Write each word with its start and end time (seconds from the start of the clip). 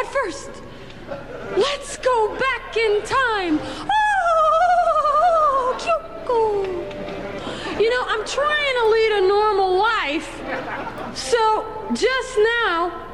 But 0.00 0.08
first, 0.14 0.50
let's 1.58 1.98
go 1.98 2.34
back 2.38 2.74
in 2.74 3.02
time. 3.02 3.58
Oh. 3.60 3.86
You 7.78 7.90
know, 7.90 8.04
I'm 8.08 8.24
trying 8.24 8.74
to 8.80 8.88
lead 8.88 9.12
a 9.12 9.28
normal 9.28 9.76
life. 9.76 10.40
So, 11.14 11.66
just 11.92 12.38
now, 12.38 13.06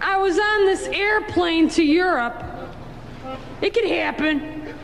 I 0.00 0.16
was 0.16 0.36
on 0.36 0.64
this 0.64 0.88
airplane 0.88 1.68
to 1.70 1.84
Europe. 1.84 2.42
It 3.62 3.72
could 3.72 3.88
happen. 3.88 4.74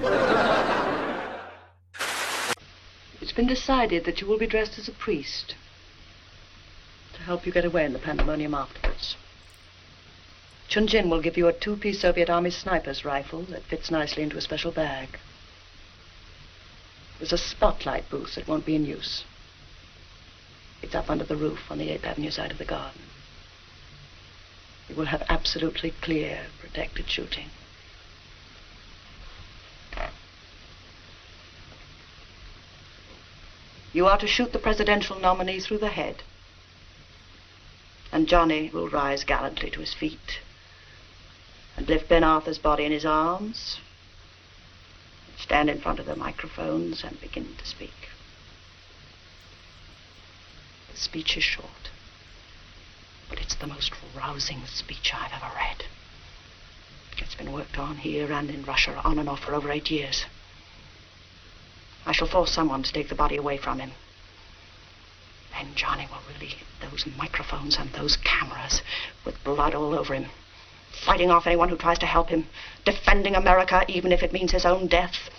It's 3.20 3.32
been 3.32 3.48
decided 3.48 4.04
that 4.04 4.20
you 4.20 4.29
will 4.29 4.38
be 4.38 4.46
dressed 4.46 4.79
as 4.79 4.86
a 4.86 4.93
priest 4.93 5.56
to 7.14 7.22
help 7.22 7.46
you 7.46 7.52
get 7.52 7.64
away 7.64 7.84
in 7.84 7.93
the 7.93 7.98
pandemonium 7.98 8.54
afterwards. 8.54 8.82
Chun 10.73 10.86
Jin 10.86 11.11
will 11.11 11.20
give 11.20 11.36
you 11.36 11.48
a 11.48 11.52
two-piece 11.52 12.00
Soviet 12.00 12.31
Army 12.31 12.49
sniper's 12.49 13.04
rifle 13.04 13.43
that 13.43 13.64
fits 13.64 13.90
nicely 13.90 14.22
into 14.22 14.39
a 14.39 14.40
special 14.40 14.72
bag. 14.72 15.18
There's 17.18 17.35
a 17.35 17.36
spotlight 17.36 18.08
booth 18.08 18.36
that 18.36 18.48
won't 18.48 18.64
be 18.64 18.75
in 18.75 18.86
use. 18.86 19.25
It's 20.81 20.95
up 20.95 21.11
under 21.11 21.25
the 21.25 21.36
roof 21.36 21.71
on 21.71 21.76
the 21.76 21.89
8th 21.89 22.04
Avenue 22.04 22.31
side 22.31 22.50
of 22.50 22.57
the 22.57 22.64
garden. 22.64 23.03
You 24.89 24.95
will 24.95 25.04
have 25.04 25.26
absolutely 25.29 25.90
clear, 26.00 26.46
protected 26.58 27.07
shooting. 27.11 27.50
You 33.92 34.06
are 34.06 34.17
to 34.17 34.27
shoot 34.27 34.55
the 34.55 34.59
presidential 34.59 35.20
nominee 35.20 35.61
through 35.61 35.81
the 35.81 35.91
head. 35.91 36.23
And 38.11 38.27
Johnny 38.27 38.70
will 38.73 38.89
rise 38.89 39.23
gallantly 39.23 39.69
to 39.69 39.81
his 39.81 39.92
feet 39.92 40.41
and 41.77 41.89
lift 41.89 42.08
Ben 42.08 42.25
Arthur's 42.25 42.58
body 42.58 42.84
in 42.84 42.92
his 42.92 43.05
arms, 43.05 43.78
stand 45.39 45.69
in 45.70 45.81
front 45.81 45.98
of 45.98 46.06
the 46.06 46.17
microphones 46.17 47.05
and 47.05 47.20
begin 47.20 47.55
to 47.59 47.67
speak. 47.67 48.09
The 50.91 50.98
speech 50.98 51.37
is 51.37 51.43
short, 51.43 51.91
but 53.28 53.41
it's 53.41 53.55
the 53.55 53.67
most 53.67 53.93
rousing 54.17 54.65
speech 54.67 55.12
I've 55.15 55.33
ever 55.33 55.55
read. 55.55 55.84
It's 57.19 57.34
been 57.34 57.53
worked 57.53 57.78
on 57.78 57.97
here 57.97 58.33
and 58.33 58.50
in 58.50 58.65
Russia 58.65 59.00
on 59.05 59.19
and 59.19 59.28
off 59.28 59.41
for 59.41 59.55
over 59.55 59.70
eight 59.70 59.91
years. 59.91 60.27
I 62.05 62.12
shall 62.12 62.27
force 62.27 62.50
someone 62.50 62.83
to 62.83 62.93
take 62.93 63.09
the 63.09 63.15
body 63.15 63.37
away 63.37 63.56
from 63.56 63.78
him. 63.78 63.93
Then 65.53 65.75
Johnny 65.75 66.09
will 66.11 66.34
really 66.34 66.48
hit 66.53 66.67
those 66.81 67.06
microphones 67.17 67.77
and 67.77 67.93
those 67.93 68.17
cameras 68.17 68.83
with 69.25 69.43
blood 69.45 69.75
all 69.75 69.95
over 69.95 70.15
him. 70.15 70.27
Fighting 70.93 71.31
off 71.31 71.47
anyone 71.47 71.69
who 71.69 71.77
tries 71.77 71.98
to 72.01 72.07
help 72.07 72.29
him. 72.29 72.47
Defending 72.85 73.35
America, 73.35 73.85
even 73.89 74.12
if 74.12 74.23
it 74.23 74.33
means 74.33 74.53
his 74.53 74.65
own 74.65 74.87
death. 74.87 75.31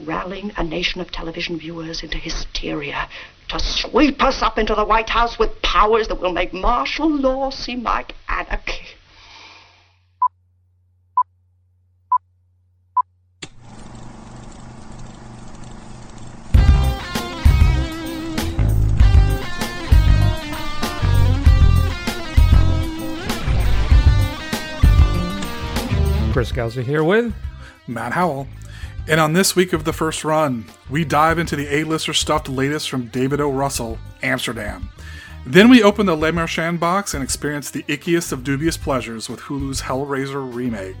Rallying 0.00 0.52
a 0.56 0.64
nation 0.64 1.00
of 1.00 1.10
television 1.10 1.58
viewers 1.58 2.02
into 2.02 2.18
hysteria 2.18 3.08
to 3.48 3.58
sweep 3.58 4.22
us 4.22 4.42
up 4.42 4.58
into 4.58 4.74
the 4.74 4.84
White 4.84 5.10
House 5.10 5.38
with 5.38 5.62
powers 5.62 6.08
that 6.08 6.20
will 6.20 6.32
make 6.32 6.52
martial 6.52 7.10
law 7.10 7.50
seem 7.50 7.82
like 7.82 8.14
anarchy. 8.28 8.97
Chris 26.38 26.52
Gauser 26.52 26.82
here 26.82 27.02
with 27.02 27.34
Matt 27.88 28.12
Howell. 28.12 28.46
And 29.08 29.18
on 29.18 29.32
this 29.32 29.56
week 29.56 29.72
of 29.72 29.82
the 29.82 29.92
first 29.92 30.22
run, 30.22 30.66
we 30.88 31.04
dive 31.04 31.36
into 31.36 31.56
the 31.56 31.66
A-lister 31.66 32.12
stuffed 32.12 32.48
latest 32.48 32.88
from 32.88 33.08
David 33.08 33.40
O. 33.40 33.50
Russell, 33.50 33.98
Amsterdam. 34.22 34.88
Then 35.44 35.68
we 35.68 35.82
open 35.82 36.06
the 36.06 36.14
Le 36.14 36.30
Marchand 36.30 36.78
box 36.78 37.12
and 37.12 37.24
experience 37.24 37.72
the 37.72 37.82
ickiest 37.88 38.30
of 38.30 38.44
dubious 38.44 38.76
pleasures 38.76 39.28
with 39.28 39.40
Hulu's 39.40 39.82
Hellraiser 39.82 40.54
remake. 40.54 40.94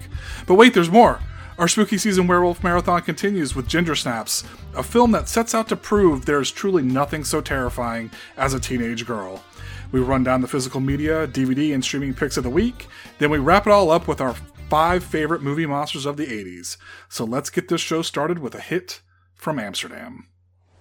But 0.44 0.56
wait, 0.56 0.74
there's 0.74 0.90
more! 0.90 1.20
Our 1.56 1.68
spooky 1.68 1.98
season 1.98 2.26
werewolf 2.26 2.64
marathon 2.64 3.02
continues 3.02 3.54
with 3.54 3.68
Ginger 3.68 3.94
Snaps, 3.94 4.42
a 4.74 4.82
film 4.82 5.12
that 5.12 5.28
sets 5.28 5.54
out 5.54 5.68
to 5.68 5.76
prove 5.76 6.24
there 6.26 6.40
is 6.40 6.50
truly 6.50 6.82
nothing 6.82 7.22
so 7.22 7.40
terrifying 7.40 8.10
as 8.36 8.54
a 8.54 8.60
teenage 8.60 9.06
girl. 9.06 9.44
We 9.92 10.00
run 10.00 10.24
down 10.24 10.40
the 10.40 10.48
physical 10.48 10.80
media, 10.80 11.28
DVD, 11.28 11.74
and 11.74 11.84
streaming 11.84 12.12
picks 12.12 12.36
of 12.36 12.42
the 12.42 12.50
week. 12.50 12.88
Then 13.18 13.30
we 13.30 13.38
wrap 13.38 13.68
it 13.68 13.72
all 13.72 13.92
up 13.92 14.08
with 14.08 14.20
our 14.20 14.34
five 14.68 15.02
favorite 15.02 15.42
movie 15.42 15.66
monsters 15.66 16.06
of 16.06 16.16
the 16.16 16.26
80s. 16.26 16.76
So 17.08 17.24
let's 17.24 17.50
get 17.50 17.68
this 17.68 17.80
show 17.80 18.02
started 18.02 18.38
with 18.38 18.54
a 18.54 18.60
hit 18.60 19.00
from 19.34 19.58
Amsterdam. 19.58 20.28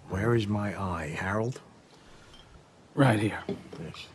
Where 0.10 0.36
is 0.36 0.48
my 0.48 0.80
eye, 0.80 1.16
Harold? 1.20 1.62
right 2.96 3.20
here. 3.20 3.40
Yes. 3.48 4.08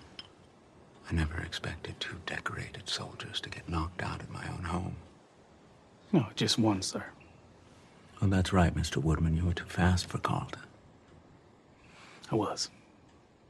I 1.09 1.15
never 1.15 1.41
expected 1.41 1.94
two 2.00 2.16
decorated 2.27 2.88
soldiers 2.88 3.41
to 3.43 3.49
get 3.49 3.69
knocked 3.69 4.03
out 4.03 4.21
at 4.21 4.31
my 4.31 4.44
own 4.49 4.65
home. 4.65 4.97
No, 6.10 6.27
just 6.34 6.59
one, 6.59 6.83
sir. 6.83 7.04
Oh, 8.21 8.27
that's 8.27 8.53
right, 8.53 8.75
Mr. 8.75 8.97
Woodman. 8.97 9.37
You 9.37 9.44
were 9.47 9.53
too 9.54 9.66
fast 9.66 10.06
for 10.06 10.19
Carlton. 10.19 10.62
I 12.31 12.34
was. 12.34 12.71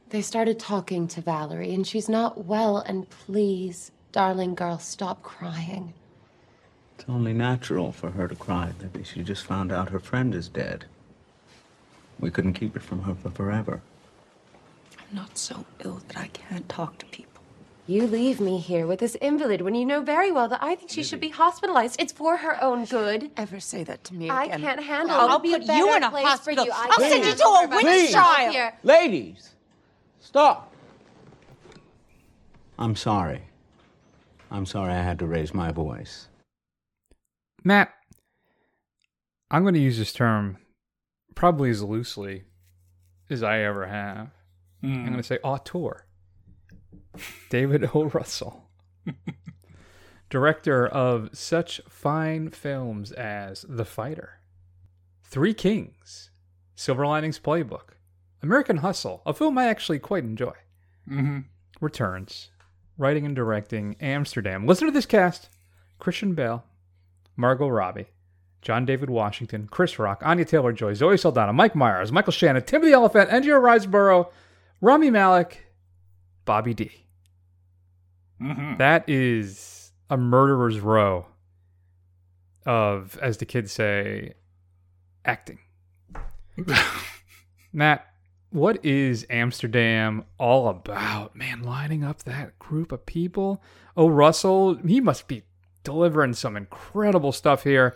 They 0.09 0.21
started 0.21 0.59
talking 0.59 1.07
to 1.09 1.21
Valerie, 1.21 1.73
and 1.73 1.85
she's 1.87 2.07
not 2.07 2.45
well, 2.45 2.77
and 2.77 3.09
please, 3.09 3.91
darling 4.11 4.53
girl, 4.53 4.77
stop 4.77 5.23
crying. 5.23 5.93
It's 6.95 7.05
only 7.09 7.33
natural 7.33 7.91
for 7.91 8.11
her 8.11 8.27
to 8.27 8.35
cry. 8.35 8.71
Maybe 8.81 9.03
she 9.03 9.23
just 9.23 9.43
found 9.45 9.71
out 9.71 9.89
her 9.89 9.99
friend 9.99 10.33
is 10.33 10.47
dead. 10.47 10.85
We 12.19 12.31
couldn't 12.31 12.53
keep 12.53 12.75
it 12.75 12.81
from 12.83 13.03
her 13.03 13.15
for 13.15 13.29
forever. 13.31 13.81
I'm 14.97 15.15
not 15.15 15.37
so 15.37 15.65
ill 15.83 16.01
that 16.07 16.17
I 16.17 16.27
can't 16.27 16.67
talk 16.69 16.97
to 16.99 17.05
people. 17.07 17.41
You 17.85 18.07
leave 18.07 18.39
me 18.39 18.59
here 18.59 18.87
with 18.87 18.99
this 18.99 19.15
invalid 19.15 19.61
when 19.61 19.75
you 19.75 19.83
know 19.83 19.99
very 20.01 20.31
well 20.31 20.47
that 20.47 20.63
I 20.63 20.75
think 20.75 20.89
she 20.89 21.03
should 21.03 21.19
be 21.19 21.27
hospitalized. 21.29 21.99
It's 21.99 22.13
for 22.13 22.37
her 22.37 22.63
own 22.63 22.85
good. 22.85 23.29
Ever 23.35 23.59
say 23.59 23.83
that 23.83 24.05
to 24.05 24.13
me 24.13 24.27
again? 24.27 24.37
I 24.37 24.45
again? 24.45 24.61
can't 24.61 24.83
handle 24.83 25.15
I'll 25.17 25.27
it. 25.27 25.31
I'll 25.31 25.39
be 25.39 25.53
a 25.53 25.57
put 25.57 25.67
better 25.67 25.79
you 25.79 25.93
in 25.95 26.03
a 26.03 26.09
place 26.09 26.25
hospital. 26.25 26.63
for 26.63 26.69
you. 26.69 26.73
I 26.73 26.83
I'll 26.89 26.97
can't 26.97 27.11
send 27.11 27.25
you 27.25 27.35
to 27.35 27.43
a 27.45 27.61
her 27.63 27.67
witch 27.67 27.81
presence 27.81 28.11
trial. 28.11 28.71
Ladies, 28.83 29.49
stop. 30.21 30.73
I'm 32.79 32.95
sorry. 32.95 33.41
I'm 34.49 34.65
sorry 34.65 34.93
I 34.93 35.01
had 35.03 35.19
to 35.19 35.25
raise 35.27 35.53
my 35.53 35.71
voice. 35.71 36.29
Matt, 37.63 37.93
I'm 39.49 39.61
going 39.61 39.73
to 39.73 39.79
use 39.79 39.97
this 39.97 40.13
term 40.13 40.57
probably 41.35 41.69
as 41.69 41.81
loosely 41.81 42.43
as 43.29 43.43
I 43.43 43.59
ever 43.59 43.87
have. 43.87 44.29
I'm 44.83 45.05
going 45.05 45.17
to 45.17 45.23
say 45.23 45.39
auteur. 45.43 46.05
David 47.49 47.89
O. 47.93 48.05
Russell. 48.05 48.69
Director 50.29 50.87
of 50.87 51.29
such 51.33 51.79
fine 51.87 52.49
films 52.49 53.11
as 53.11 53.65
The 53.69 53.85
Fighter, 53.85 54.39
Three 55.23 55.53
Kings, 55.53 56.31
Silver 56.75 57.05
Linings 57.05 57.39
Playbook, 57.39 57.91
American 58.41 58.77
Hustle, 58.77 59.21
a 59.25 59.33
film 59.33 59.57
I 59.57 59.67
actually 59.67 59.99
quite 59.99 60.23
enjoy. 60.23 60.53
Mm-hmm. 61.09 61.39
Returns, 61.79 62.49
writing 62.97 63.25
and 63.25 63.35
directing 63.35 63.95
Amsterdam. 64.01 64.65
Listen 64.65 64.87
to 64.87 64.91
this 64.93 65.05
cast 65.05 65.49
Christian 65.99 66.33
Bale, 66.33 66.65
Margot 67.35 67.67
Robbie, 67.67 68.07
John 68.61 68.85
David 68.85 69.09
Washington, 69.09 69.67
Chris 69.69 69.99
Rock, 69.99 70.21
Anya 70.23 70.45
Taylor 70.45 70.71
Joy, 70.71 70.93
Zoe 70.93 71.17
Saldana, 71.17 71.53
Mike 71.53 71.75
Myers, 71.75 72.11
Michael 72.11 72.33
Shannon, 72.33 72.63
Timothy 72.63 72.93
Olyphant, 72.93 73.29
Andrea 73.29 73.55
Riseborough, 73.55 74.29
Rami 74.81 75.09
Malek, 75.09 75.65
Bobby 76.45 76.73
D. 76.73 76.91
Mm-hmm. 78.41 78.77
That 78.77 79.07
is 79.07 79.91
a 80.09 80.17
murderer's 80.17 80.79
row 80.79 81.27
of, 82.65 83.17
as 83.21 83.37
the 83.37 83.45
kids 83.45 83.71
say, 83.71 84.33
acting. 85.25 85.59
Matt, 87.73 88.07
what 88.49 88.83
is 88.85 89.25
Amsterdam 89.29 90.25
all 90.37 90.67
about? 90.67 91.35
Man, 91.35 91.63
lining 91.63 92.03
up 92.03 92.23
that 92.23 92.59
group 92.59 92.91
of 92.91 93.05
people. 93.05 93.63
Oh, 93.97 94.07
Russell, 94.07 94.75
he 94.75 95.01
must 95.01 95.27
be 95.27 95.43
delivering 95.83 96.33
some 96.33 96.55
incredible 96.57 97.31
stuff 97.31 97.63
here. 97.63 97.95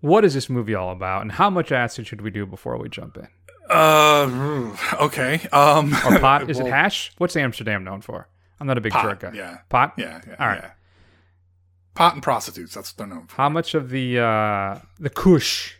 What 0.00 0.24
is 0.24 0.34
this 0.34 0.50
movie 0.50 0.74
all 0.74 0.90
about, 0.92 1.22
and 1.22 1.32
how 1.32 1.48
much 1.50 1.72
acid 1.72 2.06
should 2.06 2.20
we 2.20 2.30
do 2.30 2.44
before 2.46 2.76
we 2.78 2.88
jump 2.88 3.16
in? 3.16 3.28
Uh, 3.70 4.76
okay. 5.00 5.40
Um, 5.52 5.94
Or 6.06 6.18
pot? 6.18 6.50
Is 6.50 6.60
it 6.60 6.66
hash? 6.66 7.12
What's 7.16 7.34
Amsterdam 7.34 7.82
known 7.82 8.02
for? 8.02 8.28
I'm 8.60 8.66
not 8.66 8.76
a 8.76 8.80
big 8.82 8.92
Pot, 8.92 9.02
drug 9.02 9.20
guy. 9.20 9.32
yeah. 9.34 9.58
Pot? 9.70 9.94
Yeah, 9.96 10.20
yeah, 10.26 10.36
All 10.38 10.46
right. 10.48 10.60
yeah. 10.62 10.70
Pot 11.94 12.12
and 12.14 12.22
prostitutes. 12.22 12.74
That's 12.74 12.92
what 12.92 12.98
they're 12.98 13.06
known 13.16 13.26
for. 13.26 13.36
How 13.36 13.48
much 13.48 13.74
of 13.74 13.88
the 13.88 14.18
uh 14.18 14.78
the 14.98 15.08
kush 15.10 15.76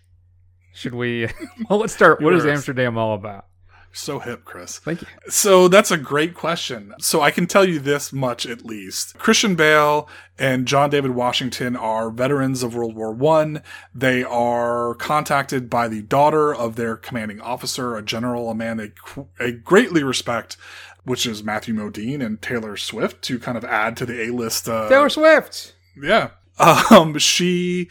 should 0.72 0.94
we 0.94 1.28
well 1.68 1.78
let's 1.78 1.92
start 1.92 2.22
what 2.22 2.32
is 2.34 2.46
Amsterdam 2.46 2.96
all 2.96 3.14
about? 3.14 3.46
So 3.96 4.18
hip, 4.18 4.44
Chris. 4.44 4.78
Thank 4.78 5.02
you. 5.02 5.08
So 5.28 5.68
that's 5.68 5.92
a 5.92 5.96
great 5.96 6.34
question. 6.34 6.92
So 6.98 7.20
I 7.20 7.30
can 7.30 7.46
tell 7.46 7.64
you 7.64 7.78
this 7.78 8.12
much 8.12 8.44
at 8.44 8.64
least. 8.64 9.16
Christian 9.18 9.54
Bale 9.54 10.08
and 10.36 10.66
John 10.66 10.90
David 10.90 11.12
Washington 11.12 11.76
are 11.76 12.10
veterans 12.10 12.64
of 12.64 12.74
World 12.74 12.96
War 12.96 13.12
One. 13.12 13.62
They 13.94 14.24
are 14.24 14.94
contacted 14.96 15.70
by 15.70 15.86
the 15.86 16.02
daughter 16.02 16.52
of 16.52 16.74
their 16.74 16.96
commanding 16.96 17.40
officer, 17.40 17.96
a 17.96 18.02
general, 18.02 18.50
a 18.50 18.54
man 18.54 18.78
they, 18.78 18.92
they 19.38 19.52
greatly 19.52 20.02
respect, 20.02 20.56
which 21.04 21.24
is 21.24 21.44
Matthew 21.44 21.74
Modine 21.74 22.24
and 22.24 22.42
Taylor 22.42 22.76
Swift, 22.76 23.22
to 23.22 23.38
kind 23.38 23.56
of 23.56 23.64
add 23.64 23.96
to 23.98 24.06
the 24.06 24.22
A-list. 24.24 24.68
Uh, 24.68 24.88
Taylor 24.88 25.08
Swift. 25.08 25.74
yeah. 26.02 26.30
Um, 26.58 27.18
she 27.18 27.88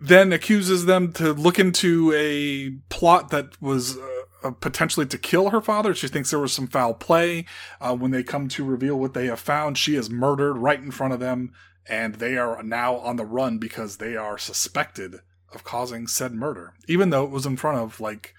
then 0.00 0.32
accuses 0.32 0.86
them 0.86 1.12
to 1.14 1.32
look 1.32 1.58
into 1.58 2.12
a 2.16 2.70
plot 2.88 3.30
that 3.30 3.60
was 3.60 3.98
uh, 4.42 4.50
potentially 4.50 5.06
to 5.06 5.18
kill 5.18 5.50
her 5.50 5.60
father. 5.60 5.94
She 5.94 6.08
thinks 6.08 6.30
there 6.30 6.38
was 6.38 6.52
some 6.52 6.66
foul 6.66 6.94
play. 6.94 7.46
Uh, 7.80 7.96
when 7.96 8.10
they 8.10 8.22
come 8.22 8.48
to 8.48 8.64
reveal 8.64 8.98
what 8.98 9.14
they 9.14 9.26
have 9.26 9.40
found, 9.40 9.78
she 9.78 9.94
is 9.94 10.10
murdered 10.10 10.54
right 10.54 10.80
in 10.80 10.90
front 10.90 11.14
of 11.14 11.20
them, 11.20 11.52
and 11.88 12.16
they 12.16 12.36
are 12.36 12.62
now 12.62 12.96
on 12.96 13.16
the 13.16 13.24
run 13.24 13.58
because 13.58 13.96
they 13.96 14.16
are 14.16 14.38
suspected 14.38 15.16
of 15.52 15.64
causing 15.64 16.06
said 16.06 16.32
murder, 16.32 16.74
even 16.86 17.10
though 17.10 17.24
it 17.24 17.30
was 17.30 17.46
in 17.46 17.56
front 17.56 17.78
of 17.78 18.00
like 18.00 18.34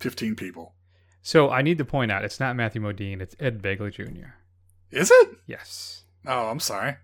15 0.00 0.34
people. 0.36 0.74
So 1.22 1.50
I 1.50 1.62
need 1.62 1.78
to 1.78 1.84
point 1.84 2.10
out 2.10 2.24
it's 2.24 2.40
not 2.40 2.56
Matthew 2.56 2.80
Modine, 2.80 3.20
it's 3.20 3.36
Ed 3.38 3.62
Begley 3.62 3.92
Jr. 3.92 4.30
Is 4.90 5.10
it? 5.10 5.38
Yes. 5.46 6.02
Oh, 6.26 6.48
I'm 6.48 6.60
sorry. 6.60 6.96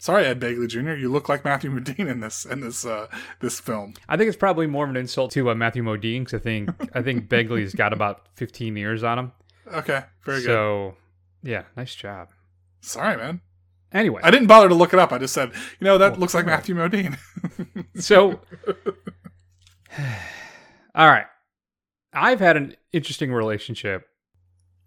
Sorry, 0.00 0.24
Ed 0.24 0.40
Begley 0.40 0.66
Jr. 0.66 0.92
You 0.92 1.12
look 1.12 1.28
like 1.28 1.44
Matthew 1.44 1.70
Modine 1.70 2.08
in 2.08 2.20
this 2.20 2.46
in 2.46 2.60
this 2.60 2.86
uh, 2.86 3.06
this 3.40 3.60
film. 3.60 3.92
I 4.08 4.16
think 4.16 4.28
it's 4.28 4.36
probably 4.36 4.66
more 4.66 4.84
of 4.84 4.90
an 4.90 4.96
insult 4.96 5.30
to 5.32 5.50
uh, 5.50 5.54
Matthew 5.54 5.82
Modine 5.82 6.20
because 6.20 6.32
I 6.34 6.38
think 6.42 6.70
I 6.96 7.02
think 7.02 7.28
Begley's 7.28 7.74
got 7.74 7.92
about 7.92 8.26
15 8.36 8.76
years 8.78 9.04
on 9.04 9.18
him. 9.18 9.32
Okay, 9.70 10.02
very 10.24 10.38
good. 10.38 10.46
So, 10.46 10.94
yeah, 11.42 11.64
nice 11.76 11.94
job. 11.94 12.30
Sorry, 12.80 13.14
man. 13.18 13.42
Anyway, 13.92 14.22
I 14.24 14.30
didn't 14.30 14.46
bother 14.46 14.70
to 14.70 14.74
look 14.74 14.94
it 14.94 14.98
up. 14.98 15.12
I 15.12 15.18
just 15.18 15.34
said, 15.34 15.52
you 15.78 15.84
know, 15.84 15.98
that 15.98 16.12
Well, 16.12 16.20
looks 16.20 16.32
like 16.32 16.46
right. 16.46 16.52
Matthew 16.54 16.74
Modine. 16.74 17.18
so 18.02 18.40
all 20.94 21.06
right 21.08 21.26
i've 22.12 22.40
had 22.40 22.56
an 22.56 22.74
interesting 22.92 23.32
relationship 23.32 24.06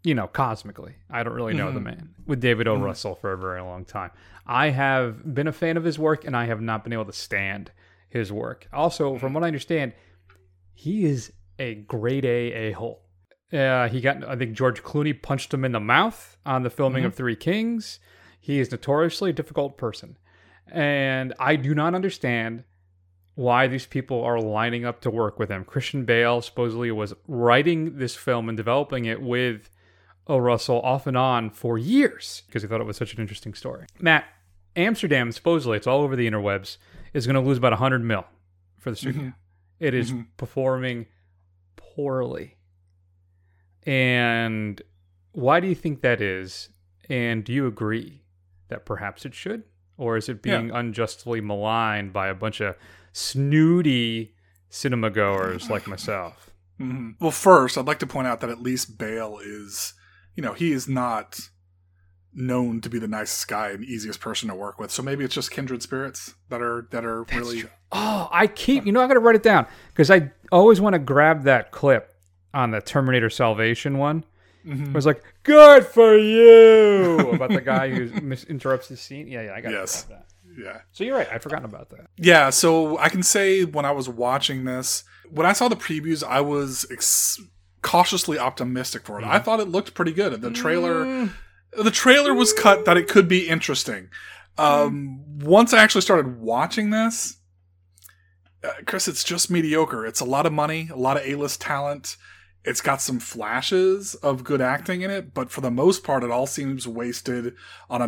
you 0.04 0.14
know 0.16 0.28
cosmically. 0.28 0.96
I 1.10 1.24
don't 1.24 1.34
really 1.34 1.54
know 1.54 1.72
the 1.72 1.80
Mhm. 1.80 1.84
man. 1.84 2.10
With 2.26 2.42
david 2.42 2.68
o. 2.68 2.78
Mhm. 2.78 2.84
russell 2.84 3.16
for 3.16 3.32
a 3.34 3.38
very 3.38 3.62
long 3.62 3.86
time. 3.86 4.12
I 4.46 4.70
have 4.70 5.34
been 5.34 5.48
a 5.48 5.54
fan 5.54 5.78
of 5.78 5.84
his 5.84 5.98
work 5.98 6.26
and 6.26 6.36
i 6.36 6.46
have 6.46 6.62
not 6.62 6.84
been 6.84 6.94
able 6.94 7.06
to 7.06 7.14
stand 7.14 7.72
his 8.10 8.32
work. 8.32 8.68
Also 8.74 9.18
from 9.18 9.34
what 9.34 9.44
i 9.44 9.48
understand 9.48 9.94
he 10.74 11.06
is 11.06 11.32
a 11.60 11.76
grade 11.76 12.26
a 12.26 12.70
a-hole. 12.70 13.02
Uh, 13.52 13.88
he 13.88 14.02
got 14.02 14.24
i 14.28 14.36
think 14.36 14.54
george 14.54 14.84
clooney 14.84 15.14
punched 15.20 15.54
him 15.54 15.64
in 15.64 15.72
the 15.72 15.80
mouth 15.80 16.38
on 16.46 16.64
the 16.64 16.70
filming 16.70 17.04
Mhm. 17.04 17.08
of 17.08 17.16
three 17.16 17.36
kings. 17.36 18.00
He 18.40 18.60
is 18.60 18.72
notoriously 18.72 19.30
a 19.30 19.34
difficult 19.34 19.78
person. 19.78 20.18
And 20.72 21.34
i 21.40 21.56
do 21.56 21.74
not 21.76 21.94
understand 21.96 22.64
why 23.36 23.66
these 23.68 23.88
people 23.88 24.24
are 24.24 24.40
lining 24.40 24.86
up 24.86 25.02
to 25.02 25.10
work 25.10 25.40
with 25.40 25.50
him. 25.50 25.64
Christian 25.66 26.06
Bale 26.06 26.40
supposedly 26.42 26.92
was 26.92 27.16
writing 27.28 27.98
this 27.98 28.16
film 28.16 28.48
and 28.48 28.56
developing 28.56 29.06
it 29.06 29.22
with 29.22 29.70
O. 30.28 30.38
Russell 30.38 30.80
off 30.82 31.06
and 31.08 31.18
on 31.18 31.50
for 31.50 31.78
years 31.78 32.44
because 32.48 32.62
he 32.62 32.68
thought 32.68 32.80
it 32.82 32.86
was 32.86 32.98
such 32.98 33.14
an 33.14 33.20
interesting 33.20 33.54
story. 33.54 33.86
Matt, 34.00 34.26
Amsterdam, 34.76 35.32
supposedly, 35.32 35.78
it's 35.78 35.88
all 35.88 36.02
over 36.02 36.16
the 36.16 36.30
interwebs, 36.30 36.78
is 37.14 37.28
going 37.28 37.36
to 37.36 37.42
lose 37.42 37.58
about 37.58 37.74
100 37.74 38.04
mil 38.04 38.26
for 38.80 38.90
the 38.90 38.96
studio. 38.96 39.22
Mhm. 39.22 39.34
It 39.80 39.94
is 39.94 40.12
Mhm. 40.12 40.28
performing 40.38 41.08
poorly. 41.76 42.58
And 43.86 44.82
why 45.34 45.60
do 45.60 45.68
you 45.68 45.76
think 45.76 46.02
that 46.02 46.22
is? 46.22 46.70
And 47.10 47.44
do 47.44 47.52
you 47.52 47.68
agree 47.68 48.24
that 48.70 48.86
perhaps 48.86 49.26
it 49.26 49.34
should? 49.34 49.64
Or 49.98 50.18
is 50.18 50.30
it 50.30 50.40
Yeah. 50.44 50.58
being 50.60 50.72
unjustly 50.72 51.42
maligned 51.42 52.14
by 52.14 52.28
a 52.28 52.34
bunch 52.34 52.62
of 52.62 52.76
snooty 53.12 54.36
cinema 54.70 55.10
goers 55.10 55.70
like 55.70 55.86
myself? 55.88 56.50
Mhm. 56.80 57.16
Well, 57.20 57.32
first, 57.32 57.78
I'd 57.78 57.86
like 57.86 58.00
to 58.00 58.08
point 58.08 58.28
out 58.28 58.40
that 58.40 58.50
at 58.50 58.62
least 58.62 58.98
Bale 58.98 59.38
is, 59.44 59.94
you 60.36 60.44
know, 60.44 60.54
he 60.54 60.72
is 60.72 60.88
not 60.88 61.50
known 62.36 62.82
to 62.82 62.90
be 62.90 62.98
the 63.00 63.08
nicest 63.08 63.48
guy 63.48 63.70
and 63.70 63.84
easiest 63.86 64.20
person 64.20 64.50
to 64.50 64.56
work 64.56 64.80
with. 64.80 64.90
So 64.92 65.04
maybe 65.04 65.24
it's 65.24 65.36
just 65.36 65.52
kindred 65.52 65.84
spirits 65.84 66.34
that 66.50 66.62
are 66.62 66.88
that 66.92 67.06
are 67.06 67.24
really. 67.26 67.66
Oh, 67.92 68.28
I 68.32 68.48
keep, 68.48 68.86
you 68.88 68.92
know, 68.92 69.02
I 69.02 69.08
got 69.08 69.14
to 69.14 69.20
write 69.20 69.36
it 69.36 69.44
down 69.44 69.68
because 69.90 70.10
I 70.10 70.32
always 70.52 70.82
want 70.82 70.94
to 70.94 71.00
grab 71.00 71.44
that 71.44 71.72
clip 71.72 72.16
on 72.54 72.72
the 72.72 72.82
Terminator 72.82 73.30
Salvation 73.30 73.98
one. 74.00 74.24
Mhm. 74.66 74.88
It 74.88 74.94
was 74.94 75.06
like, 75.06 75.22
good 75.44 75.86
for 75.86 76.18
you 76.18 77.20
about 77.32 77.50
the 77.52 77.62
guy 77.62 77.90
who 77.90 78.32
interrupts 78.50 78.88
the 78.88 78.98
scene. 78.98 79.28
Yeah, 79.28 79.44
yeah, 79.44 79.54
I 79.56 79.62
got 79.62 79.72
Yes. 79.74 80.04
that. 80.04 80.26
Yeah. 80.58 80.82
So 80.92 81.04
you're 81.04 81.18
right. 81.18 81.28
I'd 81.32 81.44
forgotten 81.44 81.66
about 81.66 81.90
that. 81.90 82.08
Yeah, 82.18 82.50
so 82.50 82.98
I 82.98 83.10
can 83.10 83.24
say 83.24 83.64
when 83.66 83.86
I 83.86 83.92
was 83.92 84.08
watching 84.08 84.64
this, 84.66 85.04
when 85.30 85.46
I 85.46 85.54
saw 85.54 85.68
the 85.68 85.76
previews, 85.76 86.24
I 86.24 86.42
was 86.42 86.86
ex- 86.92 87.40
cautiously 87.84 88.40
optimistic 88.40 89.06
for 89.06 89.20
it. 89.20 89.26
I 89.26 89.38
thought 89.38 89.60
it 89.60 89.68
looked 89.68 89.94
pretty 89.94 90.14
good. 90.14 90.42
The 90.42 90.50
trailer, 90.50 91.30
the 91.72 91.92
trailer 91.92 92.34
was 92.34 92.52
cut 92.52 92.86
that 92.86 92.98
it 92.98 93.08
could 93.08 93.28
be 93.28 93.48
interesting. 93.48 94.10
Um, 94.58 95.40
once 95.40 95.74
I 95.74 95.84
actually 95.84 96.02
started 96.02 96.40
watching 96.40 96.90
this, 96.90 97.38
uh, 98.64 98.72
Chris, 98.88 99.08
it's 99.08 99.24
just 99.24 99.52
mediocre. 99.52 100.06
It's 100.06 100.22
a 100.22 100.26
lot 100.26 100.46
of 100.46 100.54
money, 100.54 100.90
a 100.92 100.96
lot 100.96 101.18
of 101.18 101.24
A-list 101.26 101.62
talent. 101.62 102.18
It's 102.64 102.82
got 102.82 103.02
some 103.02 103.20
flashes 103.20 104.16
of 104.16 104.46
good 104.46 104.62
acting 104.62 105.02
in 105.02 105.12
it, 105.12 105.34
but 105.34 105.52
for 105.52 105.60
the 105.60 105.70
most 105.70 106.04
part, 106.04 106.24
it 106.24 106.32
all 106.32 106.48
seems 106.48 106.88
wasted 106.88 107.56
on 107.90 108.02
a 108.02 108.08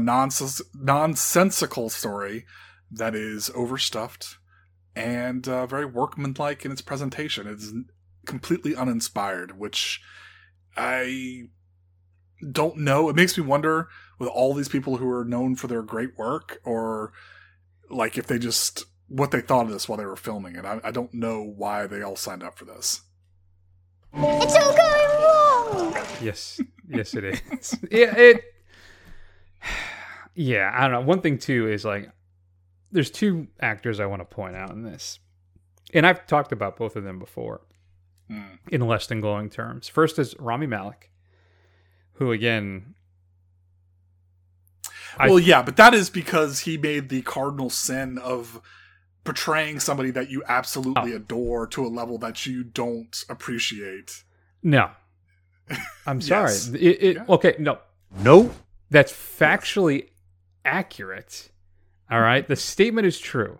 nonsensical 0.73 1.89
story 1.89 2.45
that 2.89 3.15
is 3.15 3.51
overstuffed 3.53 4.37
and 4.95 5.45
uh, 5.49 5.65
very 5.65 5.85
workmanlike 5.85 6.63
in 6.63 6.71
its 6.71 6.81
presentation. 6.81 7.47
It's 7.47 7.73
completely 8.25 8.75
uninspired, 8.75 9.57
which 9.57 10.01
I 10.75 11.43
don't 12.51 12.77
know. 12.77 13.09
It 13.09 13.15
makes 13.15 13.37
me 13.37 13.43
wonder 13.43 13.87
with 14.19 14.29
all 14.29 14.53
these 14.53 14.69
people 14.69 14.97
who 14.97 15.09
are 15.09 15.25
known 15.25 15.55
for 15.55 15.67
their 15.67 15.81
great 15.81 16.17
work, 16.17 16.59
or 16.63 17.13
like 17.89 18.17
if 18.17 18.27
they 18.27 18.39
just 18.39 18.85
what 19.07 19.31
they 19.31 19.41
thought 19.41 19.65
of 19.65 19.71
this 19.71 19.87
while 19.87 19.97
they 19.97 20.05
were 20.05 20.15
filming 20.15 20.55
it. 20.55 20.65
I, 20.65 20.79
I 20.83 20.91
don't 20.91 21.13
know 21.13 21.43
why 21.43 21.87
they 21.87 22.01
all 22.01 22.15
signed 22.15 22.43
up 22.43 22.57
for 22.57 22.65
this. 22.65 23.01
It's 24.13 24.55
all 24.55 24.75
going 24.75 25.93
wrong! 25.93 26.05
Yes, 26.21 26.59
yes, 26.87 27.13
it 27.13 27.23
is. 27.23 27.77
yeah, 27.91 28.15
it. 28.15 28.43
Yeah, 30.37 30.69
I 30.75 30.81
don't 30.81 30.91
know. 30.91 30.99
One 30.99 31.21
thing 31.21 31.37
too 31.37 31.69
is 31.69 31.85
like, 31.85 32.11
there's 32.91 33.09
two 33.09 33.47
actors 33.61 34.01
I 34.01 34.05
want 34.05 34.19
to 34.19 34.25
point 34.25 34.57
out 34.57 34.71
in 34.71 34.83
this, 34.83 35.19
and 35.93 36.05
I've 36.05 36.27
talked 36.27 36.51
about 36.51 36.75
both 36.75 36.97
of 36.97 37.05
them 37.05 37.19
before 37.19 37.61
Hmm. 38.29 38.55
in 38.69 38.81
less 38.81 39.05
than 39.07 39.21
glowing 39.21 39.49
terms. 39.51 39.87
First 39.87 40.17
is 40.17 40.35
Rami 40.39 40.65
Malek, 40.65 41.11
who 42.13 42.31
again, 42.31 42.95
I- 45.17 45.27
well, 45.29 45.39
yeah, 45.39 45.61
but 45.61 45.77
that 45.77 45.93
is 45.93 46.09
because 46.09 46.61
he 46.61 46.77
made 46.77 47.09
the 47.09 47.21
cardinal 47.21 47.69
sin 47.69 48.17
of 48.17 48.61
portraying 49.23 49.79
somebody 49.79 50.11
that 50.11 50.29
you 50.29 50.43
absolutely 50.47 51.13
Oh. 51.13 51.17
adore 51.17 51.67
to 51.67 51.85
a 51.85 51.87
level 51.87 52.17
that 52.19 52.45
you 52.45 52.63
don't 52.63 53.23
appreciate. 53.29 54.23
no, 54.63 54.89
I'm 56.07 56.21
sorry. 56.21 56.51
Yes. 56.51 56.67
It, 56.69 56.81
it, 56.81 57.15
Yeah. 57.17 57.25
Okay, 57.29 57.55
no, 57.59 57.79
No. 58.19 58.51
that's 58.89 59.11
factually 59.13 60.09
accurate. 60.63 61.51
All 62.09 62.21
right, 62.21 62.47
the 62.47 62.55
statement 62.55 63.05
is 63.07 63.19
true. 63.19 63.59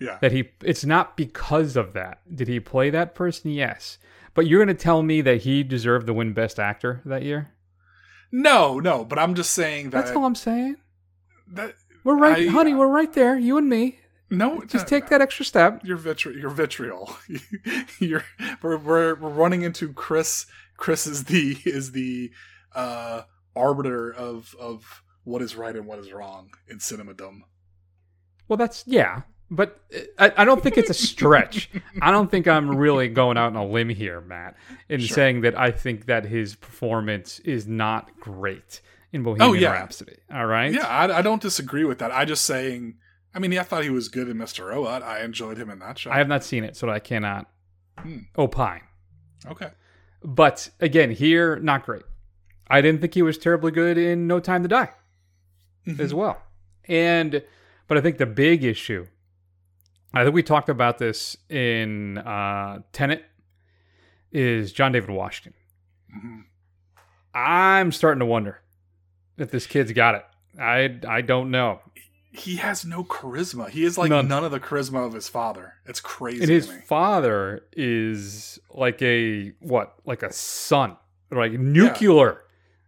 Yeah. 0.00 0.18
that 0.22 0.32
he 0.32 0.50
it's 0.64 0.84
not 0.84 1.16
because 1.16 1.76
of 1.76 1.92
that 1.92 2.20
did 2.34 2.48
he 2.48 2.58
play 2.58 2.88
that 2.90 3.14
person 3.14 3.50
yes 3.50 3.98
but 4.34 4.46
you're 4.46 4.64
going 4.64 4.74
to 4.74 4.82
tell 4.82 5.02
me 5.02 5.20
that 5.20 5.42
he 5.42 5.62
deserved 5.62 6.06
the 6.06 6.14
win 6.14 6.32
best 6.32 6.58
actor 6.58 7.02
that 7.04 7.22
year 7.22 7.50
No, 8.32 8.78
no, 8.80 9.04
but 9.04 9.18
I'm 9.18 9.34
just 9.34 9.50
saying 9.52 9.90
that 9.90 10.04
that's 10.06 10.16
all 10.16 10.24
i'm 10.24 10.34
saying 10.34 10.76
that 11.52 11.74
we're 12.04 12.16
right 12.16 12.48
I- 12.48 12.50
honey 12.50 12.74
we're 12.74 12.88
right 12.88 13.12
there 13.12 13.36
you 13.38 13.58
and 13.58 13.68
me 13.68 13.98
no, 14.32 14.60
just 14.64 14.86
no, 14.86 14.88
take 14.88 15.04
no. 15.04 15.08
that 15.10 15.20
extra 15.22 15.44
step 15.44 15.80
You're 15.84 15.98
vitri- 15.98 16.40
you're 16.40 16.50
vitriol. 16.50 17.16
you're 17.98 18.24
we're, 18.62 18.76
we're 18.78 19.14
we're 19.16 19.28
running 19.28 19.62
into 19.62 19.92
Chris. 19.92 20.46
Chris 20.76 21.04
is 21.08 21.24
the 21.24 21.58
is 21.64 21.90
the 21.90 22.30
uh, 22.72 23.22
arbiter 23.56 24.08
of 24.14 24.54
of 24.60 25.02
what 25.24 25.42
is 25.42 25.56
right 25.56 25.74
and 25.74 25.84
what 25.84 25.98
is 25.98 26.12
wrong 26.12 26.50
in 26.68 26.78
cinemadom. 26.78 27.40
well 28.46 28.56
that's 28.56 28.84
yeah 28.86 29.22
but 29.50 29.80
I, 30.18 30.32
I 30.38 30.44
don't 30.44 30.62
think 30.62 30.78
it's 30.78 30.90
a 30.90 30.94
stretch 31.10 31.70
i 32.00 32.10
don't 32.10 32.30
think 32.30 32.46
i'm 32.46 32.76
really 32.76 33.08
going 33.08 33.36
out 33.36 33.46
on 33.46 33.56
a 33.56 33.66
limb 33.66 33.88
here 33.88 34.20
matt 34.20 34.56
in 34.88 35.00
Sure. 35.00 35.14
saying 35.14 35.40
that 35.42 35.58
i 35.58 35.70
think 35.70 36.06
that 36.06 36.24
his 36.26 36.54
performance 36.54 37.38
is 37.40 37.66
not 37.66 38.10
great 38.20 38.80
in 39.12 39.22
bohemian 39.22 39.50
Oh, 39.50 39.52
yeah. 39.54 39.72
rhapsody 39.72 40.16
all 40.32 40.46
right 40.46 40.72
Yeah, 40.72 40.86
I, 40.86 41.18
I 41.18 41.22
don't 41.22 41.42
disagree 41.42 41.84
with 41.84 41.98
that. 41.98 42.12
I 42.12 42.24
just 42.24 42.44
saying. 42.44 42.98
I 43.34 43.38
mean, 43.38 43.56
I 43.56 43.62
thought 43.62 43.84
he 43.84 43.90
was 43.90 44.08
good 44.08 44.28
in 44.28 44.36
Mr. 44.38 44.66
Robot. 44.68 45.02
I 45.04 45.22
enjoyed 45.22 45.56
him 45.56 45.70
in 45.70 45.78
that 45.80 45.98
show. 45.98 46.10
i 46.10 46.18
have 46.18 46.26
not 46.28 46.42
seen 46.44 46.62
it 46.64 46.76
so 46.76 46.88
i 46.88 46.98
cannot 47.00 47.46
Hmm. 47.98 48.18
opine 48.38 48.82
okay. 49.50 49.70
But 50.22 50.70
again, 50.80 51.10
here, 51.10 51.56
not 51.58 51.84
great. 51.86 52.02
I 52.68 52.80
didn't 52.82 53.00
think 53.00 53.14
he 53.14 53.22
was 53.22 53.36
terribly 53.38 53.70
good 53.72 53.96
in 53.98 54.26
No 54.26 54.38
Time 54.38 54.62
to 54.62 54.68
Die 54.68 54.90
as 55.98 56.12
well. 56.14 56.40
And, 56.86 57.42
but 57.88 57.96
I 57.98 58.00
think 58.02 58.18
the 58.18 58.26
big 58.26 58.62
issue, 58.64 59.06
I 60.12 60.24
think 60.24 60.34
we 60.34 60.42
talked 60.42 60.68
about 60.68 60.98
this 60.98 61.36
in 61.48 62.18
uh, 62.18 62.80
Tenet, 62.92 63.24
is 64.32 64.72
John 64.72 64.92
David 64.92 65.10
Washington. 65.10 65.54
I'm 67.34 67.92
starting 67.92 68.18
to 68.20 68.26
wonder 68.26 68.60
if 69.38 69.50
this 69.50 69.66
kid's 69.66 69.92
got 69.92 70.16
it. 70.16 70.24
I 70.60 70.98
I 71.06 71.20
don't 71.20 71.50
know. 71.50 71.80
He 72.32 72.56
has 72.56 72.84
no 72.84 73.02
charisma. 73.04 73.68
He 73.70 73.84
is 73.84 73.98
like 73.98 74.08
None. 74.10 74.28
none, 74.28 74.44
of 74.44 74.52
the 74.52 74.60
charisma 74.60 75.04
of 75.04 75.12
his 75.14 75.28
father. 75.28 75.74
It's 75.86 76.00
crazy. 76.00 76.42
And 76.42 76.50
his 76.50 76.66
to 76.68 76.74
me. 76.74 76.80
father 76.86 77.64
is 77.72 78.58
like 78.70 79.02
a 79.02 79.52
what? 79.60 79.94
Like 80.04 80.22
a 80.22 80.32
sun, 80.32 80.96
like 81.30 81.52
nuclear 81.52 82.42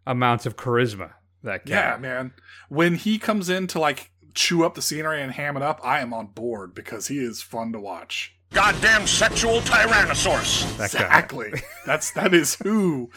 amounts 0.07 0.47
of 0.47 0.57
charisma. 0.57 1.13
That 1.43 1.67
guy. 1.67 1.75
Yeah, 1.75 1.97
man. 1.97 2.33
When 2.69 2.95
he 2.95 3.19
comes 3.19 3.49
in 3.49 3.67
to 3.69 3.81
like 3.81 4.12
chew 4.35 4.65
up 4.65 4.75
the 4.75 4.83
scenery 4.83 5.23
and 5.23 5.33
ham 5.33 5.57
it 5.57 5.63
up, 5.63 5.81
I 5.83 6.01
am 6.01 6.13
on 6.13 6.27
board 6.27 6.75
because 6.75 7.09
he 7.09 7.19
is 7.19 7.43
fun 7.43 7.73
to 7.73 7.81
watch. 7.81 8.35
Goddamn 8.53 9.07
sexual 9.07 9.61
tyrannosaurus. 9.61 10.77
That. 10.77 10.95
Exactly. 10.95 11.53
That's 11.87 12.11
that 12.13 12.35
is 12.35 12.57
who 12.57 13.11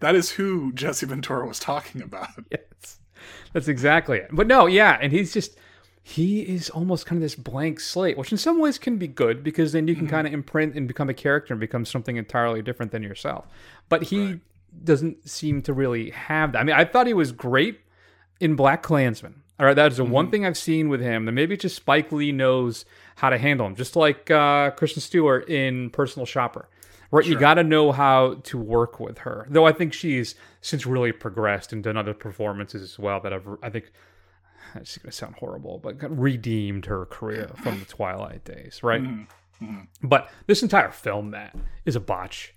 that 0.00 0.14
is 0.14 0.32
who 0.32 0.72
Jesse 0.72 1.06
Ventura 1.06 1.46
was 1.46 1.58
talking 1.58 2.02
about. 2.02 2.28
Yes. 2.50 2.98
That's 3.52 3.68
exactly 3.68 4.18
it. 4.18 4.28
But 4.32 4.46
no, 4.46 4.66
yeah, 4.66 4.96
and 5.00 5.12
he's 5.12 5.32
just 5.32 5.56
he 6.02 6.40
is 6.40 6.70
almost 6.70 7.06
kind 7.06 7.18
of 7.18 7.22
this 7.22 7.34
blank 7.34 7.78
slate, 7.80 8.16
which 8.16 8.32
in 8.32 8.38
some 8.38 8.58
ways 8.58 8.78
can 8.78 8.96
be 8.96 9.06
good 9.06 9.44
because 9.44 9.72
then 9.72 9.86
you 9.86 9.94
can 9.94 10.04
mm-hmm. 10.06 10.14
kind 10.14 10.26
of 10.26 10.32
imprint 10.32 10.74
and 10.74 10.88
become 10.88 11.08
a 11.08 11.14
character 11.14 11.52
and 11.52 11.60
become 11.60 11.84
something 11.84 12.16
entirely 12.16 12.62
different 12.62 12.92
than 12.92 13.02
yourself. 13.02 13.46
But 13.88 14.04
he 14.04 14.40
doesn't 14.84 15.28
seem 15.28 15.62
to 15.62 15.72
really 15.72 16.10
have 16.10 16.52
that. 16.52 16.60
I 16.60 16.64
mean, 16.64 16.76
I 16.76 16.84
thought 16.84 17.06
he 17.06 17.14
was 17.14 17.32
great 17.32 17.80
in 18.40 18.56
BlacKkKlansman. 18.56 19.34
All 19.60 19.66
right, 19.66 19.76
that 19.76 19.92
is 19.92 19.98
the 19.98 20.04
one 20.04 20.24
mm-hmm. 20.24 20.30
thing 20.30 20.46
I've 20.46 20.56
seen 20.56 20.88
with 20.88 21.02
him. 21.02 21.26
That 21.26 21.32
maybe 21.32 21.52
it's 21.52 21.62
just 21.62 21.76
Spike 21.76 22.10
Lee 22.12 22.32
knows 22.32 22.86
how 23.16 23.28
to 23.28 23.36
handle 23.36 23.66
him, 23.66 23.76
just 23.76 23.94
like 23.94 24.30
uh, 24.30 24.70
Kristen 24.70 25.02
Stewart 25.02 25.50
in 25.50 25.90
Personal 25.90 26.24
Shopper. 26.24 26.66
Right, 27.10 27.26
you 27.26 27.38
got 27.38 27.54
to 27.54 27.64
know 27.64 27.92
how 27.92 28.34
to 28.44 28.56
work 28.56 29.00
with 29.00 29.18
her. 29.18 29.46
Though 29.50 29.66
I 29.66 29.72
think 29.72 29.92
she's 29.92 30.36
since 30.60 30.86
really 30.86 31.12
progressed 31.12 31.72
and 31.72 31.82
done 31.82 31.96
other 31.96 32.14
performances 32.14 32.82
as 32.82 32.98
well 32.98 33.20
that 33.20 33.32
have, 33.32 33.46
I 33.62 33.68
think, 33.68 33.90
it's 34.76 34.96
going 34.96 35.10
to 35.10 35.16
sound 35.16 35.34
horrible, 35.34 35.78
but 35.78 35.96
redeemed 36.08 36.86
her 36.86 37.06
career 37.06 37.50
from 37.62 37.80
the 37.80 37.84
Twilight 37.84 38.44
days, 38.44 38.82
right? 38.82 39.02
Mm-hmm. 39.02 39.64
Mm-hmm. 39.64 40.06
But 40.06 40.30
this 40.46 40.62
entire 40.62 40.92
film, 40.92 41.32
that 41.32 41.54
is 41.84 41.96
a 41.96 42.00
botch. 42.00 42.54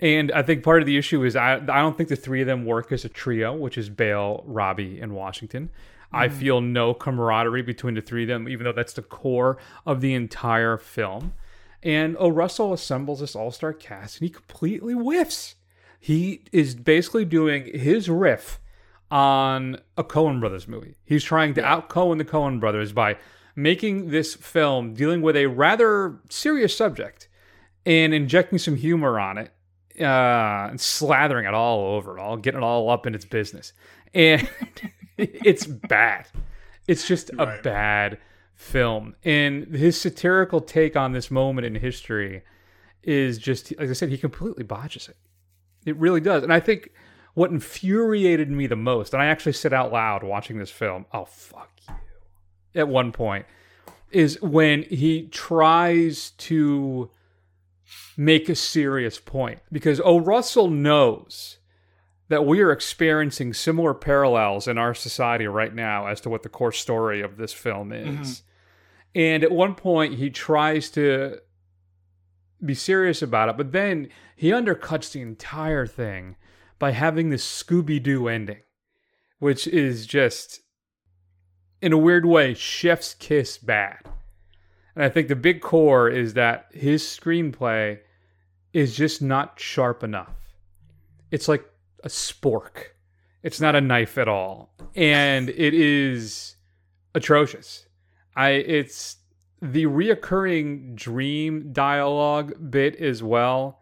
And 0.00 0.30
I 0.32 0.42
think 0.42 0.64
part 0.64 0.82
of 0.82 0.86
the 0.86 0.98
issue 0.98 1.24
is 1.24 1.36
I, 1.36 1.54
I 1.54 1.58
don't 1.58 1.96
think 1.96 2.10
the 2.10 2.16
three 2.16 2.42
of 2.42 2.46
them 2.46 2.66
work 2.66 2.92
as 2.92 3.04
a 3.06 3.08
trio, 3.08 3.54
which 3.54 3.78
is 3.78 3.88
Bale, 3.88 4.42
Robbie, 4.46 5.00
and 5.00 5.14
Washington. 5.14 5.70
I 6.16 6.28
feel 6.28 6.60
no 6.60 6.94
camaraderie 6.94 7.62
between 7.62 7.94
the 7.94 8.00
three 8.00 8.22
of 8.24 8.28
them, 8.28 8.48
even 8.48 8.64
though 8.64 8.72
that's 8.72 8.94
the 8.94 9.02
core 9.02 9.58
of 9.84 10.00
the 10.00 10.14
entire 10.14 10.76
film. 10.76 11.34
And 11.82 12.16
O. 12.18 12.28
Russell 12.28 12.72
assembles 12.72 13.20
this 13.20 13.36
all 13.36 13.50
star 13.50 13.72
cast 13.72 14.20
and 14.20 14.28
he 14.28 14.32
completely 14.32 14.94
whiffs. 14.94 15.54
He 16.00 16.42
is 16.52 16.74
basically 16.74 17.24
doing 17.24 17.78
his 17.78 18.08
riff 18.08 18.60
on 19.10 19.78
a 19.96 20.04
Coen 20.04 20.40
Brothers 20.40 20.66
movie. 20.66 20.96
He's 21.04 21.24
trying 21.24 21.54
to 21.54 21.64
out 21.64 21.88
Coen 21.88 22.18
the 22.18 22.24
Coen 22.24 22.60
Brothers 22.60 22.92
by 22.92 23.16
making 23.54 24.10
this 24.10 24.34
film 24.34 24.94
dealing 24.94 25.22
with 25.22 25.36
a 25.36 25.46
rather 25.46 26.18
serious 26.28 26.76
subject 26.76 27.28
and 27.84 28.12
injecting 28.12 28.58
some 28.58 28.76
humor 28.76 29.18
on 29.18 29.38
it 29.38 29.52
uh, 30.00 30.68
and 30.70 30.78
slathering 30.78 31.48
it 31.48 31.54
all 31.54 31.94
over 31.94 32.18
it 32.18 32.20
all, 32.20 32.36
getting 32.36 32.60
it 32.60 32.64
all 32.64 32.90
up 32.90 33.06
in 33.06 33.14
its 33.14 33.24
business. 33.24 33.72
And 34.12 34.48
it's 35.18 35.66
bad. 35.66 36.26
It's 36.86 37.06
just 37.06 37.30
a 37.38 37.58
bad 37.62 38.18
film. 38.54 39.16
And 39.24 39.74
his 39.74 40.00
satirical 40.00 40.60
take 40.60 40.96
on 40.96 41.12
this 41.12 41.30
moment 41.30 41.66
in 41.66 41.74
history 41.74 42.42
is 43.02 43.38
just, 43.38 43.76
like 43.78 43.88
I 43.88 43.92
said, 43.92 44.08
he 44.08 44.18
completely 44.18 44.64
botches 44.64 45.08
it. 45.08 45.16
It 45.84 45.96
really 45.96 46.20
does. 46.20 46.42
And 46.42 46.52
I 46.52 46.60
think 46.60 46.90
what 47.34 47.50
infuriated 47.50 48.50
me 48.50 48.66
the 48.66 48.76
most, 48.76 49.12
and 49.12 49.22
I 49.22 49.26
actually 49.26 49.52
said 49.52 49.72
out 49.72 49.92
loud 49.92 50.22
watching 50.22 50.58
this 50.58 50.70
film, 50.70 51.06
oh, 51.12 51.24
fuck 51.26 51.70
you, 51.88 51.94
at 52.74 52.88
one 52.88 53.12
point, 53.12 53.46
is 54.10 54.40
when 54.40 54.82
he 54.84 55.28
tries 55.28 56.30
to 56.30 57.10
make 58.16 58.48
a 58.48 58.54
serious 58.54 59.18
point. 59.18 59.60
Because 59.70 60.00
O. 60.04 60.18
Russell 60.18 60.68
knows 60.68 61.58
that 62.28 62.44
we 62.44 62.60
are 62.60 62.72
experiencing 62.72 63.54
similar 63.54 63.94
parallels 63.94 64.66
in 64.66 64.78
our 64.78 64.94
society 64.94 65.46
right 65.46 65.74
now 65.74 66.06
as 66.06 66.20
to 66.20 66.28
what 66.28 66.42
the 66.42 66.48
core 66.48 66.72
story 66.72 67.20
of 67.22 67.36
this 67.36 67.52
film 67.52 67.92
is. 67.92 68.08
Mm-hmm. 68.08 69.20
And 69.20 69.44
at 69.44 69.52
one 69.52 69.74
point, 69.74 70.14
he 70.14 70.28
tries 70.30 70.90
to 70.90 71.38
be 72.64 72.74
serious 72.74 73.22
about 73.22 73.48
it, 73.48 73.56
but 73.56 73.72
then 73.72 74.08
he 74.34 74.50
undercuts 74.50 75.12
the 75.12 75.20
entire 75.20 75.86
thing 75.86 76.36
by 76.78 76.90
having 76.90 77.30
this 77.30 77.44
Scooby 77.46 78.02
Doo 78.02 78.28
ending, 78.28 78.60
which 79.38 79.66
is 79.66 80.06
just, 80.06 80.60
in 81.80 81.92
a 81.92 81.98
weird 81.98 82.26
way, 82.26 82.54
chef's 82.54 83.14
kiss 83.14 83.56
bad. 83.56 83.98
And 84.94 85.04
I 85.04 85.08
think 85.08 85.28
the 85.28 85.36
big 85.36 85.60
core 85.60 86.08
is 86.08 86.34
that 86.34 86.66
his 86.72 87.02
screenplay 87.02 88.00
is 88.72 88.96
just 88.96 89.22
not 89.22 89.60
sharp 89.60 90.02
enough. 90.02 90.34
It's 91.30 91.48
like 91.48 91.64
a 92.04 92.08
spork. 92.08 92.88
It's 93.42 93.60
not 93.60 93.76
a 93.76 93.80
knife 93.80 94.18
at 94.18 94.28
all. 94.28 94.72
And 94.94 95.48
it 95.50 95.74
is 95.74 96.56
atrocious. 97.14 97.86
I 98.34 98.50
it's 98.50 99.16
the 99.62 99.86
reoccurring 99.86 100.94
dream 100.94 101.72
dialogue 101.72 102.70
bit 102.70 102.96
as 102.96 103.22
well 103.22 103.80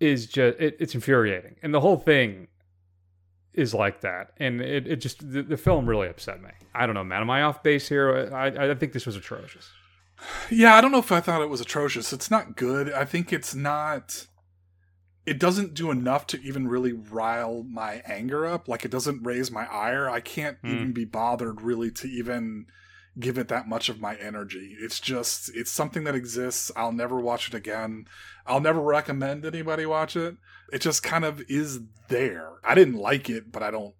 is 0.00 0.26
just 0.26 0.58
it, 0.58 0.76
it's 0.80 0.94
infuriating. 0.94 1.56
And 1.62 1.72
the 1.72 1.80
whole 1.80 1.96
thing 1.96 2.48
is 3.52 3.74
like 3.74 4.00
that. 4.00 4.32
And 4.38 4.60
it, 4.60 4.86
it 4.86 4.96
just 4.96 5.30
the, 5.32 5.42
the 5.42 5.56
film 5.56 5.86
really 5.86 6.08
upset 6.08 6.42
me. 6.42 6.50
I 6.74 6.86
don't 6.86 6.94
know, 6.94 7.04
man. 7.04 7.20
Am 7.20 7.30
I 7.30 7.42
off 7.42 7.62
base 7.62 7.88
here? 7.88 8.30
I 8.32 8.70
I 8.70 8.74
think 8.74 8.92
this 8.92 9.06
was 9.06 9.16
atrocious. 9.16 9.70
Yeah, 10.50 10.74
I 10.74 10.80
don't 10.80 10.92
know 10.92 10.98
if 10.98 11.12
I 11.12 11.20
thought 11.20 11.42
it 11.42 11.48
was 11.48 11.60
atrocious. 11.60 12.12
It's 12.12 12.30
not 12.30 12.56
good. 12.56 12.92
I 12.92 13.04
think 13.04 13.32
it's 13.32 13.54
not. 13.54 14.26
It 15.24 15.38
doesn't 15.38 15.74
do 15.74 15.90
enough 15.90 16.26
to 16.28 16.40
even 16.42 16.66
really 16.66 16.92
rile 16.92 17.62
my 17.62 18.02
anger 18.06 18.44
up. 18.44 18.68
Like 18.68 18.84
it 18.84 18.90
doesn't 18.90 19.22
raise 19.22 19.50
my 19.50 19.66
ire. 19.66 20.10
I 20.10 20.20
can't 20.20 20.58
hmm. 20.62 20.68
even 20.68 20.92
be 20.92 21.04
bothered 21.04 21.62
really 21.62 21.90
to 21.92 22.08
even 22.08 22.66
give 23.18 23.36
it 23.38 23.48
that 23.48 23.68
much 23.68 23.88
of 23.88 24.00
my 24.00 24.16
energy. 24.16 24.76
It's 24.80 24.98
just 24.98 25.50
it's 25.54 25.70
something 25.70 26.04
that 26.04 26.14
exists. 26.14 26.72
I'll 26.74 26.92
never 26.92 27.20
watch 27.20 27.48
it 27.48 27.54
again. 27.54 28.06
I'll 28.46 28.60
never 28.60 28.80
recommend 28.80 29.44
anybody 29.44 29.86
watch 29.86 30.16
it. 30.16 30.36
It 30.72 30.80
just 30.80 31.02
kind 31.02 31.24
of 31.24 31.42
is 31.48 31.80
there. 32.08 32.54
I 32.64 32.74
didn't 32.74 32.96
like 32.96 33.28
it, 33.28 33.52
but 33.52 33.62
I 33.62 33.70
don't 33.70 33.94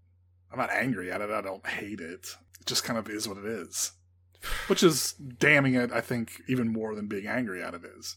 I'm 0.51 0.59
not 0.59 0.71
angry 0.71 1.11
at 1.11 1.21
it. 1.21 1.31
I 1.31 1.41
don't 1.41 1.67
hate 1.67 2.01
it. 2.01 2.37
It 2.61 2.67
just 2.67 2.85
kind 2.85 2.99
of 2.99 3.09
is 3.09 3.29
what 3.29 3.39
it 3.39 3.47
is. 3.47 3.93
Which 4.67 4.83
is 4.83 5.13
damning 5.13 5.75
it, 5.75 5.93
I 5.93 6.01
think, 6.01 6.43
even 6.49 6.73
more 6.73 6.95
than 6.95 7.07
being 7.07 7.27
angry 7.27 7.63
at 7.63 7.75
it 7.75 7.83
is. 7.85 8.17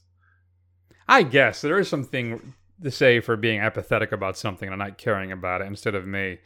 I 1.07 1.21
guess 1.21 1.61
there 1.61 1.77
is 1.77 1.87
something 1.87 2.55
to 2.83 2.91
say 2.91 3.19
for 3.19 3.35
being 3.35 3.59
apathetic 3.59 4.11
about 4.11 4.37
something 4.37 4.69
and 4.69 4.79
not 4.79 4.97
caring 4.97 5.31
about 5.31 5.61
it 5.61 5.67
instead 5.67 5.95
of 5.95 6.05
me 6.05 6.39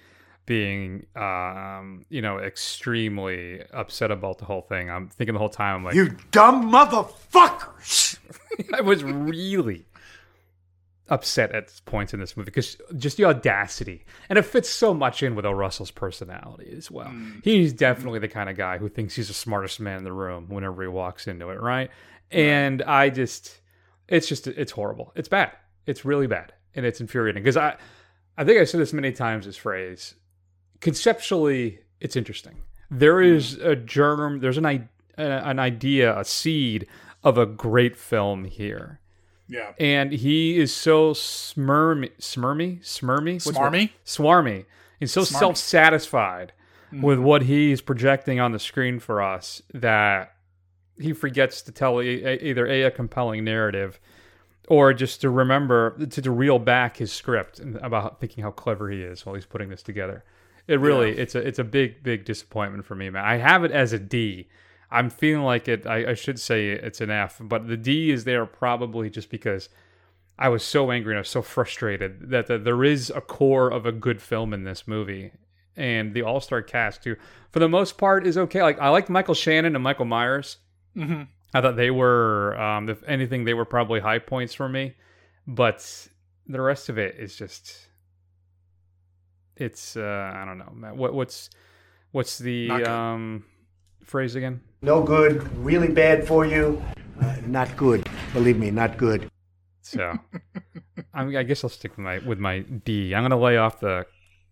being 0.45 1.05
um, 1.15 2.05
you 2.09 2.23
know, 2.23 2.39
extremely 2.39 3.61
upset 3.71 4.09
about 4.09 4.39
the 4.39 4.45
whole 4.45 4.61
thing. 4.61 4.89
I'm 4.89 5.07
thinking 5.07 5.33
the 5.33 5.39
whole 5.39 5.47
time 5.49 5.75
I'm 5.75 5.83
like 5.83 5.93
You 5.93 6.15
dumb 6.31 6.71
motherfuckers! 6.71 8.17
I 8.73 8.81
was 8.81 9.03
really 9.03 9.85
upset 11.07 11.51
at 11.51 11.71
points 11.85 12.13
in 12.13 12.19
this 12.19 12.37
movie 12.37 12.45
because 12.45 12.77
just 12.97 13.17
the 13.17 13.25
audacity 13.25 14.05
and 14.29 14.37
it 14.37 14.43
fits 14.43 14.69
so 14.69 14.93
much 14.93 15.23
in 15.23 15.35
with 15.35 15.45
O. 15.45 15.51
Russell's 15.51 15.91
personality 15.91 16.73
as 16.75 16.89
well. 16.89 17.11
He's 17.43 17.73
definitely 17.73 18.19
the 18.19 18.27
kind 18.27 18.49
of 18.49 18.57
guy 18.57 18.77
who 18.77 18.89
thinks 18.89 19.15
he's 19.15 19.27
the 19.27 19.33
smartest 19.33 19.79
man 19.79 19.99
in 19.99 20.03
the 20.03 20.13
room 20.13 20.47
whenever 20.49 20.81
he 20.81 20.87
walks 20.87 21.27
into 21.27 21.49
it, 21.49 21.59
right? 21.61 21.89
And 22.31 22.81
I 22.83 23.09
just, 23.09 23.59
it's 24.07 24.27
just, 24.27 24.47
it's 24.47 24.71
horrible. 24.71 25.11
It's 25.15 25.29
bad. 25.29 25.51
It's 25.85 26.05
really 26.05 26.27
bad, 26.27 26.53
and 26.75 26.85
it's 26.85 27.01
infuriating 27.01 27.43
because 27.43 27.57
I, 27.57 27.75
I 28.37 28.43
think 28.43 28.59
I 28.59 28.63
said 28.63 28.79
this 28.79 28.93
many 28.93 29.11
times. 29.11 29.45
This 29.45 29.57
phrase, 29.57 30.15
conceptually, 30.81 31.79
it's 31.99 32.15
interesting. 32.15 32.55
There 32.91 33.21
is 33.21 33.55
a 33.55 33.75
germ. 33.75 34.39
There's 34.39 34.57
an 34.57 34.65
i- 34.65 34.87
uh, 35.17 35.21
an 35.21 35.59
idea, 35.59 36.17
a 36.17 36.23
seed 36.23 36.87
of 37.23 37.37
a 37.37 37.45
great 37.45 37.97
film 37.97 38.45
here 38.45 39.01
Yeah. 39.49 39.73
and 39.77 40.13
he 40.13 40.57
is 40.57 40.73
so 40.73 41.11
smirmy, 41.13 42.11
smirmy, 42.17 42.79
smirmy, 42.81 43.45
What's 43.45 43.57
Smarmy? 43.57 43.89
swarmy. 44.05 44.65
He's 45.01 45.11
so 45.11 45.21
Smarmy. 45.21 45.25
Mm-hmm. 45.25 45.39
self-satisfied 45.39 46.53
with 47.01 47.19
what 47.19 47.41
he's 47.43 47.81
projecting 47.81 48.39
on 48.39 48.53
the 48.53 48.59
screen 48.59 48.99
for 48.99 49.21
us 49.21 49.61
that 49.73 50.33
he 50.97 51.11
forgets 51.11 51.61
to 51.63 51.73
tell 51.73 52.01
either 52.01 52.65
a, 52.65 52.83
a 52.83 52.91
compelling 52.91 53.43
narrative 53.43 53.99
or 54.69 54.93
just 54.93 55.19
to 55.21 55.29
remember 55.29 55.97
to, 55.99 56.21
to 56.21 56.31
reel 56.31 56.59
back 56.59 56.97
his 56.97 57.11
script 57.11 57.59
and 57.59 57.75
about 57.77 58.19
thinking 58.21 58.43
how 58.43 58.51
clever 58.51 58.89
he 58.89 59.01
is 59.01 59.25
while 59.25 59.35
he's 59.35 59.45
putting 59.45 59.69
this 59.69 59.83
together. 59.83 60.23
It 60.67 60.79
really 60.79 61.15
Yeah. 61.15 61.21
it's 61.23 61.35
a 61.35 61.39
it's 61.39 61.59
a 61.59 61.63
big 61.63 62.01
big 62.03 62.23
disappointment 62.25 62.85
for 62.85 62.95
me, 62.95 63.09
man. 63.09 63.25
I 63.25 63.37
have 63.37 63.63
it 63.63 63.71
as 63.71 63.91
a 63.91 63.99
D. 63.99 64.47
I'm 64.91 65.09
feeling 65.09 65.43
like 65.43 65.67
it. 65.67 65.85
I, 65.85 66.11
I 66.11 66.13
should 66.13 66.39
say 66.39 66.69
it's 66.69 67.01
an 67.01 67.09
F, 67.11 67.39
but 67.41 67.67
the 67.67 67.77
D 67.77 68.09
is 68.11 68.23
there 68.23 68.45
probably 68.45 69.09
just 69.09 69.29
because 69.29 69.69
I 70.37 70.49
was 70.49 70.63
so 70.63 70.89
angry 70.91 71.13
and 71.13 71.17
I 71.17 71.21
was 71.21 71.29
so 71.29 71.41
frustrated 71.41 72.29
that 72.29 72.47
the, 72.47 72.57
there 72.57 72.83
is 72.83 73.09
a 73.13 73.21
core 73.21 73.69
of 73.69 73.85
a 73.85 73.91
good 73.91 74.21
film 74.21 74.53
in 74.53 74.63
this 74.63 74.87
movie, 74.87 75.31
and 75.75 76.13
the 76.13 76.21
all 76.23 76.39
star 76.39 76.61
cast 76.61 77.03
too, 77.03 77.17
for 77.51 77.59
the 77.59 77.67
most 77.69 77.97
part, 77.97 78.25
is 78.25 78.37
okay. 78.37 78.61
Like 78.63 78.79
I 78.79 78.89
liked 78.89 79.09
Michael 79.09 79.33
Shannon 79.35 79.75
and 79.75 79.83
Michael 79.83 80.05
Myers. 80.05 80.57
Mhm. 80.95 81.27
I 81.53 81.61
thought 81.61 81.75
they 81.75 81.91
were, 81.91 82.59
um, 82.59 82.89
if 82.89 83.01
anything, 83.07 83.43
they 83.43 83.53
were 83.53 83.65
probably 83.65 83.99
high 83.99 84.19
points 84.19 84.53
for 84.53 84.69
me, 84.69 84.95
but 85.47 86.07
the 86.47 86.61
rest 86.61 86.89
of 86.89 86.97
it 86.97 87.15
is 87.17 87.35
just, 87.35 87.87
it's 89.55 89.97
uh, 89.97 90.31
I 90.35 90.45
don't 90.45 90.57
know, 90.57 90.71
Matt. 90.73 90.95
What 90.95 91.13
what's 91.13 91.49
what's 92.11 92.37
the 92.37 92.71
um 92.71 93.45
phrase 94.03 94.35
again? 94.35 94.61
No 94.81 95.03
good, 95.03 95.43
really 95.57 95.89
bad 95.89 96.25
for 96.25 96.45
you. 96.45 96.81
Uh, 97.21 97.35
not 97.45 97.75
good. 97.75 98.07
Believe 98.31 98.57
me, 98.57 98.71
not 98.71 98.97
good. 98.97 99.29
So, 99.81 100.13
I, 101.13 101.23
mean, 101.25 101.35
I 101.35 101.43
guess 101.43 101.63
I'll 101.63 101.69
stick 101.69 101.97
with 101.97 102.05
my 102.05 102.19
with 102.19 102.39
my 102.39 102.59
D. 102.59 103.13
I'm 103.13 103.23
gonna 103.23 103.39
lay 103.39 103.57
off 103.57 103.79
the 103.79 104.05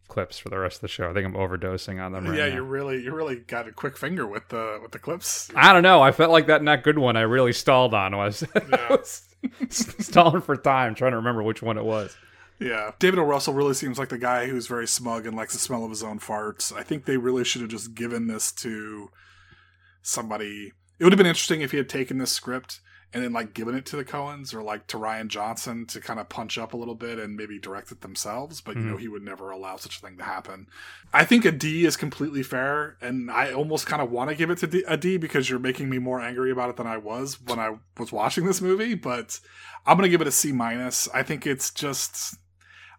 clips 0.07 0.39
for 0.39 0.49
the 0.49 0.57
rest 0.57 0.77
of 0.77 0.81
the 0.81 0.87
show. 0.87 1.09
I 1.09 1.13
think 1.13 1.25
I'm 1.25 1.33
overdosing 1.33 2.03
on 2.03 2.11
them 2.11 2.25
right 2.25 2.37
yeah, 2.37 2.49
now. 2.49 2.55
you 2.55 2.61
really 2.63 3.03
you 3.03 3.13
really 3.13 3.37
got 3.37 3.67
a 3.67 3.71
quick 3.71 3.97
finger 3.97 4.27
with 4.27 4.47
the 4.49 4.79
with 4.81 4.91
the 4.91 4.99
clips. 4.99 5.49
I 5.55 5.73
don't 5.73 5.83
know. 5.83 6.01
I 6.01 6.11
felt 6.11 6.31
like 6.31 6.47
that 6.47 6.63
not 6.63 6.83
good 6.83 6.97
one. 6.97 7.17
I 7.17 7.21
really 7.21 7.53
stalled 7.53 7.93
on 7.93 8.15
was, 8.15 8.43
was 8.89 9.23
stalling 9.69 10.41
for 10.41 10.55
time, 10.55 10.95
trying 10.95 11.11
to 11.11 11.17
remember 11.17 11.43
which 11.43 11.61
one 11.61 11.77
it 11.77 11.85
was. 11.85 12.15
Yeah, 12.59 12.91
David 12.97 13.19
O. 13.19 13.23
Russell 13.23 13.53
really 13.53 13.75
seems 13.75 13.99
like 13.99 14.09
the 14.09 14.17
guy 14.17 14.47
who's 14.47 14.65
very 14.65 14.87
smug 14.87 15.27
and 15.27 15.37
likes 15.37 15.53
the 15.53 15.59
smell 15.59 15.83
of 15.83 15.91
his 15.91 16.01
own 16.01 16.19
farts. 16.19 16.75
I 16.75 16.81
think 16.81 17.05
they 17.05 17.17
really 17.17 17.43
should 17.43 17.61
have 17.61 17.69
just 17.69 17.93
given 17.93 18.27
this 18.27 18.51
to 18.53 19.11
somebody. 20.01 20.71
It 20.97 21.03
would 21.03 21.13
have 21.13 21.17
been 21.17 21.27
interesting 21.27 21.61
if 21.61 21.69
he 21.69 21.77
had 21.77 21.87
taken 21.87 22.17
this 22.17 22.31
script 22.31 22.79
and 23.13 23.23
then 23.23 23.31
like 23.31 23.53
giving 23.53 23.73
it 23.75 23.85
to 23.85 23.95
the 23.95 24.03
Coens 24.03 24.53
or 24.53 24.61
like 24.61 24.85
to 24.87 24.97
Rian 24.97 25.27
Johnson 25.29 25.85
to 25.87 26.01
kind 26.01 26.19
of 26.19 26.27
punch 26.27 26.57
up 26.57 26.73
a 26.73 26.77
little 26.77 26.93
bit 26.95 27.19
and 27.19 27.37
maybe 27.37 27.57
direct 27.57 27.91
it 27.91 28.01
themselves. 28.01 28.59
But 28.59 28.75
you 28.75 28.81
know, 28.83 28.95
Mhm. 28.97 28.99
he 28.99 29.07
would 29.07 29.23
never 29.23 29.49
allow 29.49 29.77
such 29.77 29.97
a 29.97 30.01
thing 30.01 30.17
to 30.17 30.23
happen. 30.25 30.67
I 31.13 31.23
think 31.23 31.45
a 31.45 31.51
D 31.51 31.85
is 31.85 31.95
completely 31.95 32.43
fair, 32.43 32.97
and 33.01 33.31
I 33.31 33.53
almost 33.53 33.87
kind 33.87 34.01
of 34.01 34.11
want 34.11 34.29
to 34.29 34.35
give 34.35 34.49
it 34.49 34.57
to 34.59 34.67
D- 34.67 34.83
a 34.87 34.97
D 34.97 35.17
because 35.17 35.49
you're 35.49 35.57
making 35.59 35.89
me 35.89 35.99
more 35.99 36.19
angry 36.19 36.51
about 36.51 36.69
it 36.69 36.75
than 36.75 36.87
I 36.87 36.97
was 36.97 37.39
when 37.41 37.59
I 37.59 37.77
was 37.97 38.11
watching 38.11 38.45
this 38.45 38.61
movie. 38.61 38.93
But 38.93 39.39
I'm 39.85 39.95
gonna 39.97 40.09
give 40.09 40.21
it 40.21 40.27
a 40.27 40.31
C 40.31 40.51
minus. 40.51 41.07
I 41.13 41.23
think 41.23 41.47
it's 41.47 41.71
just 41.71 42.35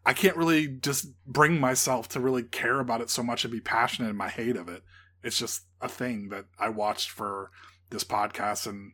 I 0.07 0.15
can't 0.15 0.37
really 0.39 0.69
just 0.69 1.09
bring 1.27 1.61
myself 1.61 2.09
to 2.11 2.21
really 2.21 2.43
care 2.45 2.81
about 2.81 3.03
it 3.03 3.11
so 3.11 3.23
much 3.23 3.45
and 3.45 3.53
be 3.53 3.61
passionate 3.61 4.09
in 4.09 4.17
my 4.17 4.31
hate 4.31 4.57
of 4.57 4.67
it. 4.71 4.83
It's 5.23 5.37
just 5.39 5.65
a 5.83 5.89
thing 5.89 6.31
that 6.31 6.47
I 6.59 6.71
watched 6.71 7.11
for 7.11 7.51
this 7.91 8.05
podcast, 8.05 8.67
and 8.67 8.93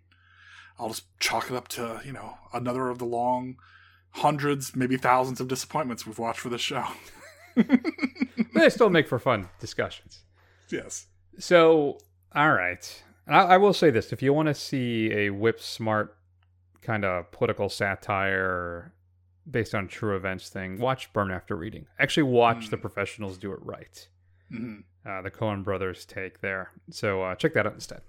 I'll 0.78 0.88
just 0.88 1.04
chalk 1.20 1.50
it 1.50 1.56
up 1.56 1.68
to 1.68 2.00
you 2.04 2.12
know 2.12 2.38
another 2.52 2.88
of 2.88 2.98
the 2.98 3.04
long 3.04 3.56
hundreds, 4.10 4.74
maybe 4.76 4.96
thousands 4.96 5.40
of 5.40 5.48
disappointments 5.48 6.06
we've 6.06 6.18
watched 6.18 6.40
for 6.40 6.48
this 6.48 6.60
show. 6.60 6.84
They 8.54 8.70
still 8.70 8.90
make 8.90 9.08
for 9.08 9.18
fun 9.18 9.48
discussions. 9.60 10.20
yes. 10.70 11.06
So, 11.38 11.98
all 12.34 12.52
right. 12.52 13.02
I, 13.26 13.40
I 13.40 13.56
will 13.56 13.72
say 13.72 13.90
this: 13.90 14.12
if 14.12 14.22
you 14.22 14.32
want 14.32 14.46
to 14.48 14.54
see 14.54 15.10
a 15.12 15.30
whip 15.30 15.60
smart 15.60 16.16
kind 16.82 17.04
of 17.04 17.30
political 17.32 17.68
satire 17.68 18.92
based 19.50 19.74
on 19.74 19.88
true 19.88 20.16
events 20.16 20.48
thing, 20.48 20.78
watch 20.78 21.12
Burn 21.12 21.30
After 21.30 21.56
Reading. 21.56 21.86
Actually, 21.98 22.24
watch 22.24 22.70
the 22.70 22.76
professionals 22.76 23.38
do 23.38 23.52
it 23.52 23.58
right. 23.62 24.08
Mhm. 24.52 24.84
Uh, 25.04 25.20
the 25.22 25.30
Coen 25.30 25.62
Brothers 25.64 26.04
take 26.04 26.40
there. 26.40 26.70
So 26.90 27.22
uh, 27.22 27.34
check 27.34 27.54
that 27.54 27.66
out 27.66 27.74
instead. 27.74 28.02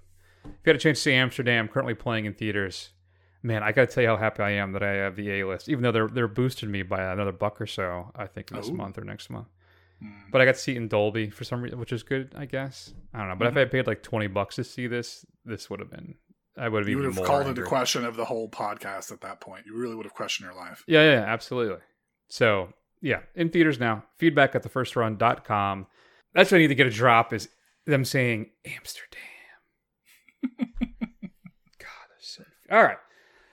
If 0.48 0.66
you 0.66 0.70
had 0.70 0.76
a 0.76 0.78
chance 0.78 0.98
to 0.98 1.02
see 1.02 1.12
Amsterdam, 1.12 1.68
currently 1.68 1.94
playing 1.94 2.24
in 2.24 2.34
theaters, 2.34 2.90
man, 3.42 3.62
I 3.62 3.72
got 3.72 3.88
to 3.88 3.94
tell 3.94 4.02
you 4.02 4.08
how 4.10 4.16
happy 4.16 4.42
I 4.42 4.50
am 4.50 4.72
that 4.72 4.82
I 4.82 4.92
have 4.94 5.16
the 5.16 5.40
A 5.40 5.46
list. 5.46 5.68
Even 5.68 5.82
though 5.82 5.92
they're 5.92 6.08
they're 6.08 6.28
boosting 6.28 6.70
me 6.70 6.82
by 6.82 7.02
another 7.12 7.32
buck 7.32 7.60
or 7.60 7.66
so, 7.66 8.10
I 8.14 8.26
think 8.26 8.50
this 8.50 8.68
Oh. 8.68 8.74
month 8.74 8.98
or 8.98 9.04
next 9.04 9.30
month. 9.30 9.48
Hmm. 10.00 10.10
But 10.30 10.40
I 10.40 10.44
got 10.44 10.56
to 10.56 10.60
see 10.60 10.72
it 10.72 10.76
in 10.76 10.88
Dolby 10.88 11.30
for 11.30 11.44
some 11.44 11.62
reason, 11.62 11.78
which 11.78 11.92
is 11.92 12.02
good, 12.02 12.34
I 12.36 12.44
guess. 12.44 12.92
I 13.14 13.18
don't 13.18 13.28
know. 13.28 13.36
But 13.36 13.48
if 13.48 13.52
hmm. 13.52 13.58
I 13.58 13.60
had 13.60 13.70
paid 13.70 13.86
like 13.86 14.02
twenty 14.02 14.26
bucks 14.26 14.56
to 14.56 14.64
see 14.64 14.86
this, 14.86 15.24
this 15.44 15.70
would 15.70 15.80
have 15.80 15.90
been. 15.90 16.16
I 16.58 16.68
would 16.68 16.82
have 16.82 16.88
You 16.88 16.96
would 16.96 17.14
have 17.14 17.24
called 17.24 17.46
into 17.46 17.62
question 17.62 18.04
of 18.04 18.16
the 18.16 18.24
whole 18.24 18.48
podcast 18.48 19.12
at 19.12 19.20
that 19.20 19.40
point. 19.40 19.66
You 19.66 19.76
really 19.76 19.94
would 19.94 20.06
have 20.06 20.14
questioned 20.14 20.46
your 20.46 20.56
life. 20.56 20.84
Yeah, 20.86 21.02
yeah, 21.02 21.24
absolutely. 21.26 21.80
So, 22.28 22.72
yeah, 23.02 23.20
in 23.34 23.50
theaters 23.50 23.78
now. 23.78 24.04
Feedback 24.16 24.54
at 24.54 24.62
thefirstrun.com. 24.62 25.86
That's 26.32 26.50
what 26.50 26.56
I 26.56 26.60
need 26.60 26.68
to 26.68 26.74
get 26.74 26.86
a 26.86 26.90
drop 26.90 27.32
is 27.32 27.48
them 27.84 28.04
saying 28.04 28.50
Amsterdam. 28.64 29.20
God, 30.58 30.68
that's 32.10 32.28
so. 32.36 32.44
All 32.70 32.82
right, 32.82 32.98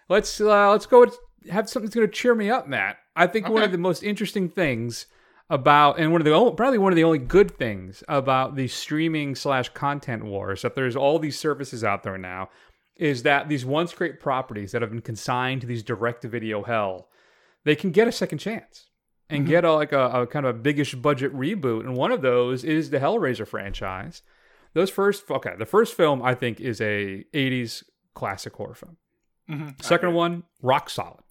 let's 0.09 0.39
uh, 0.41 0.71
let's 0.71 0.85
go 0.85 1.05
have 1.49 1.69
something 1.69 1.87
that's 1.87 1.95
going 1.95 2.07
to 2.07 2.13
cheer 2.13 2.35
me 2.35 2.49
up, 2.49 2.67
Matt. 2.67 2.97
I 3.15 3.27
think 3.27 3.49
one 3.49 3.61
of 3.63 3.71
the 3.71 3.77
most 3.77 4.01
interesting 4.01 4.49
things 4.49 5.05
about, 5.49 5.99
and 5.99 6.11
one 6.11 6.21
of 6.21 6.25
the 6.25 6.31
only, 6.33 6.55
probably 6.55 6.79
one 6.79 6.91
of 6.91 6.95
the 6.95 7.03
only 7.03 7.19
good 7.19 7.51
things 7.51 8.03
about 8.07 8.55
the 8.55 8.67
streaming 8.67 9.35
slash 9.35 9.69
content 9.69 10.23
wars 10.23 10.61
that 10.63 10.73
there's 10.73 10.95
all 10.95 11.19
these 11.19 11.37
services 11.37 11.83
out 11.83 12.01
there 12.01 12.17
now, 12.17 12.49
is 12.95 13.23
that 13.23 13.49
these 13.49 13.65
once 13.65 13.93
great 13.93 14.19
properties 14.19 14.71
that 14.71 14.81
have 14.81 14.89
been 14.89 15.01
consigned 15.01 15.61
to 15.61 15.67
these 15.67 15.83
direct 15.83 16.21
to 16.23 16.27
video 16.27 16.63
hell, 16.63 17.07
they 17.65 17.75
can 17.75 17.91
get 17.91 18.07
a 18.07 18.11
second 18.11 18.37
chance 18.39 18.89
and 19.29 19.45
Mhm. 19.45 19.49
get 19.49 19.65
a, 19.65 19.73
like 19.73 19.91
a, 19.91 20.05
a 20.21 20.27
kind 20.27 20.45
of 20.45 20.55
a 20.55 20.59
biggish 20.59 20.95
budget 20.95 21.33
reboot. 21.35 21.81
And 21.81 21.95
one 21.95 22.11
of 22.11 22.21
those 22.21 22.63
is 22.63 22.89
the 22.89 22.99
Hellraiser 22.99 23.47
franchise. 23.47 24.21
Those 24.73 24.89
first, 24.89 25.29
okay, 25.29 25.53
the 25.57 25.65
first 25.67 25.93
film 25.95 26.21
I 26.23 26.33
think 26.33 26.59
is 26.59 26.81
a 26.81 27.25
80s 27.33 27.83
classic 28.15 28.55
horror 28.55 28.73
film. 28.75 28.97
Mhm. 29.49 29.81
Second 29.81 30.13
one, 30.13 30.43
rock 30.61 30.89
solid. 30.89 31.21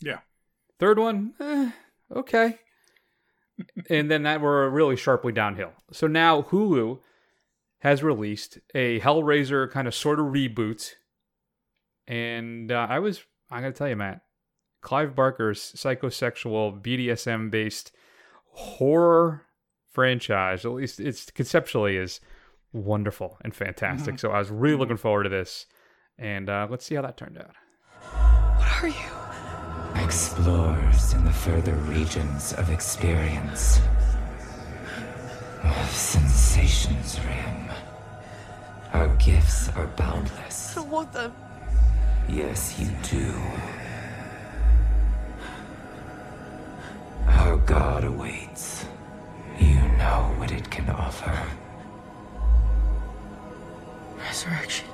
Yeah. 0.00 0.20
Third 0.78 0.98
one, 0.98 1.34
eh, 1.40 1.70
okay. 2.14 2.58
and 3.88 4.10
then 4.10 4.24
that 4.24 4.40
we're 4.40 4.68
really 4.68 4.96
sharply 4.96 5.32
downhill. 5.32 5.72
So 5.92 6.06
now 6.06 6.42
Hulu 6.42 7.00
has 7.78 8.02
released 8.02 8.58
a 8.74 8.98
Hellraiser 9.00 9.70
kind 9.70 9.86
of 9.86 9.94
sort 9.94 10.18
of 10.18 10.26
reboot. 10.26 10.92
And 12.06 12.70
uh, 12.72 12.86
I 12.90 12.98
was, 12.98 13.22
I 13.50 13.60
gotta 13.60 13.72
tell 13.72 13.88
you, 13.88 13.96
Matt, 13.96 14.22
Clive 14.80 15.14
Barker's 15.14 15.60
psychosexual 15.60 16.82
BDSM 16.82 17.50
based 17.50 17.92
horror 18.50 19.42
franchise, 19.92 20.64
at 20.64 20.72
least 20.72 20.98
it's 21.00 21.30
conceptually, 21.30 21.96
is 21.96 22.20
wonderful 22.72 23.38
and 23.42 23.54
fantastic. 23.54 24.16
Mhm. 24.16 24.20
So 24.20 24.30
I 24.32 24.38
was 24.38 24.50
really 24.50 24.76
looking 24.76 24.96
forward 24.96 25.22
to 25.24 25.28
this. 25.28 25.66
And 26.18 26.48
uh, 26.48 26.66
let's 26.70 26.84
see 26.84 26.94
how 26.94 27.02
that 27.02 27.16
turned 27.16 27.38
out. 27.38 27.54
What 28.56 28.82
are 28.82 28.88
you? 28.88 30.04
Explorers 30.04 31.12
in 31.12 31.24
the 31.24 31.32
further 31.32 31.74
regions 31.74 32.52
of 32.54 32.70
experience. 32.70 33.80
Of 35.62 35.90
sensations 35.90 37.18
rim. 37.20 37.70
Our 38.92 39.08
gifts 39.16 39.68
are 39.70 39.86
boundless. 39.88 40.76
I 40.76 40.80
don't 40.80 40.90
want 40.90 41.12
them. 41.12 41.32
Yes, 42.28 42.78
you 42.78 42.90
do. 43.10 43.34
Our 47.26 47.56
God 47.56 48.04
awaits. 48.04 48.86
You 49.58 49.74
know 49.98 50.34
what 50.36 50.52
it 50.52 50.70
can 50.70 50.88
offer. 50.90 51.36
Resurrection. 54.16 54.93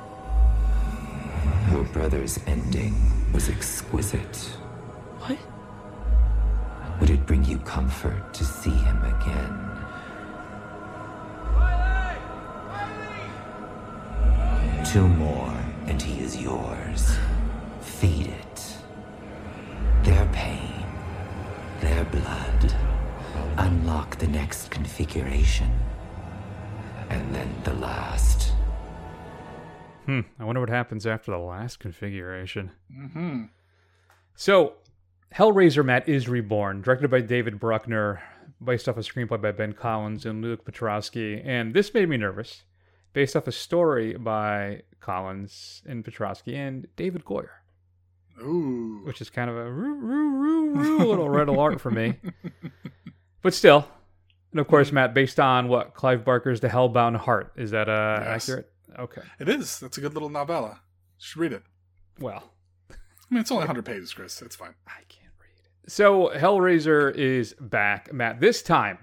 Your 1.70 1.84
brother's 1.84 2.40
ending 2.48 2.94
was 3.32 3.48
exquisite. 3.48 4.36
What? 5.20 5.38
Would 6.98 7.10
it 7.10 7.24
bring 7.26 7.44
you 7.44 7.58
comfort 7.58 8.34
to 8.34 8.44
see 8.44 8.70
him 8.70 8.98
again? 9.04 9.70
Two 14.84 15.06
more, 15.06 15.54
and 15.86 16.02
he 16.02 16.20
is 16.20 16.36
yours. 16.36 17.16
Feed 17.80 18.26
it. 18.26 18.76
Their 20.02 20.26
pain, 20.32 20.84
their 21.80 22.04
blood. 22.06 22.74
Unlock 23.58 24.18
the 24.18 24.26
next 24.26 24.72
configuration. 24.72 25.70
And 27.10 27.32
then 27.32 27.54
the 27.62 27.74
last. 27.74 28.49
Hmm. 30.10 30.20
I 30.40 30.44
wonder 30.44 30.60
what 30.60 30.70
happens 30.70 31.06
after 31.06 31.30
the 31.30 31.38
last 31.38 31.78
configuration. 31.78 32.72
Mm-hmm. 32.92 33.44
So, 34.34 34.74
Hellraiser 35.34 35.84
Matt 35.84 36.08
is 36.08 36.28
reborn, 36.28 36.82
directed 36.82 37.10
by 37.12 37.20
David 37.20 37.60
Bruckner, 37.60 38.20
based 38.64 38.88
off 38.88 38.96
a 38.96 39.00
screenplay 39.00 39.40
by 39.40 39.52
Ben 39.52 39.72
Collins 39.72 40.26
and 40.26 40.42
Luke 40.42 40.64
Piotrowski, 40.64 41.40
and 41.46 41.74
this 41.74 41.94
made 41.94 42.08
me 42.08 42.16
nervous, 42.16 42.64
based 43.12 43.36
off 43.36 43.46
a 43.46 43.52
story 43.52 44.14
by 44.14 44.82
Collins 44.98 45.82
and 45.86 46.04
Piotrowski 46.04 46.54
and 46.56 46.88
David 46.96 47.24
Goyer. 47.24 47.50
Ooh. 48.42 49.02
which 49.04 49.20
is 49.20 49.28
kind 49.30 49.48
of 49.50 49.56
a 49.56 49.70
roo, 49.70 49.94
roo, 49.94 50.30
roo, 50.30 50.74
roo, 50.74 50.98
little 51.06 51.28
red 51.28 51.48
alert 51.48 51.80
for 51.80 51.90
me. 51.90 52.14
But 53.42 53.54
still, 53.54 53.86
and 54.50 54.60
of 54.60 54.66
course, 54.68 54.92
Matt, 54.92 55.14
based 55.14 55.40
on 55.40 55.68
what 55.68 55.94
Clive 55.94 56.24
Barker's 56.26 56.60
The 56.60 56.68
Hellbound 56.68 57.16
Heart, 57.16 57.52
is 57.56 57.70
that 57.70 57.88
uh, 57.88 58.20
Yes. 58.24 58.48
accurate? 58.48 58.69
Okay. 58.98 59.22
It 59.38 59.48
is. 59.48 59.78
That's 59.80 59.98
a 59.98 60.00
good 60.00 60.14
little 60.14 60.28
novella. 60.28 60.80
You 61.18 61.24
should 61.24 61.40
read 61.40 61.52
it. 61.52 61.62
Well, 62.18 62.52
I 62.90 62.94
mean, 63.30 63.40
it's 63.40 63.50
only 63.50 63.62
100 63.62 63.84
pages, 63.84 64.12
Chris. 64.12 64.40
It's 64.42 64.56
fine. 64.56 64.74
I 64.86 65.02
can't 65.08 65.32
read 65.40 65.50
it. 65.56 65.90
So 65.90 66.30
Hellraiser 66.34 67.14
is 67.14 67.54
back, 67.60 68.12
Matt. 68.12 68.40
This 68.40 68.62
time, 68.62 68.98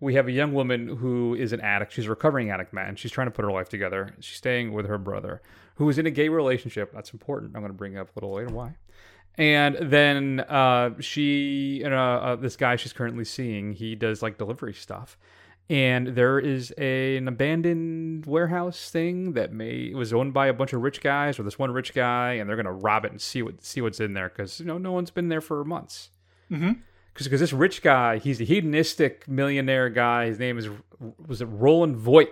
we 0.00 0.14
have 0.14 0.28
a 0.28 0.32
young 0.32 0.52
woman 0.52 0.88
who 0.88 1.34
is 1.34 1.52
an 1.52 1.60
addict. 1.60 1.92
She's 1.92 2.06
a 2.06 2.10
recovering 2.10 2.50
addict, 2.50 2.72
Matt, 2.72 2.88
and 2.88 2.98
she's 2.98 3.10
trying 3.10 3.28
to 3.28 3.30
put 3.30 3.44
her 3.44 3.50
life 3.50 3.68
together. 3.68 4.14
She's 4.20 4.36
staying 4.36 4.72
with 4.72 4.86
her 4.86 4.98
brother, 4.98 5.40
who 5.76 5.88
is 5.88 5.98
in 5.98 6.06
a 6.06 6.10
gay 6.10 6.28
relationship. 6.28 6.92
That's 6.92 7.12
important. 7.12 7.52
I'm 7.54 7.62
going 7.62 7.72
to 7.72 7.76
bring 7.78 7.96
up 7.96 8.08
a 8.08 8.12
little 8.14 8.34
later 8.34 8.52
why. 8.52 8.76
And 9.38 9.76
then 9.80 10.40
uh, 10.40 10.90
she 11.00 11.82
and 11.84 11.92
uh, 11.92 11.96
uh, 11.98 12.36
this 12.36 12.56
guy 12.56 12.76
she's 12.76 12.92
currently 12.92 13.24
seeing, 13.24 13.72
he 13.72 13.94
does 13.94 14.22
like 14.22 14.38
delivery 14.38 14.72
stuff. 14.72 15.18
And 15.68 16.08
there 16.08 16.38
is 16.38 16.72
a, 16.78 17.16
an 17.16 17.26
abandoned 17.26 18.24
warehouse 18.26 18.88
thing 18.90 19.32
that 19.32 19.52
may 19.52 19.92
was 19.94 20.12
owned 20.12 20.32
by 20.32 20.46
a 20.46 20.52
bunch 20.52 20.72
of 20.72 20.80
rich 20.82 21.00
guys 21.00 21.40
or 21.40 21.42
this 21.42 21.58
one 21.58 21.72
rich 21.72 21.92
guy, 21.92 22.34
and 22.34 22.48
they're 22.48 22.56
gonna 22.56 22.72
rob 22.72 23.04
it 23.04 23.10
and 23.10 23.20
see 23.20 23.42
what 23.42 23.64
see 23.64 23.80
what's 23.80 23.98
in 23.98 24.12
there 24.14 24.28
because 24.28 24.60
you 24.60 24.66
know 24.66 24.78
no 24.78 24.92
one's 24.92 25.10
been 25.10 25.28
there 25.28 25.40
for 25.40 25.64
months 25.64 26.10
Mm-hmm. 26.52 26.72
because 27.12 27.40
this 27.40 27.52
rich 27.52 27.82
guy, 27.82 28.18
he's 28.18 28.40
a 28.40 28.44
hedonistic 28.44 29.26
millionaire 29.26 29.88
guy. 29.90 30.26
His 30.26 30.38
name 30.38 30.56
is 30.58 30.68
was 31.26 31.40
it 31.42 31.46
Roland 31.46 31.96
Voigt, 31.96 32.28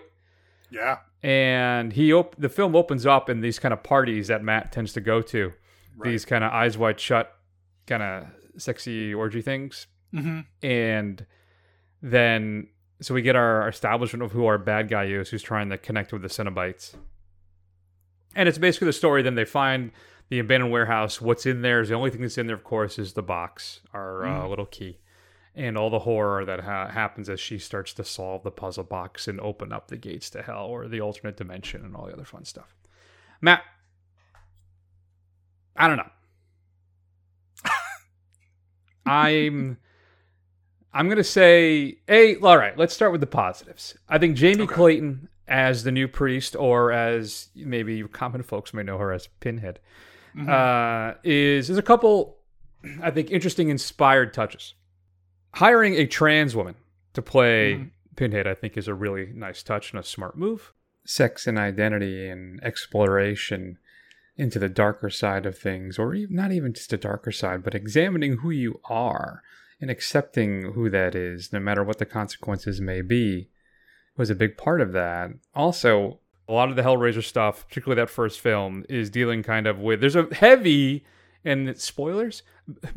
Yeah. 0.71 0.99
and 1.21 1.93
he 1.93 2.13
op- 2.13 2.37
the 2.39 2.49
film 2.49 2.77
opens 2.77 3.05
up 3.05 3.29
in 3.29 3.41
these 3.41 3.59
kind 3.59 3.73
of 3.75 3.83
parties 3.83 4.29
that 4.29 4.45
Matt 4.45 4.71
tends 4.71 4.93
to 4.93 5.01
go 5.01 5.21
to, 5.23 5.53
these 6.05 6.25
kind 6.25 6.45
of 6.45 6.53
eyes 6.53 6.79
wide 6.79 7.01
shut, 7.01 7.35
kind 7.89 8.05
of 8.05 8.27
sexy 8.57 9.13
orgy 9.13 9.43
things, 9.43 9.89
Mm-hmm. 10.15 10.41
and 10.65 11.27
then 12.01 12.69
so 13.05 13.15
we 13.15 13.23
get 13.23 13.37
our 13.37 13.69
establishment 13.69 14.23
of 14.23 14.33
who 14.33 14.47
our 14.47 14.59
bad 14.59 14.89
guy 14.89 15.05
is, 15.05 15.29
who's 15.31 15.43
trying 15.43 15.69
to 15.71 15.79
connect 15.79 16.13
with 16.13 16.23
the 16.23 16.29
Cenobites, 16.29 16.95
and 18.35 18.49
it's 18.49 18.59
basically 18.59 18.87
the 18.87 18.93
story. 18.93 19.23
Then 19.23 19.35
they 19.35 19.45
find 19.45 19.93
the 20.31 20.39
abandoned 20.39 20.73
warehouse. 20.73 21.21
What's 21.21 21.45
in 21.47 21.63
there 21.63 21.81
is 21.81 21.91
the 21.91 21.95
only 21.95 22.11
thing 22.11 22.23
that's 22.23 22.39
in 22.39 22.47
there, 22.47 22.57
of 22.57 22.65
course, 22.65 22.99
is 22.99 23.13
the 23.13 23.23
box, 23.23 23.81
our 23.93 24.25
uh, 24.27 24.43
Mm. 24.45 24.49
little 24.51 24.67
key, 24.67 24.99
and 25.55 25.77
all 25.79 25.91
the 25.91 26.01
horror 26.01 26.45
that 26.45 26.61
ha- 26.61 26.89
happens 26.89 27.29
as 27.29 27.39
she 27.39 27.59
starts 27.59 27.93
to 27.95 28.05
solve 28.05 28.43
the 28.43 28.51
puzzle 28.51 28.85
box 28.85 29.29
and 29.29 29.39
open 29.41 29.73
up 29.73 29.89
the 29.89 29.97
gates 29.97 30.31
to 30.31 30.43
hell 30.43 30.67
or 30.67 30.89
the 30.89 31.01
alternate 31.01 31.37
dimension 31.37 31.85
and 31.85 31.95
all 31.95 32.07
the 32.07 32.13
other 32.13 32.25
fun 32.25 32.45
stuff. 32.45 32.75
Matt, 33.41 33.63
I 35.77 35.87
don't 35.89 35.99
know. 35.99 36.11
I'm 39.07 39.77
I'm 40.95 41.09
gonna 41.09 41.25
say 41.25 41.99
a 42.09 42.37
all 42.37 42.57
right, 42.57 42.77
let's 42.79 42.95
start 42.95 43.13
with 43.13 43.21
the 43.21 43.27
positives. 43.27 43.97
I 44.09 44.19
think 44.19 44.37
Jamie 44.37 44.67
Clayton 44.67 45.29
as 45.49 45.83
the 45.85 45.93
new 45.93 46.09
priest, 46.09 46.55
or 46.57 46.93
as 46.93 47.49
maybe 47.55 48.03
common 48.05 48.43
folks 48.43 48.73
may 48.73 48.83
know 48.85 48.97
her 48.99 49.13
as 49.13 49.27
Pinhead, 49.41 49.81
Mhm. 50.37 50.49
uh, 50.49 51.17
is 51.25 51.69
is 51.69 51.77
a 51.79 51.83
couple 51.83 52.39
I 53.03 53.11
think 53.11 53.31
interesting 53.31 53.71
inspired 53.71 54.33
touches. 54.33 54.75
Hiring 55.55 55.95
a 55.95 56.07
trans 56.07 56.55
woman 56.55 56.75
to 57.15 57.23
play 57.23 57.75
Mhm. 57.75 57.91
Pinhead, 58.17 58.47
I 58.47 58.55
think, 58.55 58.77
is 58.77 58.87
a 58.89 58.95
really 58.95 59.33
nice 59.35 59.63
touch 59.63 59.93
and 59.93 59.99
a 60.01 60.03
smart 60.05 60.37
move. 60.39 60.73
Sex 61.05 61.47
and 61.47 61.59
identity 61.59 62.29
and 62.29 62.63
exploration 62.63 63.79
into 64.37 64.59
the 64.59 64.69
darker 64.69 65.11
side 65.11 65.47
of 65.47 65.57
things, 65.59 65.99
or 65.99 66.15
even, 66.15 66.35
not 66.37 66.53
even 66.53 66.73
just 66.73 66.91
the 66.91 66.97
darker 66.97 67.33
side, 67.33 67.63
but 67.63 67.75
examining 67.75 68.39
who 68.39 68.51
you 68.51 68.81
are 68.85 69.43
and 69.85 69.91
accepting 69.91 70.73
who 70.73 70.89
that 70.89 71.15
is, 71.15 71.53
no 71.53 71.61
matter 71.61 71.85
what 71.85 71.99
the 71.99 72.07
consequences 72.07 72.81
may 72.81 73.03
be, 73.03 73.51
was 74.17 74.31
a 74.31 74.35
big 74.35 74.57
part 74.57 74.81
of 74.81 74.93
that. 74.93 75.29
Also, 75.55 76.21
a 76.49 76.55
lot 76.55 76.71
of 76.71 76.77
the 76.77 76.81
Hellraiser 76.81 77.23
stuff, 77.23 77.69
particularly 77.69 78.01
that 78.01 78.09
first 78.09 78.41
film, 78.41 78.87
is 78.89 79.11
dealing 79.11 79.43
kind 79.43 79.67
of 79.67 79.79
with 79.79 80.01
there's 80.01 80.17
a 80.17 80.35
heavy 80.35 81.05
and 81.45 81.79
spoilers 81.79 82.43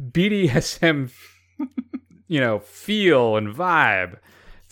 BDSM, 0.01 1.11
you 2.29 2.39
know, 2.39 2.59
feel 2.59 3.35
and 3.35 3.53
vibe, 3.53 4.19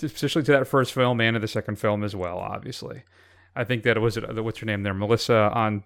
especially 0.02 0.44
to 0.44 0.54
that 0.54 0.68
first 0.68 0.94
film 0.94 1.20
and 1.20 1.36
to 1.36 1.40
the 1.42 1.50
second 1.50 1.78
film 1.78 2.02
as 2.02 2.16
well. 2.16 2.38
Obviously, 2.38 3.04
I 3.58 3.66
think 3.66 3.84
that 3.84 3.98
it 3.98 4.00
was 4.00 4.16
it 4.16 4.42
what's 4.42 4.60
her 4.60 4.66
name 4.66 4.84
there, 4.84 4.94
Melissa 4.94 5.52
on 5.54 5.84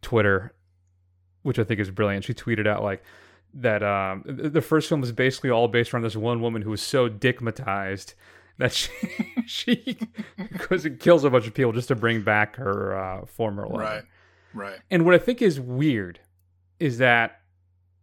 Twitter, 0.00 0.54
which 1.42 1.58
I 1.58 1.64
think 1.64 1.80
is 1.80 1.90
brilliant. 1.90 2.22
She 2.22 2.34
tweeted 2.34 2.68
out 2.68 2.84
like 2.84 3.02
that 3.54 3.82
um, 3.82 4.22
the 4.26 4.60
first 4.62 4.88
film 4.88 5.02
is 5.02 5.12
basically 5.12 5.50
all 5.50 5.68
based 5.68 5.92
around 5.92 6.02
this 6.02 6.16
one 6.16 6.40
woman 6.40 6.62
who 6.62 6.70
was 6.70 6.82
so 6.82 7.08
dickmatized 7.08 8.14
that 8.58 8.72
she 8.72 8.90
she 9.46 9.98
goes 10.68 10.84
and 10.84 10.98
kills 11.00 11.24
a 11.24 11.30
bunch 11.30 11.46
of 11.46 11.54
people 11.54 11.72
just 11.72 11.88
to 11.88 11.94
bring 11.94 12.22
back 12.22 12.56
her 12.56 12.96
uh, 12.96 13.26
former 13.26 13.66
lover. 13.66 13.78
Right. 13.82 14.02
Right. 14.54 14.78
And 14.90 15.04
what 15.04 15.14
I 15.14 15.18
think 15.18 15.40
is 15.40 15.58
weird 15.58 16.20
is 16.78 16.98
that 16.98 17.40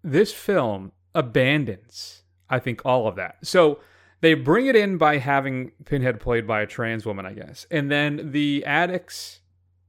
this 0.03 0.33
film 0.33 0.91
abandons, 1.13 2.23
I 2.49 2.59
think, 2.59 2.85
all 2.85 3.07
of 3.07 3.15
that. 3.17 3.37
So 3.43 3.79
they 4.21 4.33
bring 4.33 4.65
it 4.65 4.75
in 4.75 4.97
by 4.97 5.17
having 5.17 5.71
Pinhead 5.85 6.19
played 6.19 6.47
by 6.47 6.61
a 6.61 6.65
trans 6.67 7.05
woman, 7.05 7.25
I 7.25 7.33
guess. 7.33 7.67
And 7.69 7.91
then 7.91 8.31
the 8.31 8.63
addict's 8.65 9.41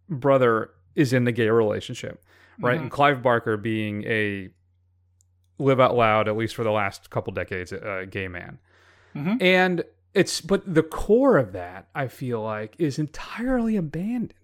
brother 0.08 0.70
is 0.94 1.12
in 1.12 1.24
the 1.24 1.32
gay 1.32 1.48
relationship, 1.48 2.22
right? 2.60 2.78
Mhm. 2.78 2.82
And 2.82 2.90
Clive 2.90 3.22
Barker 3.22 3.56
being 3.56 4.04
a 4.04 4.50
live 5.60 5.78
out 5.80 5.94
loud, 5.96 6.26
at 6.28 6.36
least 6.36 6.54
for 6.54 6.64
the 6.64 6.70
last 6.72 7.10
couple 7.10 7.32
decades, 7.32 7.72
a 7.72 8.06
gay 8.10 8.26
man. 8.28 8.58
Mhm. 9.14 9.40
And 9.42 9.84
it's, 10.14 10.40
but 10.40 10.72
the 10.74 10.82
core 10.82 11.36
of 11.36 11.52
that, 11.52 11.88
I 11.94 12.08
feel 12.08 12.40
like, 12.42 12.74
is 12.78 12.98
entirely 12.98 13.76
abandoned. 13.76 14.34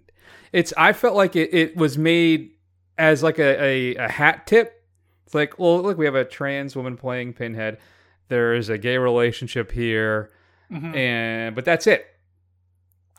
It's, 0.52 0.72
I 0.76 0.92
felt 0.92 1.16
like 1.16 1.34
it, 1.36 1.52
it 1.52 1.76
was 1.76 1.98
made 1.98 2.52
as 2.98 3.22
like 3.22 3.38
a, 3.38 3.62
a, 3.62 3.94
a 3.96 4.08
hat 4.08 4.46
tip. 4.46 4.84
It's 5.24 5.34
like, 5.34 5.58
well, 5.58 5.82
look, 5.82 5.98
we 5.98 6.04
have 6.04 6.14
a 6.14 6.24
trans 6.24 6.76
woman 6.76 6.96
playing 6.96 7.32
Pinhead. 7.32 7.78
There's 8.28 8.68
a 8.68 8.78
gay 8.78 8.96
relationship 8.98 9.72
here, 9.72 10.30
Mhm. 10.70 10.96
and 10.96 11.54
but 11.54 11.64
that's 11.64 11.86
it. 11.86 12.06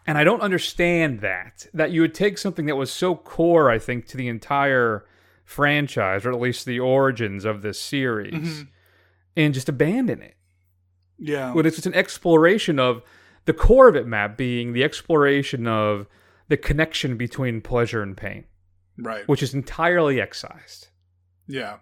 And 0.05 0.17
I 0.17 0.23
don't 0.23 0.41
understand 0.41 1.19
that 1.21 1.67
that 1.73 1.91
you 1.91 2.01
would 2.01 2.13
take 2.13 2.37
something 2.37 2.65
that 2.67 2.75
was 2.77 2.91
so 2.91 3.15
core, 3.15 3.69
I 3.69 3.77
think, 3.79 4.05
to 4.07 4.17
the 4.17 4.27
entire 4.29 5.05
franchise, 5.47 6.25
or 6.25 6.31
at 6.33 6.41
least 6.41 6.65
the 6.65 6.77
origins 6.79 7.45
of 7.45 7.61
this 7.61 7.81
series, 7.81 8.33
Mhm. 8.33 8.67
and 9.37 9.53
just 9.53 9.69
abandon 9.69 10.21
it. 10.21 10.35
Yeah. 11.17 11.53
When 11.53 11.65
it's 11.65 11.77
just 11.77 11.87
an 11.87 11.93
exploration 11.93 12.79
of 12.79 13.01
the 13.45 13.53
core 13.53 13.87
of 13.87 13.95
it, 13.95 14.05
Matt, 14.05 14.37
being 14.37 14.73
the 14.73 14.83
exploration 14.83 15.65
of 15.65 16.05
the 16.49 16.57
connection 16.57 17.15
between 17.15 17.61
pleasure 17.61 18.03
and 18.03 18.15
pain, 18.17 18.43
Right. 18.97 19.25
which 19.25 19.41
is 19.41 19.53
entirely 19.53 20.19
excised. 20.19 20.89
Yeah. 21.47 21.77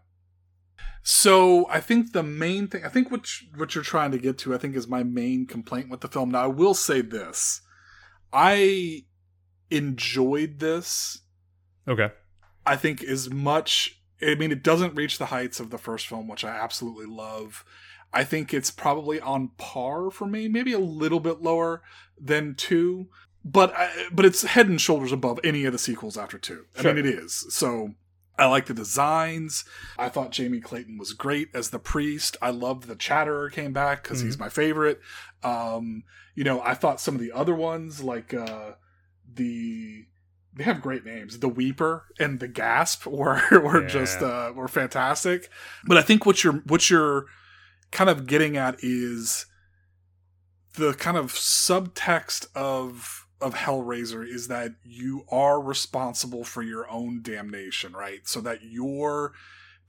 So 1.01 1.67
I 1.67 1.81
think 1.81 2.13
the 2.13 2.21
main 2.23 2.67
thing, 2.67 2.85
I 2.85 2.89
think 2.89 3.09
what 3.09 3.27
what 3.55 3.73
you're 3.73 3.83
trying 3.83 4.11
to 4.11 4.19
get 4.19 4.37
to, 4.39 4.53
I 4.53 4.59
think 4.59 4.75
is 4.75 4.87
my 4.87 5.01
main 5.03 5.47
complaint 5.47 5.89
with 5.89 6.01
the 6.01 6.07
film. 6.07 6.29
Now 6.29 6.43
I 6.43 6.47
will 6.47 6.75
say 6.75 7.01
this, 7.01 7.61
I 8.31 9.05
enjoyed 9.71 10.59
this. 10.59 11.21
Okay. 11.87 12.11
I 12.65 12.75
think 12.75 13.03
as 13.03 13.29
much. 13.29 13.99
I 14.21 14.35
mean, 14.35 14.51
it 14.51 14.63
doesn't 14.63 14.95
reach 14.95 15.17
the 15.17 15.27
heights 15.27 15.59
of 15.59 15.69
the 15.71 15.77
first 15.77 16.07
film, 16.07 16.27
which 16.27 16.45
I 16.45 16.55
absolutely 16.55 17.05
love. 17.05 17.65
I 18.13 18.23
think 18.23 18.53
it's 18.53 18.71
probably 18.71 19.19
on 19.19 19.49
par 19.57 20.09
for 20.09 20.25
me, 20.25 20.47
maybe 20.47 20.71
a 20.71 20.79
little 20.79 21.19
bit 21.19 21.41
lower 21.41 21.81
than 22.17 22.55
two, 22.55 23.09
but 23.43 23.73
I, 23.75 24.07
but 24.11 24.25
it's 24.25 24.43
head 24.43 24.69
and 24.69 24.79
shoulders 24.79 25.11
above 25.11 25.39
any 25.43 25.65
of 25.65 25.73
the 25.73 25.77
sequels 25.77 26.17
after 26.17 26.37
two. 26.37 26.65
I 26.77 26.83
mean, 26.83 26.97
it 26.97 27.05
is. 27.05 27.45
So 27.49 27.91
I 28.37 28.45
like 28.45 28.65
the 28.67 28.73
designs. 28.73 29.65
I 29.97 30.09
thought 30.09 30.31
Jamie 30.31 30.61
Clayton 30.61 30.97
was 30.97 31.13
great 31.13 31.49
as 31.53 31.69
the 31.69 31.79
priest. 31.79 32.37
I 32.41 32.51
loved 32.51 32.87
the 32.87 32.95
Chatterer 32.95 33.49
came 33.49 33.73
back 33.73 34.03
because 34.03 34.21
he's 34.21 34.39
my 34.39 34.49
favorite. 34.49 34.99
Um, 35.43 36.03
you 36.35 36.43
know, 36.43 36.61
I 36.61 36.73
thought 36.73 37.01
some 37.01 37.15
of 37.15 37.21
the 37.21 37.31
other 37.31 37.55
ones 37.55 38.01
like 38.01 38.33
uh, 38.33 38.73
the 39.31 40.05
they 40.55 40.63
have 40.63 40.81
great 40.81 41.05
names. 41.05 41.39
The 41.39 41.49
Weeper 41.49 42.05
and 42.19 42.39
the 42.39 42.47
Gasp 42.47 43.05
were 43.05 43.41
were 43.51 43.81
Yeah. 43.83 43.87
just 43.87 44.21
uh, 44.21 44.53
were 44.55 44.67
fantastic. 44.67 45.49
But 45.85 45.97
I 45.97 46.01
think 46.01 46.25
what 46.25 46.43
you're 46.43 46.61
what 46.65 46.89
you're 46.89 47.25
kind 47.91 48.09
of 48.09 48.25
getting 48.27 48.57
at 48.57 48.77
is 48.81 49.45
the 50.75 50.93
kind 50.93 51.17
of 51.17 51.33
subtext 51.33 52.47
of 52.55 53.27
of 53.41 53.53
Hellraiser 53.53 54.25
is 54.27 54.47
that 54.47 54.71
you 54.83 55.25
are 55.29 55.61
responsible 55.61 56.43
for 56.45 56.63
your 56.63 56.89
own 56.89 57.21
damnation, 57.21 57.91
right? 57.93 58.27
So 58.27 58.39
that 58.41 58.59
you're 58.63 59.33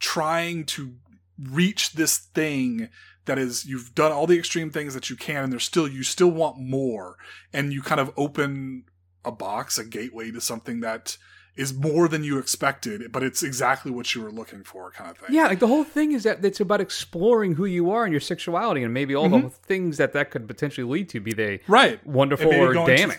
trying 0.00 0.64
to 0.66 0.94
reach 1.38 1.92
this 1.92 2.18
thing 2.18 2.88
that 3.26 3.38
is 3.38 3.64
you've 3.64 3.94
done 3.94 4.10
all 4.12 4.26
the 4.26 4.38
extreme 4.38 4.70
things 4.70 4.94
that 4.94 5.10
you 5.10 5.16
can 5.16 5.44
and 5.44 5.52
there's 5.52 5.64
still 5.64 5.86
you 5.88 6.02
still 6.02 6.30
want 6.30 6.58
more 6.58 7.16
and 7.52 7.72
you 7.72 7.82
kind 7.82 8.00
of 8.00 8.10
open 8.16 8.84
a 9.26 9.32
box, 9.32 9.76
a 9.78 9.84
gateway 9.84 10.30
to 10.30 10.40
something 10.40 10.80
that 10.80 11.18
is 11.56 11.72
more 11.72 12.06
than 12.06 12.22
you 12.22 12.38
expected, 12.38 13.10
but 13.10 13.22
it's 13.22 13.42
exactly 13.42 13.90
what 13.90 14.14
you 14.14 14.22
were 14.22 14.30
looking 14.30 14.62
for, 14.62 14.90
kind 14.90 15.10
of 15.10 15.18
thing. 15.18 15.34
Yeah, 15.34 15.46
like 15.46 15.58
the 15.58 15.66
whole 15.66 15.84
thing 15.84 16.12
is 16.12 16.22
that 16.24 16.44
it's 16.44 16.60
about 16.60 16.80
exploring 16.80 17.54
who 17.54 17.64
you 17.64 17.90
are 17.90 18.04
and 18.04 18.12
your 18.12 18.20
sexuality, 18.20 18.82
and 18.82 18.92
maybe 18.92 19.14
all 19.14 19.28
the 19.28 19.38
mm-hmm. 19.38 19.48
things 19.48 19.96
that 19.96 20.12
that 20.12 20.30
could 20.30 20.46
potentially 20.46 20.88
lead 20.88 21.08
to, 21.10 21.20
be 21.20 21.32
they 21.32 21.60
right, 21.66 22.04
wonderful 22.06 22.52
or 22.52 22.74
damning. 22.74 23.18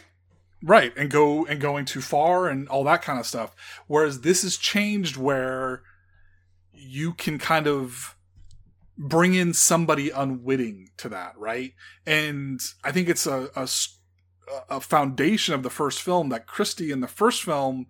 right, 0.62 0.94
and 0.96 1.10
go 1.10 1.46
and 1.46 1.60
going 1.60 1.86
too 1.86 2.02
far 2.02 2.48
and 2.48 2.70
all 2.70 2.84
that 2.84 3.02
kind 3.02 3.20
of 3.20 3.26
stuff. 3.26 3.56
Whereas 3.88 4.22
this 4.22 4.44
has 4.44 4.56
changed 4.56 5.18
where 5.18 5.82
you 6.72 7.14
can 7.14 7.40
kind 7.40 7.68
of 7.68 8.16
bring 8.98 9.34
in 9.34 9.54
somebody 9.54 10.10
unwitting 10.10 10.90
to 10.98 11.10
that, 11.10 11.38
right? 11.38 11.74
And 12.06 12.60
I 12.84 12.92
think 12.92 13.10
it's 13.10 13.26
a, 13.28 13.50
a 13.56 13.68
a 14.70 14.80
foundation 14.80 15.54
of 15.54 15.64
the 15.64 15.70
first 15.70 16.02
film 16.02 16.30
that 16.30 16.48
Christie 16.48 16.92
in 16.92 17.02
the 17.02 17.08
first 17.08 17.44
film 17.44 17.88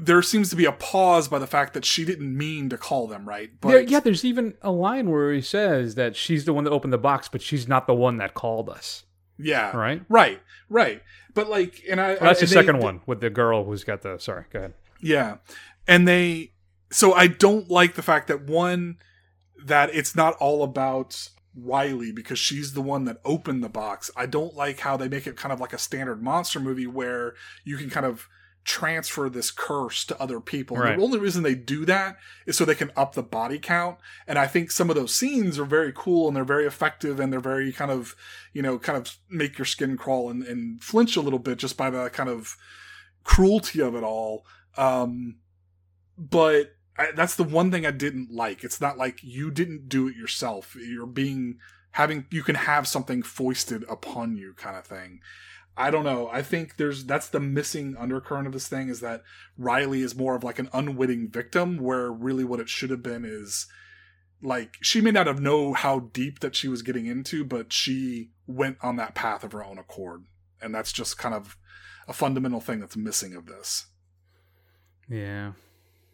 there 0.00 0.22
seems 0.22 0.48
to 0.50 0.54
be 0.56 0.64
a 0.64 0.70
pause 0.72 1.26
by 1.28 1.38
the 1.40 1.46
fact 1.46 1.74
that 1.74 1.84
she 1.84 2.04
didn't 2.04 2.36
mean 2.36 2.68
to 2.68 2.78
call 2.78 3.06
them 3.08 3.28
right 3.28 3.50
but 3.60 3.68
There- 3.70 3.80
yeah, 3.80 4.00
there's 4.00 4.24
even 4.24 4.54
a 4.62 4.70
line 4.70 5.10
where 5.10 5.32
he 5.32 5.40
says 5.40 5.94
that 5.96 6.14
she's 6.14 6.44
the 6.44 6.52
one 6.52 6.64
that 6.64 6.70
opened 6.72 6.92
the 6.92 6.98
box, 6.98 7.28
but 7.28 7.42
she's 7.42 7.66
not 7.66 7.86
the 7.86 7.94
one 7.94 8.18
that 8.18 8.34
called 8.34 8.68
us. 8.68 9.04
yeah 9.38 9.76
Right? 9.76 10.02
right 10.08 10.40
right 10.68 11.02
but 11.34 11.48
like 11.48 11.82
and 11.90 12.00
i 12.00 12.10
Well, 12.10 12.18
that's 12.20 12.42
I, 12.42 12.46
the 12.46 12.46
and 12.46 12.48
they- 12.50 12.54
second 12.54 12.78
one 12.80 13.00
with 13.06 13.20
the 13.20 13.30
girl 13.30 13.64
who's 13.64 13.82
got 13.84 14.02
the. 14.02 14.18
Sorry, 14.18 14.44
go 14.52 14.58
ahead. 14.60 14.74
Yeah. 15.00 15.36
And 15.86 16.06
they 16.06 16.52
so 16.90 17.12
I 17.14 17.26
don't 17.26 17.68
like 17.70 17.94
the 17.94 18.02
fact 18.02 18.28
that 18.28 18.42
one 18.42 18.98
that 19.64 19.94
it's 19.94 20.14
not 20.16 20.34
all 20.34 20.62
about 20.62 21.28
Riley 21.62 22.12
because 22.12 22.38
she's 22.38 22.74
the 22.74 22.82
one 22.82 23.04
that 23.04 23.20
opened 23.24 23.62
the 23.62 23.68
box. 23.68 24.10
I 24.16 24.26
don't 24.26 24.54
like 24.54 24.80
how 24.80 24.96
they 24.96 25.08
make 25.08 25.26
it 25.26 25.36
kind 25.36 25.52
of 25.52 25.60
like 25.60 25.72
a 25.72 25.78
standard 25.78 26.22
monster 26.22 26.60
movie 26.60 26.86
where 26.86 27.34
you 27.64 27.76
can 27.76 27.90
kind 27.90 28.06
of 28.06 28.28
transfer 28.64 29.30
this 29.30 29.50
curse 29.50 30.04
to 30.04 30.20
other 30.20 30.40
people. 30.40 30.76
Right. 30.76 30.96
The 30.96 31.02
only 31.02 31.18
reason 31.18 31.42
they 31.42 31.54
do 31.54 31.86
that 31.86 32.18
is 32.44 32.56
so 32.56 32.66
they 32.66 32.74
can 32.74 32.92
up 32.96 33.14
the 33.14 33.22
body 33.22 33.58
count. 33.58 33.96
And 34.26 34.38
I 34.38 34.46
think 34.46 34.70
some 34.70 34.90
of 34.90 34.96
those 34.96 35.14
scenes 35.14 35.58
are 35.58 35.64
very 35.64 35.92
cool 35.94 36.28
and 36.28 36.36
they're 36.36 36.44
very 36.44 36.66
effective 36.66 37.18
and 37.18 37.32
they're 37.32 37.40
very 37.40 37.72
kind 37.72 37.90
of, 37.90 38.14
you 38.52 38.60
know, 38.60 38.78
kind 38.78 38.98
of 38.98 39.16
make 39.30 39.56
your 39.56 39.64
skin 39.64 39.96
crawl 39.96 40.28
and, 40.28 40.42
and 40.42 40.82
flinch 40.82 41.16
a 41.16 41.22
little 41.22 41.38
bit 41.38 41.58
just 41.58 41.78
by 41.78 41.88
the 41.88 42.10
kind 42.10 42.28
of 42.28 42.56
cruelty 43.24 43.80
of 43.80 43.94
it 43.94 44.04
all. 44.04 44.44
Um, 44.76 45.36
but 46.18 46.74
I, 46.98 47.12
that's 47.12 47.36
the 47.36 47.44
one 47.44 47.70
thing 47.70 47.86
I 47.86 47.92
didn't 47.92 48.32
like. 48.32 48.64
It's 48.64 48.80
not 48.80 48.98
like 48.98 49.20
you 49.22 49.50
didn't 49.50 49.88
do 49.88 50.08
it 50.08 50.16
yourself. 50.16 50.76
You're 50.76 51.06
being 51.06 51.58
having 51.92 52.26
you 52.30 52.42
can 52.42 52.56
have 52.56 52.88
something 52.88 53.22
foisted 53.22 53.84
upon 53.88 54.36
you, 54.36 54.54
kind 54.54 54.76
of 54.76 54.84
thing. 54.84 55.20
I 55.76 55.92
don't 55.92 56.04
know. 56.04 56.28
I 56.32 56.42
think 56.42 56.76
there's 56.76 57.04
that's 57.04 57.28
the 57.28 57.38
missing 57.38 57.96
undercurrent 57.96 58.48
of 58.48 58.52
this 58.52 58.66
thing 58.66 58.88
is 58.88 59.00
that 59.00 59.22
Riley 59.56 60.02
is 60.02 60.16
more 60.16 60.34
of 60.34 60.42
like 60.42 60.58
an 60.58 60.68
unwitting 60.72 61.30
victim, 61.30 61.78
where 61.78 62.10
really 62.10 62.44
what 62.44 62.58
it 62.58 62.68
should 62.68 62.90
have 62.90 63.02
been 63.02 63.24
is 63.24 63.68
like 64.42 64.76
she 64.80 65.00
may 65.00 65.12
not 65.12 65.28
have 65.28 65.40
know 65.40 65.74
how 65.74 66.00
deep 66.00 66.40
that 66.40 66.56
she 66.56 66.66
was 66.66 66.82
getting 66.82 67.06
into, 67.06 67.44
but 67.44 67.72
she 67.72 68.30
went 68.48 68.76
on 68.82 68.96
that 68.96 69.14
path 69.14 69.44
of 69.44 69.52
her 69.52 69.64
own 69.64 69.78
accord, 69.78 70.24
and 70.60 70.74
that's 70.74 70.92
just 70.92 71.16
kind 71.16 71.34
of 71.34 71.56
a 72.08 72.12
fundamental 72.12 72.60
thing 72.60 72.80
that's 72.80 72.96
missing 72.96 73.34
of 73.34 73.46
this. 73.46 73.86
Yeah, 75.08 75.52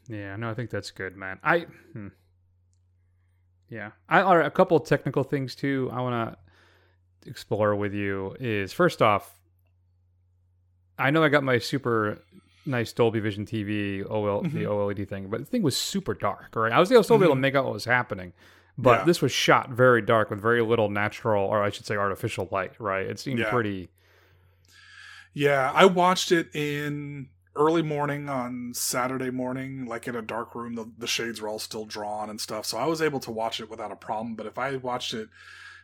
yeah. 0.09 0.37
No, 0.37 0.51
I 0.51 0.55
think 0.55 0.71
that's 0.71 0.91
good, 0.91 1.17
man. 1.17 1.39
I. 1.43 1.67
Hmm. 1.93 2.09
Yeah, 3.71 3.93
I 4.09 4.21
all 4.21 4.37
right, 4.37 4.47
a 4.47 4.51
couple 4.51 4.77
of 4.77 4.87
technical 4.87 5.25
things 5.25 5.55
too. 5.55 5.91
I 5.93 6.01
want 6.01 6.37
to 7.25 7.29
explore 7.31 7.75
with 7.75 7.95
you. 7.95 8.37
Is 8.39 8.73
first 8.73 9.01
off, 9.03 9.41
I 10.99 11.11
know 11.11 11.25
I 11.25 11.29
got 11.29 11.43
my 11.43 11.59
super 11.59 12.19
nice 12.67 12.93
Dolby 12.93 13.21
Vision 13.21 13.47
TV 13.47 14.03
OL 14.09 14.43
the 14.43 14.49
Mhm. 14.49 14.67
OLED 14.67 15.09
thing, 15.09 15.29
but 15.29 15.41
the 15.41 15.47
thing 15.47 15.63
was 15.63 15.77
super 15.77 16.15
dark. 16.15 16.55
Right, 16.55 16.73
I 16.73 16.79
was 16.79 16.89
still 16.89 17.01
able 17.01 17.19
to 17.19 17.35
Mhm. 17.35 17.41
make 17.41 17.55
out 17.55 17.65
what 17.65 17.73
was 17.75 17.85
happening, 17.87 18.33
but 18.79 19.01
Yeah. 19.01 19.05
this 19.07 19.21
was 19.23 19.33
shot 19.33 19.71
very 19.71 20.03
dark 20.03 20.31
with 20.31 20.41
very 20.41 20.63
little 20.63 20.89
natural, 20.91 21.45
or 21.45 21.63
I 21.63 21.71
should 21.71 21.87
say, 21.87 21.97
artificial 21.97 22.49
light. 22.53 22.73
Right, 22.79 23.07
it 23.07 23.19
seemed 23.19 23.41
Yeah. 23.41 23.51
pretty. 23.51 23.91
Yeah, 25.33 25.73
I 25.75 25.87
watched 25.87 26.31
it 26.33 26.55
in 26.55 27.29
early 27.57 27.83
morning 27.83 28.29
on 28.29 28.73
Saturday 28.75 29.31
morning, 29.31 29.87
like 29.87 30.09
in 30.09 30.17
a 30.17 30.23
dark 30.23 30.55
room. 30.55 30.75
The, 30.75 30.91
the 30.99 31.07
shades 31.07 31.41
were 31.41 31.49
all 31.49 31.59
still 31.59 31.85
drawn 31.85 32.31
and 32.31 32.41
stuff, 32.41 32.67
so 32.67 32.79
I 32.79 32.87
was 32.87 33.01
able 33.01 33.21
to 33.21 33.31
watch 33.31 33.61
it 33.61 33.71
without 33.71 33.93
a 33.93 33.97
problem. 33.97 34.35
But 34.35 34.47
if 34.47 34.59
I 34.59 34.77
watched 34.77 35.15
it 35.15 35.29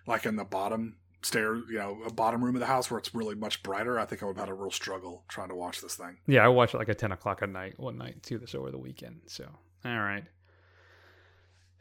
like 0.07 0.27
in 0.27 0.37
the 0.37 0.45
bottom 0.45 0.97
stair, 1.23 1.57
you 1.57 1.79
know, 1.79 1.99
a 2.07 2.13
bottom 2.13 2.43
room 2.43 2.57
of 2.57 2.61
the 2.61 2.67
house 2.67 2.91
where 2.91 2.99
it's 2.99 3.15
really 3.15 3.35
much 3.35 3.63
brighter, 3.63 3.99
I 3.99 4.05
think 4.05 4.23
I 4.23 4.27
would 4.27 4.37
have 4.37 4.47
had 4.47 4.53
a 4.53 4.55
real 4.55 4.71
struggle 4.71 5.25
trying 5.29 5.49
to 5.51 5.55
watch 5.55 5.81
this 5.81 5.95
thing. 5.95 6.19
Yeah, 6.27 6.45
I 6.45 6.49
watched 6.49 6.75
it 6.75 6.79
like 6.79 6.89
at 6.89 6.99
ten 6.99 7.13
o'clock 7.13 7.43
at 7.43 7.49
night 7.49 7.79
one 7.79 7.99
night 7.99 8.23
too. 8.23 8.39
This 8.39 8.55
over 8.55 8.71
the 8.71 8.79
weekend. 8.79 9.21
So 9.27 9.47
all 9.85 9.99
right. 9.99 10.25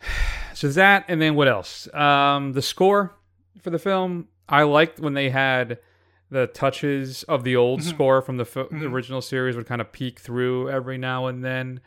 So 0.55 0.67
that 0.69 1.05
and 1.07 1.21
then 1.21 1.35
what 1.35 1.47
else? 1.47 1.87
Um, 1.93 2.51
the 2.53 2.61
score 2.61 3.15
for 3.61 3.69
the 3.69 3.79
film. 3.79 4.27
I 4.49 4.63
liked 4.63 4.99
when 4.99 5.13
they 5.13 5.29
had 5.29 5.77
the 6.31 6.47
touches 6.47 7.23
of 7.23 7.43
the 7.43 7.55
old 7.55 7.79
Mhm. 7.79 7.83
score 7.83 8.21
from 8.21 8.37
the, 8.37 8.45
fo- 8.45 8.67
the 8.69 8.75
Mhm. 8.75 8.91
original 8.93 9.21
series 9.21 9.55
would 9.55 9.65
kind 9.65 9.81
of 9.81 9.91
peek 9.91 10.19
through 10.19 10.69
every 10.69 10.97
now 10.97 11.25
and 11.27 11.43
then. 11.43 11.79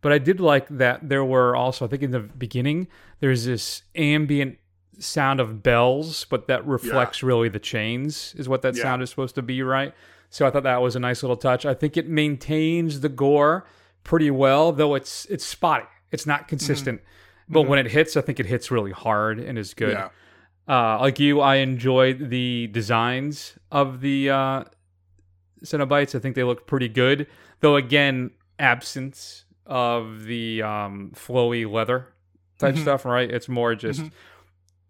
But 0.00 0.12
I 0.12 0.18
did 0.18 0.40
like 0.40 0.66
that 0.68 1.08
there 1.08 1.24
were 1.24 1.54
also, 1.54 1.84
I 1.84 1.88
think 1.88 2.02
in 2.02 2.10
the 2.10 2.20
beginning, 2.20 2.88
there's 3.20 3.44
this 3.44 3.82
ambient 3.94 4.56
sound 4.98 5.40
of 5.40 5.62
bells, 5.62 6.24
but 6.30 6.46
that 6.48 6.66
reflects 6.66 7.22
really 7.22 7.48
the 7.50 7.58
chains, 7.58 8.34
is 8.38 8.48
what 8.48 8.62
that 8.62 8.76
Yeah. 8.76 8.82
sound 8.82 9.02
is 9.02 9.10
supposed 9.10 9.34
to 9.34 9.42
be, 9.42 9.62
right? 9.62 9.92
So 10.30 10.46
I 10.46 10.50
thought 10.50 10.62
that 10.62 10.80
was 10.80 10.96
a 10.96 11.00
nice 11.00 11.22
little 11.22 11.36
touch. 11.36 11.66
I 11.66 11.74
think 11.74 11.96
it 11.96 12.08
maintains 12.08 13.00
the 13.00 13.08
gore 13.08 13.66
pretty 14.04 14.30
well, 14.30 14.72
though 14.72 14.94
it's 14.94 15.26
it's 15.26 15.44
spotty. 15.44 15.86
It's 16.10 16.26
not 16.26 16.48
consistent. 16.48 17.00
But 17.48 17.62
when 17.62 17.78
it 17.78 17.90
hits, 17.90 18.16
I 18.16 18.20
think 18.20 18.38
it 18.40 18.46
hits 18.46 18.70
really 18.70 18.92
hard 18.92 19.38
and 19.40 19.58
is 19.58 19.74
good. 19.74 19.92
Yeah. 19.92 20.08
Uh, 20.70 20.98
like 21.00 21.18
you, 21.18 21.40
I 21.40 21.56
enjoyed 21.56 22.30
the 22.30 22.68
designs 22.68 23.58
of 23.72 24.00
the 24.00 24.30
uh, 24.30 24.64
Cenobites. 25.64 26.14
I 26.14 26.20
think 26.20 26.36
they 26.36 26.44
look 26.44 26.66
pretty 26.68 26.88
good, 26.88 27.26
though. 27.58 27.74
Again, 27.76 28.30
absence 28.58 29.44
of 29.66 30.24
the 30.24 30.62
um, 30.62 31.12
flowy 31.16 31.68
leather 31.70 32.06
type 32.58 32.76
Mhm. 32.76 32.82
stuff. 32.82 33.04
Right? 33.04 33.28
It's 33.30 33.48
more 33.48 33.74
just 33.74 34.02
Mhm. 34.02 34.12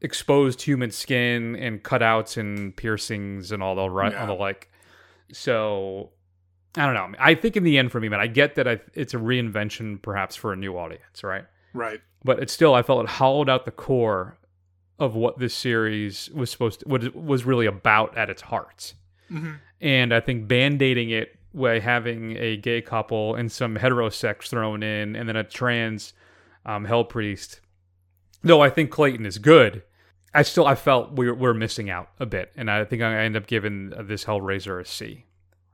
exposed 0.03 0.63
human 0.63 0.91
skin 0.91 1.57
and 1.57 1.83
cutouts 1.83 2.37
and 2.37 2.77
piercings 2.77 3.51
and 3.53 3.63
all 3.63 3.75
the 3.75 3.89
right, 3.89 4.15
all 4.15 4.27
the 4.27 4.33
like. 4.35 4.71
So 5.33 6.11
I 6.77 6.85
don't 6.87 6.95
know. 6.95 7.17
I 7.19 7.35
think 7.35 7.57
in 7.57 7.65
the 7.65 7.79
end, 7.79 7.91
for 7.91 8.01
me, 8.01 8.09
man, 8.09 8.21
I 8.21 8.27
get 8.27 8.55
that 8.57 8.69
I, 8.69 8.81
it's 8.95 9.15
a 9.15 9.19
reinvention, 9.19 10.01
perhaps 10.03 10.37
for 10.37 10.53
a 10.53 10.57
new 10.57 10.77
audience, 10.77 11.25
right? 11.25 11.47
Right. 11.73 12.01
but 12.25 12.39
it's 12.43 12.53
still 12.53 12.75
I 12.75 12.83
felt 12.83 13.03
it 13.05 13.09
hollowed 13.09 13.49
out 13.49 13.65
the 13.65 13.71
core 13.71 14.37
of 15.01 15.17
what 15.17 15.39
this 15.39 15.55
series 15.55 16.31
was 16.31 16.51
supposed 16.51 16.81
to 16.81 16.89
what 16.89 17.03
it 17.03 17.17
was 17.17 17.45
really 17.45 17.67
about 17.67 18.17
at 18.17 18.31
its 18.31 18.43
heart. 18.43 18.95
Mhm. 19.31 19.57
And 19.81 20.15
I 20.15 20.21
think 20.21 20.47
band-aiding 20.47 21.11
it 21.11 21.37
by 21.55 21.81
having 21.81 22.37
a 22.37 22.57
gay 22.57 22.81
couple 22.83 23.35
and 23.35 23.51
some 23.51 23.77
heterosex 23.77 24.49
thrown 24.49 24.83
in 24.83 25.17
and 25.17 25.29
then 25.29 25.37
a 25.37 25.43
trans 25.43 26.13
um, 26.65 26.85
hell 26.85 27.05
priest. 27.05 27.61
Though 28.43 28.61
I 28.61 28.71
think 28.71 28.91
Clayton 28.91 29.27
is 29.27 29.39
good, 29.39 29.83
I 30.33 30.43
still 30.43 30.67
I 30.67 30.75
felt 30.75 31.17
we 31.17 31.27
we're, 31.27 31.35
we're 31.35 31.55
missing 31.55 31.91
out 31.91 32.11
a 32.21 32.27
bit, 32.27 32.53
and 32.57 32.71
I 32.71 32.85
think 32.85 33.03
I 33.03 33.25
end 33.25 33.37
up 33.37 33.47
giving 33.47 33.91
this 34.05 34.27
Hellraiser 34.27 34.81
a 34.81 34.85
C. 34.85 35.25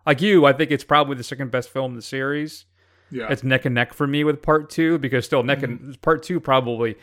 Like 0.06 0.22
you, 0.22 0.46
I 0.46 0.52
think 0.52 0.70
it's 0.70 0.84
probably 0.84 1.16
the 1.16 1.24
second 1.24 1.50
best 1.50 1.68
film 1.68 1.92
in 1.92 1.96
the 1.96 2.02
series. 2.02 2.64
Yeah. 3.10 3.30
It's 3.30 3.42
neck 3.44 3.64
and 3.64 3.74
neck 3.74 3.92
for 3.92 4.06
me 4.06 4.24
with 4.24 4.42
part 4.42 4.70
two 4.70 4.98
because 4.98 5.24
still 5.24 5.42
neck 5.42 5.62
and 5.62 6.00
part 6.00 6.22
two 6.22 6.40
probably 6.40 6.96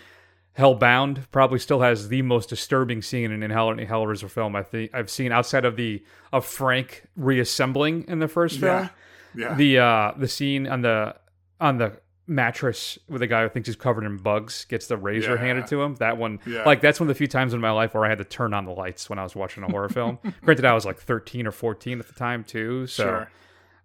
Hellbound 0.57 1.29
probably 1.31 1.57
still 1.59 1.81
has 1.81 2.09
the 2.09 2.21
most 2.21 2.49
disturbing 2.49 3.01
scene 3.01 3.31
in, 3.31 3.41
in 3.41 3.49
Hell 3.51 3.71
in 3.71 3.77
Hellraiser 3.79 4.29
film 4.29 4.55
I 4.55 4.61
think 4.63 4.91
I've 4.93 5.09
seen 5.09 5.31
outside 5.31 5.65
of 5.65 5.75
the 5.77 6.03
of 6.31 6.45
Frank 6.45 7.03
reassembling 7.15 8.05
in 8.07 8.19
the 8.19 8.27
first 8.27 8.59
film. 8.59 8.89
Yeah. 9.35 9.49
Yeah. 9.49 9.55
The 9.55 9.77
uh 9.79 10.11
the 10.17 10.27
scene 10.27 10.67
on 10.67 10.81
the 10.81 11.15
on 11.59 11.77
the 11.79 11.99
mattress 12.27 12.97
with 13.09 13.19
the 13.19 13.27
guy 13.27 13.43
who 13.43 13.49
thinks 13.49 13.67
he's 13.67 13.75
covered 13.75 14.03
in 14.05 14.15
bugs 14.17 14.65
gets 14.65 14.87
the 14.87 14.95
razor 14.95 15.33
Yeah. 15.35 15.41
handed 15.41 15.67
to 15.67 15.81
him. 15.81 15.95
That 15.95 16.17
one 16.17 16.39
Yeah. 16.45 16.63
like 16.65 16.81
that's 16.81 16.99
one 16.99 17.09
of 17.09 17.15
the 17.15 17.17
few 17.17 17.27
times 17.27 17.53
in 17.55 17.59
my 17.59 17.71
life 17.71 17.95
where 17.95 18.05
I 18.05 18.09
had 18.09 18.19
to 18.19 18.23
turn 18.23 18.53
on 18.53 18.65
the 18.65 18.71
lights 18.71 19.09
when 19.09 19.17
I 19.17 19.23
was 19.23 19.35
watching 19.35 19.63
a 19.63 19.67
horror 19.69 19.89
film. 19.89 20.19
Granted 20.45 20.65
I 20.65 20.73
was 20.73 20.85
like 20.85 20.99
13 20.99 21.47
or 21.47 21.51
14 21.51 21.99
at 21.99 22.07
the 22.07 22.13
time 22.13 22.43
too, 22.43 22.85
so 22.85 23.03
Sure. 23.03 23.31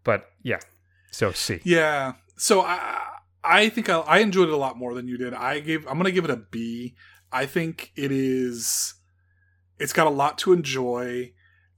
but 0.05 0.27
yeah. 0.43 0.59
So 1.11 1.33
see. 1.33 1.61
Yeah. 1.65 2.13
So 2.37 2.61
I 2.61 3.01
I 3.49 3.69
think 3.69 3.89
I, 3.89 3.99
I 4.01 4.19
enjoyed 4.19 4.49
it 4.49 4.55
a 4.55 4.57
lot 4.59 4.77
more 4.77 4.95
than 4.95 5.09
you 5.09 5.17
did. 5.17 5.33
I 5.35 5.61
gave 5.61 5.87
I'm 5.87 5.97
gonna 5.97 6.11
give 6.13 6.25
it 6.25 6.31
a 6.31 6.37
B. 6.37 6.95
I 7.33 7.47
think 7.47 7.93
it 7.97 8.11
is. 8.13 8.95
It's 9.79 9.93
got 9.93 10.07
a 10.07 10.11
lot 10.11 10.39
to 10.39 10.53
enjoy. 10.53 11.33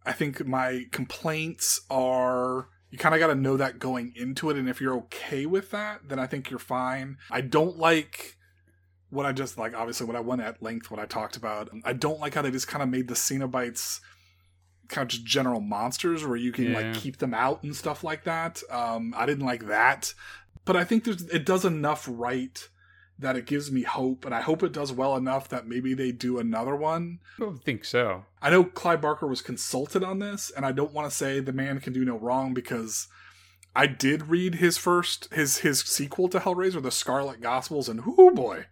I 0.04 0.12
think 0.12 0.46
my 0.46 0.84
complaints 0.90 1.80
are 1.90 2.68
you 2.90 2.98
kind 2.98 3.14
of 3.14 3.20
got 3.20 3.28
to 3.28 3.34
know 3.36 3.56
that 3.56 3.78
going 3.78 4.12
into 4.16 4.50
it, 4.50 4.56
and 4.56 4.68
if 4.68 4.80
you're 4.80 4.96
okay 4.96 5.46
with 5.46 5.70
that, 5.70 6.08
then 6.08 6.18
I 6.18 6.26
think 6.26 6.50
you're 6.50 6.58
fine. 6.58 7.18
I 7.30 7.40
don't 7.40 7.78
like 7.78 8.36
what 9.10 9.26
I 9.26 9.32
just 9.32 9.58
like. 9.58 9.74
Obviously, 9.76 10.06
what 10.06 10.16
I 10.16 10.20
went 10.20 10.40
at 10.42 10.60
length, 10.62 10.90
what 10.90 10.98
I 10.98 11.04
talked 11.06 11.36
about. 11.36 11.70
I 11.84 11.92
don't 11.92 12.18
like 12.18 12.34
how 12.34 12.42
they 12.42 12.50
just 12.50 12.66
kind 12.68 12.82
of 12.82 12.88
made 12.88 13.06
the 13.06 13.14
Cenobites 13.14 14.00
kind 14.88 15.04
of 15.04 15.08
just 15.08 15.24
general 15.24 15.60
monsters 15.60 16.24
where 16.26 16.36
you 16.36 16.50
can 16.50 16.72
Yeah. 16.72 16.80
like 16.80 16.94
keep 16.94 17.18
them 17.18 17.32
out 17.32 17.62
and 17.62 17.76
stuff 17.76 18.02
like 18.02 18.24
that. 18.24 18.60
Um, 18.70 19.14
I 19.16 19.24
didn't 19.24 19.46
like 19.46 19.66
that. 19.66 20.12
But 20.64 20.76
I 20.76 20.84
think 20.84 21.04
there's 21.04 21.22
it 21.22 21.44
does 21.44 21.64
enough 21.64 22.08
right 22.10 22.68
that 23.18 23.36
it 23.36 23.46
gives 23.46 23.70
me 23.70 23.82
hope, 23.82 24.24
and 24.24 24.34
I 24.34 24.40
hope 24.40 24.62
it 24.62 24.72
does 24.72 24.92
well 24.92 25.14
enough 25.14 25.48
that 25.50 25.66
maybe 25.66 25.92
they 25.94 26.10
do 26.10 26.38
another 26.38 26.74
one. 26.74 27.20
I 27.36 27.40
don't 27.40 27.62
think 27.62 27.84
so. 27.84 28.24
I 28.40 28.50
know 28.50 28.64
Clive 28.64 29.02
Barker 29.02 29.26
was 29.26 29.42
consulted 29.42 30.02
on 30.02 30.18
this, 30.18 30.50
and 30.56 30.64
I 30.64 30.72
don't 30.72 30.92
want 30.92 31.10
to 31.10 31.16
say 31.16 31.40
the 31.40 31.52
man 31.52 31.80
can 31.80 31.92
do 31.92 32.04
no 32.04 32.16
wrong 32.18 32.54
because 32.54 33.08
I 33.76 33.86
did 33.86 34.28
read 34.28 34.56
his 34.56 34.78
first 34.78 35.32
his 35.32 35.58
his 35.58 35.80
sequel 35.80 36.28
to 36.30 36.40
Hellraiser, 36.40 36.82
The 36.82 36.90
Scarlet 36.90 37.40
Gospels, 37.40 37.88
and 37.88 38.00
oh 38.06 38.30
boy, 38.30 38.66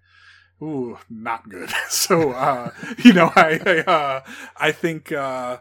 ooh, 0.63 0.99
not 1.09 1.49
good. 1.49 1.71
So 1.89 2.31
uh, 2.31 2.71
you 3.05 3.13
know, 3.13 3.31
I 3.37 3.61
I, 3.65 3.91
uh, 3.91 4.21
I 4.57 4.73
think 4.73 5.13
uh, 5.13 5.59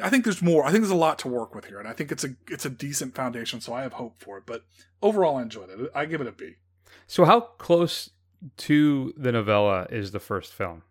I 0.00 0.08
think 0.08 0.24
there's 0.24 0.40
more. 0.40 0.64
I 0.64 0.70
think 0.70 0.82
there's 0.82 0.90
a 0.90 0.94
lot 0.94 1.18
to 1.20 1.28
work 1.28 1.54
with 1.54 1.66
here, 1.66 1.78
and 1.78 1.88
I 1.88 1.92
think 1.92 2.12
it's 2.12 2.24
a 2.24 2.30
it's 2.48 2.64
a 2.64 2.70
decent 2.70 3.14
foundation. 3.14 3.60
So 3.60 3.74
I 3.74 3.82
have 3.82 3.94
hope 3.94 4.22
for 4.22 4.38
it. 4.38 4.44
But 4.46 4.64
overall, 5.02 5.36
I 5.36 5.42
enjoyed 5.42 5.68
it. 5.70 5.90
I 5.94 6.06
give 6.06 6.20
it 6.20 6.26
a 6.26 6.32
B. 6.32 6.54
So 7.06 7.24
how 7.24 7.40
close 7.40 8.10
to 8.56 9.12
the 9.16 9.32
novella 9.32 9.86
is 9.90 10.12
the 10.12 10.20
first 10.20 10.52
film? 10.52 10.82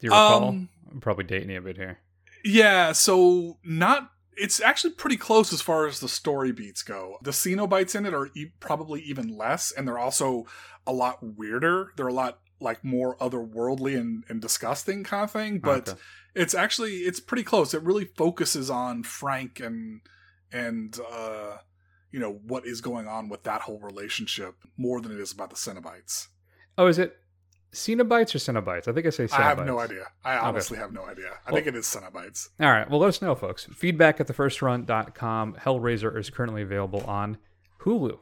Do 0.00 0.06
you 0.06 0.10
recall? 0.10 0.48
Um, 0.48 0.68
I'm 0.90 1.00
probably 1.00 1.24
dating 1.24 1.50
you 1.50 1.58
a 1.58 1.62
bit 1.62 1.76
here. 1.76 1.98
Yeah, 2.44 2.92
so 2.92 3.58
not. 3.64 4.10
It's 4.38 4.60
actually 4.60 4.92
pretty 4.92 5.16
close 5.16 5.52
as 5.52 5.62
far 5.62 5.86
as 5.86 6.00
the 6.00 6.08
story 6.08 6.52
beats 6.52 6.82
go. 6.82 7.16
The 7.22 7.30
Cenobites 7.30 7.94
in 7.94 8.04
it 8.04 8.12
are 8.12 8.28
e- 8.36 8.52
probably 8.60 9.00
even 9.02 9.34
less, 9.34 9.72
and 9.72 9.88
they're 9.88 9.98
also 9.98 10.44
a 10.86 10.92
lot 10.92 11.18
weirder. 11.22 11.92
They're 11.96 12.06
a 12.06 12.12
lot 12.12 12.40
like 12.60 12.82
more 12.84 13.16
otherworldly 13.18 13.96
and, 13.98 14.24
and 14.28 14.40
disgusting 14.40 15.04
kind 15.04 15.24
of 15.24 15.30
thing. 15.30 15.58
But 15.58 15.88
Okay. 15.90 16.00
it's 16.34 16.54
actually 16.54 16.98
it's 16.98 17.20
pretty 17.20 17.42
close. 17.44 17.74
It 17.74 17.82
really 17.82 18.06
focuses 18.16 18.70
on 18.70 19.02
Frank 19.02 19.60
and 19.60 20.00
and 20.52 20.98
uh, 21.10 21.58
you 22.12 22.20
know 22.20 22.32
what 22.46 22.66
is 22.66 22.80
going 22.80 23.06
on 23.08 23.28
with 23.28 23.42
that 23.44 23.62
whole 23.62 23.80
relationship 23.80 24.54
more 24.76 25.00
than 25.00 25.12
it 25.12 25.20
is 25.20 25.32
about 25.32 25.50
the 25.50 25.56
Cenobites. 25.56 26.28
Oh, 26.78 26.86
is 26.86 26.98
it 26.98 27.16
Cenobites 27.72 28.34
or 28.34 28.38
Cenobites? 28.38 28.88
I 28.88 28.92
think 28.92 29.06
I 29.06 29.10
say 29.10 29.24
Cenobites. 29.26 29.38
I 29.38 29.42
have 29.42 29.66
no 29.66 29.78
idea. 29.80 30.06
I 30.24 30.36
Okay. 30.38 30.46
honestly 30.46 30.78
have 30.78 30.92
no 30.92 31.04
idea. 31.04 31.26
I 31.46 31.50
Well- 31.50 31.56
think 31.56 31.66
it 31.66 31.76
is 31.76 31.84
Cenobites. 31.86 32.48
All 32.60 32.70
right. 32.70 32.88
Well, 32.88 33.00
let 33.00 33.08
us 33.08 33.20
know, 33.20 33.34
folks. 33.34 33.64
Feedback 33.66 34.18
at 34.20 34.28
thefirstrun.com. 34.28 35.54
Hellraiser 35.56 36.16
is 36.18 36.30
currently 36.30 36.62
available 36.62 37.02
on 37.04 37.36
Hulu. 37.80 38.18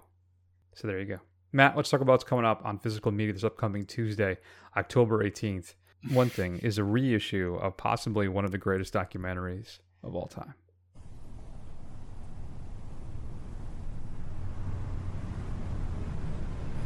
So 0.75 0.89
there 0.89 0.99
you 0.99 1.07
go. 1.07 1.19
Matt, 1.55 1.77
let's 1.77 1.89
talk 1.89 2.01
about 2.01 2.15
what's 2.15 2.25
coming 2.25 2.45
up 2.45 2.63
on 2.65 2.81
physical 2.81 3.13
media 3.13 3.33
this 3.33 3.45
upcoming 3.45 3.87
Tuesday, 3.87 4.39
October 4.77 5.23
18th. 5.23 5.75
One 6.11 6.29
thing 6.29 6.59
is 6.65 6.79
a 6.79 6.85
reissue 6.85 7.55
of 7.63 7.77
possibly 7.77 8.27
one 8.27 8.45
of 8.45 8.51
the 8.51 8.59
greatest 8.59 8.93
documentaries 8.93 9.79
of 10.03 10.17
all 10.17 10.27
time. 10.27 10.55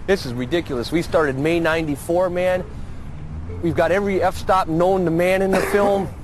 This 0.07 0.26
is 0.26 0.35
ridiculous. 0.35 0.92
We 0.92 1.00
started 1.00 1.38
May 1.38 1.61
94, 1.61 2.28
man. 2.28 2.62
We've 3.62 3.74
got 3.74 3.90
every 3.90 4.22
f-stop 4.22 4.68
known 4.68 5.07
to 5.07 5.11
man 5.11 5.40
in 5.40 5.50
the 5.50 5.62
film. 5.62 6.14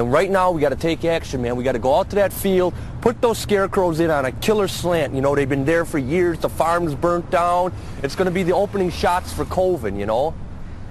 And 0.00 0.10
right 0.10 0.30
now, 0.30 0.50
we 0.50 0.62
got 0.62 0.70
to 0.70 0.76
take 0.76 1.04
action, 1.04 1.42
man. 1.42 1.56
We 1.56 1.62
got 1.62 1.72
to 1.72 1.78
go 1.78 1.94
out 1.94 2.08
to 2.08 2.16
that 2.16 2.32
field, 2.32 2.72
put 3.02 3.20
those 3.20 3.36
scarecrows 3.36 4.00
in 4.00 4.10
on 4.10 4.24
a 4.24 4.32
killer 4.32 4.66
slant. 4.66 5.14
You 5.14 5.20
know, 5.20 5.34
they've 5.34 5.46
been 5.46 5.66
there 5.66 5.84
for 5.84 5.98
years. 5.98 6.38
The 6.38 6.48
farm's 6.48 6.94
burnt 6.94 7.30
down. 7.30 7.74
It's 8.02 8.16
going 8.16 8.24
to 8.24 8.30
be 8.30 8.42
the 8.42 8.54
opening 8.54 8.90
shots 8.90 9.30
for 9.30 9.44
Coven, 9.44 9.98
you 9.98 10.06
know? 10.06 10.32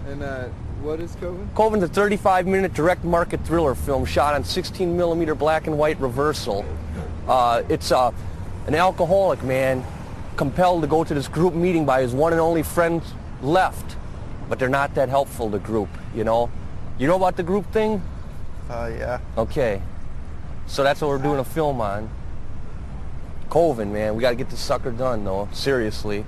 And 0.07 0.21
uh, 0.21 0.49
what 0.83 0.99
is 0.99 1.15
Coven? 1.15 1.49
Coven's 1.55 1.83
a 1.83 1.87
35-minute 1.87 2.75
direct 2.75 3.03
market 3.03 3.43
thriller 3.45 3.73
film 3.73 4.05
shot 4.05 4.35
on 4.35 4.43
16 4.43 4.95
millimeter 4.95 5.33
black 5.33 5.65
and 5.65 5.75
white 5.75 5.99
reversal. 5.99 6.63
Uh, 7.27 7.63
it's 7.67 7.91
uh, 7.91 8.11
an 8.67 8.75
alcoholic 8.75 9.41
man 9.41 9.83
compelled 10.35 10.83
to 10.83 10.87
go 10.87 11.03
to 11.03 11.15
this 11.15 11.27
group 11.27 11.55
meeting 11.55 11.83
by 11.83 12.03
his 12.03 12.13
one 12.13 12.31
and 12.31 12.39
only 12.39 12.61
friend 12.61 13.01
left, 13.41 13.97
but 14.47 14.59
they're 14.59 14.69
not 14.69 14.93
that 14.93 15.09
helpful. 15.09 15.47
To 15.49 15.57
the 15.57 15.63
group, 15.63 15.89
you 16.13 16.23
know. 16.23 16.51
You 16.99 17.07
know 17.07 17.15
about 17.15 17.37
the 17.37 17.43
group 17.43 17.65
thing? 17.73 18.03
Uh, 18.69 18.91
yeah. 18.97 19.19
Okay. 19.37 19.81
So 20.67 20.83
that's 20.83 21.01
what 21.01 21.09
we're 21.09 21.17
doing 21.17 21.39
a 21.39 21.43
film 21.43 21.81
on. 21.81 22.09
Coven, 23.49 23.91
man. 23.91 24.15
We 24.15 24.21
got 24.21 24.29
to 24.29 24.35
get 24.35 24.49
this 24.49 24.59
sucker 24.59 24.91
done, 24.91 25.23
though. 25.23 25.49
Seriously. 25.51 26.23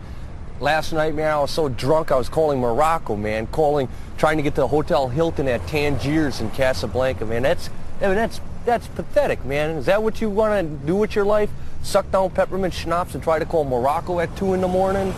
Last 0.59 0.93
night, 0.93 1.13
man, 1.13 1.31
I 1.31 1.39
was 1.39 1.51
so 1.51 1.69
drunk 1.69 2.11
I 2.11 2.17
was 2.17 2.29
calling 2.29 2.59
Morocco, 2.59 3.15
man. 3.15 3.47
Calling, 3.47 3.87
trying 4.17 4.37
to 4.37 4.43
get 4.43 4.55
to 4.55 4.67
Hotel 4.67 5.07
Hilton 5.07 5.47
at 5.47 5.65
Tangiers 5.67 6.41
in 6.41 6.49
Casablanca, 6.51 7.25
man. 7.25 7.43
That's, 7.43 7.69
I 7.99 8.07
mean, 8.07 8.15
that's, 8.15 8.41
that's 8.65 8.87
pathetic, 8.87 9.43
man. 9.45 9.71
Is 9.77 9.85
that 9.85 10.01
what 10.01 10.21
you 10.21 10.29
want 10.29 10.67
to 10.67 10.85
do 10.85 10.95
with 10.95 11.15
your 11.15 11.25
life? 11.25 11.49
Suck 11.83 12.11
down 12.11 12.29
peppermint 12.31 12.73
schnapps 12.73 13.15
and 13.15 13.23
try 13.23 13.39
to 13.39 13.45
call 13.45 13.63
Morocco 13.63 14.19
at 14.19 14.35
2 14.37 14.53
in 14.53 14.61
the 14.61 14.67
morning? 14.67 15.13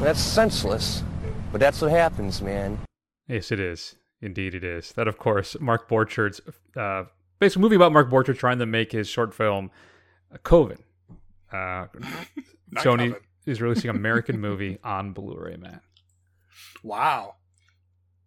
That's 0.00 0.20
senseless. 0.20 1.02
But 1.52 1.60
that's 1.60 1.80
what 1.80 1.90
happens, 1.90 2.40
man. 2.40 2.78
Yes, 3.26 3.52
it 3.52 3.60
is. 3.60 3.96
Indeed, 4.20 4.54
it 4.54 4.64
is. 4.64 4.92
That, 4.92 5.06
of 5.08 5.18
course, 5.18 5.56
Mark 5.60 5.88
Borchardt's 5.88 6.40
uh, 6.76 7.04
basically, 7.38 7.62
movie 7.62 7.76
about 7.76 7.92
Mark 7.92 8.10
Borchardt 8.10 8.38
trying 8.38 8.58
to 8.58 8.66
make 8.66 8.92
his 8.92 9.08
short 9.08 9.34
film, 9.34 9.70
uh, 10.32 10.38
Coven. 10.38 10.82
Uh, 11.52 11.86
Sony 12.76 13.12
Coven. 13.12 13.16
is 13.46 13.60
releasing 13.62 13.90
American 13.94 14.40
movie 14.40 14.78
on 14.82 15.12
Blu-ray, 15.12 15.56
man. 15.56 15.80
Wow. 16.82 17.36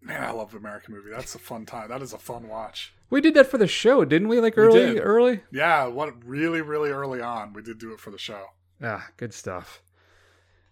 Man, 0.01 0.23
I 0.23 0.31
love 0.31 0.55
American 0.55 0.95
movie. 0.95 1.11
That's 1.11 1.35
a 1.35 1.39
fun 1.39 1.65
time. 1.65 1.89
That 1.89 2.01
is 2.01 2.13
a 2.13 2.17
fun 2.17 2.47
watch. 2.47 2.93
We 3.09 3.21
did 3.21 3.33
that 3.35 3.47
for 3.47 3.57
the 3.57 3.67
show, 3.67 4.03
didn't 4.05 4.29
we? 4.29 4.39
Like 4.39 4.57
early, 4.57 4.93
did. 4.93 4.99
early. 4.99 5.41
Yeah, 5.51 5.85
what 5.87 6.25
really, 6.25 6.61
really 6.61 6.89
early 6.89 7.21
on, 7.21 7.53
we 7.53 7.61
did 7.61 7.77
do 7.77 7.93
it 7.93 7.99
for 7.99 8.09
the 8.09 8.17
show. 8.17 8.45
Ah, 8.81 9.09
good 9.17 9.33
stuff. 9.33 9.83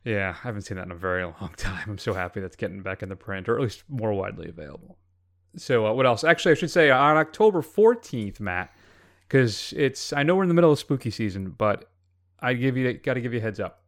Yeah, 0.03 0.33
I 0.39 0.47
haven't 0.47 0.61
seen 0.63 0.77
that 0.77 0.85
in 0.85 0.91
a 0.91 0.95
very 0.95 1.23
long 1.41 1.53
time. 1.57 1.83
I'm 1.87 1.97
so 1.97 2.13
happy 2.13 2.39
that's 2.39 2.55
getting 2.55 2.81
back 2.81 3.03
in 3.03 3.09
the 3.09 3.15
print, 3.15 3.49
or 3.49 3.55
at 3.57 3.61
least 3.61 3.83
more 3.89 4.13
widely 4.13 4.49
available. 4.49 4.97
So, 5.55 5.87
uh, 5.87 5.93
what 5.93 6.05
else? 6.05 6.23
Actually, 6.23 6.51
I 6.51 6.55
should 6.55 6.71
say 6.71 6.89
on 6.89 7.17
October 7.17 7.61
14th, 7.61 8.39
Matt, 8.39 8.73
because 9.27 9.73
it's 9.75 10.13
I 10.13 10.23
know 10.23 10.35
we're 10.35 10.43
in 10.43 10.49
the 10.49 10.55
middle 10.55 10.71
of 10.71 10.79
spooky 10.79 11.11
season, 11.11 11.49
but 11.57 11.89
I 12.39 12.53
give 12.53 12.77
you 12.77 12.93
got 12.93 13.15
to 13.15 13.21
give 13.21 13.33
you 13.33 13.39
a 13.39 13.41
heads 13.41 13.59
up. 13.59 13.83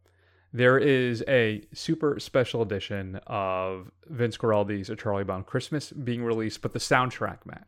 There 0.52 0.78
is 0.78 1.24
a 1.28 1.62
super 1.72 2.20
special 2.20 2.60
edition 2.60 3.16
of 3.26 3.90
Vince 4.06 4.36
Guaraldi's 4.36 4.90
A 4.90 4.96
Charlie 4.96 5.24
Brown 5.24 5.44
Christmas 5.44 5.90
being 5.92 6.22
released, 6.22 6.60
but 6.60 6.74
the 6.74 6.78
soundtrack, 6.78 7.38
Matt. 7.46 7.66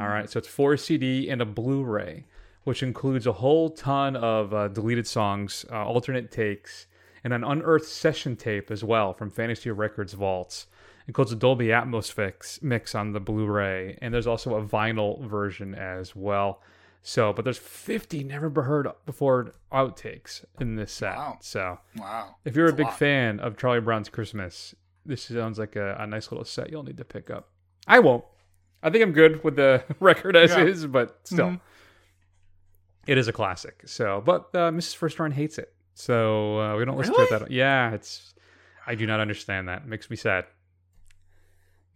All 0.00 0.08
right, 0.08 0.28
so 0.28 0.38
it's 0.38 0.48
four 0.48 0.76
CD 0.76 1.28
and 1.28 1.42
a 1.42 1.46
Blu-ray, 1.46 2.24
which 2.64 2.82
includes 2.82 3.26
a 3.26 3.32
whole 3.32 3.70
ton 3.70 4.16
of 4.16 4.52
uh, 4.52 4.68
deleted 4.68 5.06
songs, 5.06 5.66
uh, 5.70 5.84
alternate 5.84 6.30
takes, 6.30 6.86
and 7.22 7.32
an 7.32 7.44
unearthed 7.44 7.86
session 7.86 8.36
tape 8.36 8.70
as 8.70 8.82
well 8.82 9.12
from 9.12 9.30
Fantasy 9.30 9.70
Records 9.70 10.14
vaults. 10.14 10.66
Includes 11.08 11.30
a 11.32 11.36
Dolby 11.36 11.66
Atmos 11.68 12.10
fix, 12.12 12.60
mix 12.62 12.94
on 12.94 13.12
the 13.12 13.20
Blu-ray, 13.20 13.96
and 14.02 14.12
there's 14.12 14.26
also 14.26 14.56
a 14.56 14.62
vinyl 14.64 15.24
version 15.24 15.74
as 15.74 16.16
well. 16.16 16.60
So, 17.02 17.32
but 17.32 17.44
there's 17.44 17.58
50 17.58 18.24
never 18.24 18.50
heard 18.62 18.88
before 19.06 19.52
outtakes 19.72 20.44
in 20.60 20.74
this 20.74 20.90
set. 20.92 21.16
Wow. 21.16 21.38
So, 21.40 21.78
Wow. 21.96 22.34
if 22.44 22.56
you're 22.56 22.66
a 22.66 22.68
That's 22.70 22.74
a 22.74 22.76
big 22.78 22.86
lot. 22.86 22.98
fan 22.98 23.38
of 23.38 23.56
Charlie 23.56 23.80
Brown's 23.80 24.08
Christmas, 24.08 24.74
this 25.04 25.22
sounds 25.22 25.60
like 25.60 25.76
a, 25.76 25.94
a 26.00 26.06
nice 26.08 26.32
little 26.32 26.44
set 26.44 26.70
you'll 26.70 26.82
need 26.82 26.96
to 26.96 27.04
pick 27.04 27.30
up. 27.30 27.50
I 27.86 28.00
won't. 28.00 28.24
I 28.82 28.90
think 28.90 29.04
I'm 29.04 29.12
good 29.12 29.44
with 29.44 29.54
the 29.54 29.84
record 30.00 30.34
as 30.36 30.50
Yeah. 30.50 30.64
is, 30.64 30.86
but 30.88 31.20
still, 31.22 31.50
Mhm. 31.50 31.60
it 33.06 33.16
is 33.18 33.28
a 33.28 33.32
classic. 33.32 33.82
So, 33.86 34.20
but 34.26 34.48
uh, 34.54 34.70
Mrs. 34.72 34.96
First 34.96 35.20
Run 35.20 35.30
hates 35.30 35.58
it, 35.58 35.72
so 35.94 36.58
uh, 36.60 36.76
we 36.76 36.84
don't 36.84 36.96
listen 36.98 37.14
Really? 37.16 37.28
to 37.28 37.34
it 37.36 37.38
that. 37.40 37.50
Yeah, 37.52 37.92
it's. 37.92 38.34
I 38.84 38.96
do 38.96 39.06
not 39.06 39.20
understand 39.20 39.68
that. 39.68 39.82
It 39.82 39.86
makes 39.88 40.10
me 40.10 40.16
sad. 40.16 40.46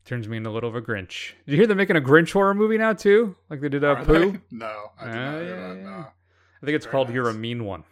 Turns 0.05 0.27
me 0.29 0.39
into 0.39 0.51
a 0.51 0.53
little 0.53 0.69
of 0.71 0.75
a 0.77 0.81
Grinch. 0.83 1.33
Did 1.47 1.53
you 1.53 1.57
hear 1.57 1.67
they're 1.67 1.77
making 1.77 1.97
a 1.97 2.01
Grinch 2.01 2.33
horror 2.33 2.55
movie 2.55 2.79
now 2.79 2.93
too? 2.95 3.37
Like 3.49 3.61
they 3.61 3.69
did 3.69 3.85
uh, 3.85 3.89
Are 3.89 4.05
Pooh. 4.05 4.33
they? 4.33 4.41
No, 4.51 4.91
I 4.99 5.05
did 5.05 5.15
Ah, 5.17 5.31
not 5.33 5.41
hear 5.41 5.43
yeah, 5.45 5.69
that. 5.69 5.77
yeah. 5.77 5.83
No. 5.85 6.07
I 6.63 6.67
think 6.67 6.77
it's 6.77 6.85
Very 6.87 6.93
called 6.93 7.11
"You're 7.11 7.29
a. 7.29 7.35
Mean 7.35 7.65
One," 7.65 7.85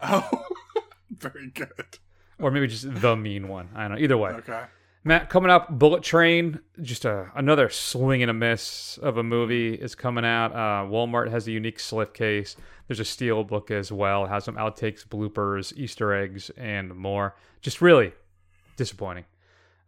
Oh, 0.00 0.28
very 1.10 1.48
good. 1.48 1.98
or 2.38 2.50
maybe 2.50 2.66
just 2.66 3.00
"The 3.00 3.16
Mean 3.16 3.48
One." 3.48 3.68
I 3.74 3.88
don't 3.88 3.96
know. 3.96 4.02
Either 4.02 4.16
way. 4.18 4.30
Okay. 4.32 4.64
Matt, 5.04 5.30
coming 5.30 5.50
up, 5.52 5.70
Bullet 5.78 6.02
Train, 6.02 6.58
just 6.82 7.04
a, 7.04 7.30
another 7.36 7.68
swing 7.68 8.22
and 8.22 8.30
a 8.30 8.34
miss 8.34 8.98
of 8.98 9.18
a 9.18 9.22
movie 9.22 9.72
is 9.74 9.94
coming 9.94 10.24
out. 10.24 10.50
Uh, 10.52 10.84
Walmart 10.90 11.30
has 11.30 11.46
a 11.46 11.52
unique 11.52 11.78
slipcase. 11.78 12.56
There's 12.88 12.98
a 12.98 13.04
steel 13.04 13.44
book 13.44 13.70
as 13.70 13.92
well. 13.92 14.24
It 14.24 14.30
has 14.30 14.42
some 14.42 14.56
outtakes, 14.56 15.06
bloopers, 15.06 15.72
Easter 15.76 16.12
eggs, 16.12 16.50
and 16.56 16.92
more. 16.92 17.36
Just 17.60 17.80
really 17.80 18.14
disappointing. 18.76 19.26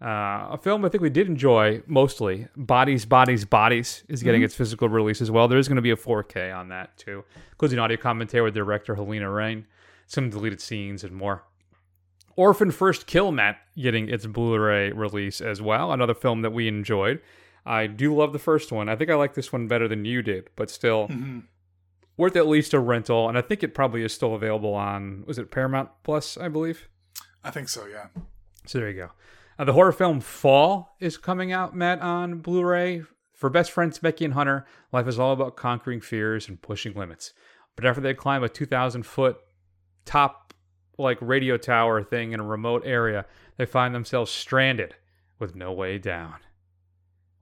Uh, 0.01 0.49
a 0.53 0.59
film 0.63 0.85
I 0.85 0.89
think 0.89 1.03
we 1.03 1.11
did 1.11 1.27
enjoy 1.27 1.83
mostly. 1.87 2.47
Bodies, 2.57 3.05
Bodies, 3.05 3.45
Bodies 3.45 4.05
is 4.09 4.23
getting 4.23 4.43
Mhm. 4.43 4.45
its 4.45 4.55
physical 4.55 4.89
release 4.89 5.21
as 5.21 5.31
well. 5.31 5.49
There 5.49 5.59
is 5.59 5.67
going 5.67 5.77
to 5.77 5.83
be 5.83 5.91
a 5.91 5.97
4K 5.97 6.53
on 6.53 6.69
that 6.69 6.97
too. 6.97 7.25
Includes 7.53 7.73
an 7.75 7.81
audio 7.81 7.97
commentary 7.97 8.45
with 8.45 8.55
director 8.55 8.95
Halina 8.95 9.27
Reijn, 9.27 9.65
some 10.07 10.31
deleted 10.31 10.61
scenes, 10.61 11.03
and 11.03 11.13
more. 11.15 11.43
Orphan 12.37 12.71
First 12.71 13.09
Kill, 13.09 13.33
Matt, 13.33 13.59
getting 13.77 14.09
its 14.09 14.25
Blu-ray 14.25 14.93
release 14.93 15.41
as 15.41 15.61
well. 15.61 15.91
Another 15.93 16.15
film 16.15 16.43
that 16.43 16.53
we 16.53 16.69
enjoyed. 16.69 17.21
I 17.67 17.89
do 17.89 18.15
love 18.15 18.33
the 18.33 18.39
first 18.39 18.71
one. 18.71 18.89
I 18.89 18.95
think 18.95 19.11
I 19.11 19.17
like 19.17 19.35
this 19.35 19.53
one 19.53 19.67
better 19.67 19.89
than 19.89 20.05
you 20.05 20.23
did, 20.23 20.49
but 20.55 20.71
still, 20.71 21.09
Mhm. 21.09 21.43
worth 22.17 22.37
at 22.37 22.47
least 22.47 22.73
a 22.73 22.79
rental, 22.79 23.29
and 23.29 23.37
I 23.37 23.41
think 23.41 23.65
it 23.65 23.75
probably 23.75 24.05
is 24.05 24.13
still 24.13 24.37
available 24.37 24.75
on 24.75 25.25
was 25.27 25.39
it 25.41 25.51
Paramount 25.51 25.91
Plus, 26.05 26.37
I 26.39 26.47
believe. 26.49 26.89
I 27.43 27.51
think 27.51 27.69
so. 27.69 27.87
Yeah. 27.87 28.07
So 28.67 28.79
there 28.79 28.89
you 28.89 28.95
go. 28.97 29.11
Uh, 29.59 29.65
the 29.65 29.73
horror 29.73 29.93
film 29.93 30.21
Fall 30.21 30.95
is 31.01 31.19
coming 31.19 31.53
out, 31.53 31.75
Matt, 31.75 32.01
on 32.01 32.39
Blu-ray. 32.39 33.03
For 33.33 33.51
best 33.51 33.71
friends 33.71 33.99
Becky 33.99 34.25
and 34.25 34.35
Hunter, 34.35 34.67
life 34.93 35.07
is 35.09 35.19
all 35.19 35.33
about 35.33 35.57
conquering 35.57 36.01
fears 36.01 36.49
and 36.49 36.61
pushing 36.61 36.95
limits. 36.95 37.33
But 37.77 37.87
after 37.87 38.01
they 38.01 38.15
climb 38.15 38.43
a 38.43 38.49
2,000 38.49 39.05
foot 39.05 39.37
top 40.05 40.55
like 40.97 41.19
radio 41.21 41.57
tower 41.57 42.03
thing 42.03 42.33
in 42.33 42.41
a 42.41 42.45
remote 42.45 42.83
area, 42.85 43.27
they 43.57 43.67
find 43.67 43.95
themselves 43.95 44.31
stranded 44.31 44.95
with 45.39 45.55
no 45.55 45.73
way 45.73 45.99
down. 45.99 46.35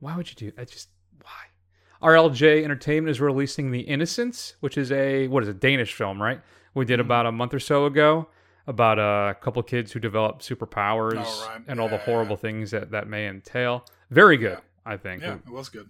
Why 0.00 0.16
would 0.16 0.28
you 0.28 0.36
do 0.36 0.50
that? 0.56 0.68
Just 0.70 0.88
why? 1.22 2.10
RLJ 2.10 2.62
Entertainment 2.62 3.10
is 3.10 3.20
releasing 3.20 3.70
The 3.70 3.80
Innocents, 3.80 4.56
which 4.60 4.76
is 4.76 4.92
a 4.92 5.28
what 5.28 5.42
is 5.42 5.48
a 5.48 5.54
Danish 5.54 5.94
film, 5.94 6.20
right? 6.20 6.40
We 6.74 6.84
did 6.84 6.98
Mm-hmm. 6.98 7.06
about 7.06 7.26
a 7.26 7.32
month 7.32 7.54
or 7.54 7.60
so 7.60 7.86
ago 7.86 8.28
about 8.66 8.98
a 8.98 9.34
couple 9.40 9.62
kids 9.62 9.92
who 9.92 10.00
develop 10.00 10.40
superpowers 10.40 11.24
Oh, 11.24 11.48
right. 11.50 11.60
and 11.68 11.78
all 11.80 11.88
the 11.88 11.98
horrible 11.98 12.36
things 12.36 12.70
that 12.72 12.90
that 12.90 13.08
may 13.08 13.26
entail. 13.28 13.84
Very 14.10 14.36
good, 14.36 14.58
I 14.84 14.96
think. 14.96 15.22
Yeah, 15.22 15.34
it 15.46 15.50
was 15.52 15.68
good. 15.68 15.88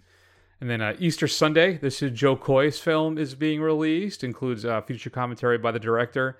And 0.59 0.69
then 0.69 0.81
uh, 0.81 0.95
Easter 0.99 1.27
Sunday, 1.27 1.77
this 1.77 2.01
is 2.01 2.11
Jo 2.11 2.35
Koy's 2.35 2.79
film 2.79 3.17
is 3.17 3.35
being 3.35 3.61
released. 3.61 4.23
Includes 4.23 4.65
uh, 4.65 4.81
feature 4.81 5.09
commentary 5.11 5.57
by 5.59 5.71
the 5.71 5.79
director, 5.79 6.39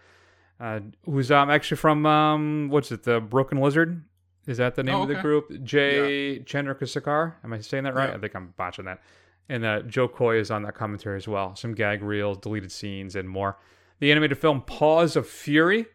uh, 0.60 0.80
who's 1.06 1.32
um, 1.32 1.50
actually 1.52 1.78
from 1.78 2.06
um, 2.06 2.70
what's 2.70 2.92
it, 2.92 3.04
the 3.04 3.20
Broken 3.20 3.60
Lizard? 3.60 4.04
Is 4.48 4.58
that 4.58 4.76
the 4.76 4.82
name 4.84 4.96
Oh, 4.96 5.02
of 5.04 5.08
the 5.10 5.14
okay. 5.16 5.22
group? 5.22 5.64
Jay 5.64 6.40
Chandrakasakar. 6.46 7.34
Am 7.44 7.54
I 7.54 7.60
saying 7.60 7.84
that 7.84 7.94
right? 7.96 8.10
Yeah. 8.10 8.16
I 8.16 8.18
think 8.20 8.36
I'm 8.36 8.54
botching 8.58 8.86
that. 8.86 9.02
And 9.50 9.64
uh, 9.66 9.82
Joe 9.82 10.08
Coy 10.08 10.40
is 10.40 10.50
on 10.52 10.64
that 10.64 10.74
commentary 10.74 11.18
as 11.18 11.28
well. 11.28 11.56
Some 11.56 11.74
gag 11.74 12.02
reels, 12.02 12.38
deleted 12.38 12.72
scenes, 12.72 13.16
and 13.16 13.30
more. 13.30 13.58
The 14.00 14.12
animated 14.12 14.38
film 14.38 14.62
Paws 14.62 15.16
of 15.16 15.28
Fury, 15.28 15.86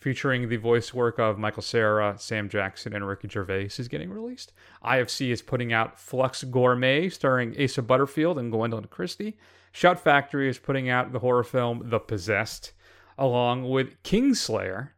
featuring 0.00 0.48
the 0.48 0.56
voice 0.56 0.94
work 0.94 1.18
of 1.18 1.38
Michael 1.38 1.62
Cera, 1.62 2.16
Sam 2.18 2.48
Jackson, 2.48 2.94
and 2.94 3.06
Ricky 3.06 3.28
Gervais, 3.28 3.70
is 3.78 3.86
getting 3.86 4.10
released. 4.10 4.52
IFC 4.82 5.28
is 5.30 5.42
putting 5.42 5.72
out 5.72 6.00
Flux 6.00 6.42
Gourmet, 6.42 7.10
starring 7.10 7.54
Asa 7.62 7.82
Butterfield 7.82 8.38
and 8.38 8.50
Gwendoline 8.50 8.88
Christie. 8.88 9.36
Shout 9.72 10.00
Factory 10.00 10.48
is 10.48 10.58
putting 10.58 10.88
out 10.88 11.12
the 11.12 11.18
horror 11.18 11.44
film 11.44 11.90
The 11.90 12.00
Possessed, 12.00 12.72
along 13.18 13.68
with 13.68 14.02
Kingslayer, 14.02 14.90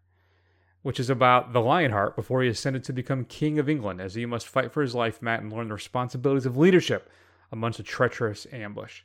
which 0.83 1.01
is 1.01 1.11
about 1.11 1.53
the 1.53 1.61
Lionheart 1.61 2.15
before 2.15 2.43
he 2.43 2.49
ascended 2.49 2.85
to 2.85 2.93
become 2.93 3.25
King 3.25 3.59
of 3.59 3.69
England, 3.69 4.01
as 4.01 4.15
he 4.15 4.25
must 4.25 4.49
fight 4.49 4.73
for 4.73 4.83
his 4.83 4.95
life, 4.95 5.21
Matt, 5.21 5.43
and 5.43 5.53
learn 5.53 5.69
the 5.69 5.75
responsibilities 5.75 6.47
of 6.47 6.57
leadership 6.57 7.11
amongst 7.51 7.81
a 7.81 7.83
treacherous 7.83 8.47
ambush. 8.53 9.03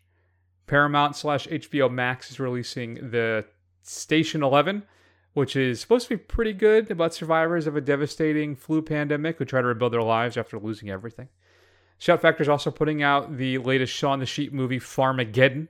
Paramount 0.68 1.16
slash 1.16 1.48
HBO 1.48 1.92
Max 1.92 2.30
is 2.30 2.40
releasing 2.40 2.96
the 3.10 3.46
Station 3.82 4.44
11, 4.44 4.84
which 5.34 5.56
is 5.56 5.80
supposed 5.80 6.08
to 6.08 6.18
be 6.18 6.24
pretty 6.24 6.54
good 6.54 6.90
about 6.90 7.14
survivors 7.14 7.68
of 7.68 7.76
a 7.76 7.82
devastating 7.82 8.56
flu 8.56 8.82
pandemic 8.82 9.38
who 9.38 9.46
try 9.46 9.62
to 9.62 9.68
rebuild 9.68 9.94
their 9.94 10.02
lives 10.02 10.38
after 10.38 10.60
losing 10.60 10.90
everything. 10.90 11.30
Shout 12.00 12.22
Factor 12.22 12.44
is 12.44 12.50
also 12.50 12.72
putting 12.72 13.02
out 13.02 13.38
the 13.38 13.58
latest 13.58 13.94
Shaun 13.94 14.20
the 14.20 14.26
Sheep 14.26 14.54
movie, 14.54 14.80
Farmageddon, 14.80 15.68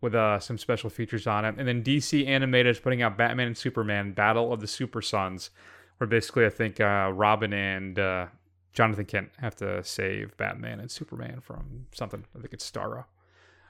with 0.00 0.14
uh, 0.14 0.38
some 0.38 0.58
special 0.58 0.88
features 0.90 1.26
on 1.26 1.44
it. 1.44 1.56
And 1.58 1.68
then 1.68 1.82
DC 1.82 2.26
Animated 2.26 2.76
is 2.76 2.80
putting 2.80 3.02
out 3.02 3.18
Batman 3.18 3.48
and 3.48 3.56
Superman, 3.56 4.12
Battle 4.12 4.52
of 4.52 4.60
the 4.60 4.66
Super 4.66 5.02
Sons, 5.02 5.50
where 5.98 6.08
basically 6.08 6.46
I 6.46 6.50
think 6.50 6.80
uh, 6.80 7.10
Robin 7.14 7.52
and 7.52 7.98
uh, 7.98 8.26
Jonathan 8.72 9.04
Kent 9.04 9.30
have 9.38 9.54
to 9.56 9.82
save 9.82 10.36
Batman 10.36 10.80
and 10.80 10.90
Superman 10.90 11.40
from 11.40 11.86
something. 11.92 12.24
I 12.36 12.40
think 12.40 12.52
it's 12.52 12.70
Starro. 12.70 13.04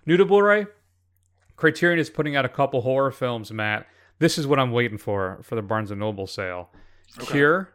New 0.04 0.16
to 0.16 0.24
Blu-ray, 0.24 0.66
Criterion 1.56 1.98
is 1.98 2.10
putting 2.10 2.36
out 2.36 2.44
a 2.44 2.48
couple 2.48 2.82
horror 2.82 3.10
films, 3.10 3.50
Matt. 3.50 3.86
This 4.18 4.38
is 4.38 4.46
what 4.46 4.58
I'm 4.58 4.72
waiting 4.72 4.98
for 4.98 5.38
for 5.42 5.54
the 5.54 5.62
Barnes 5.62 5.90
and 5.90 6.00
Noble 6.00 6.26
sale. 6.26 6.70
Cure, 7.18 7.70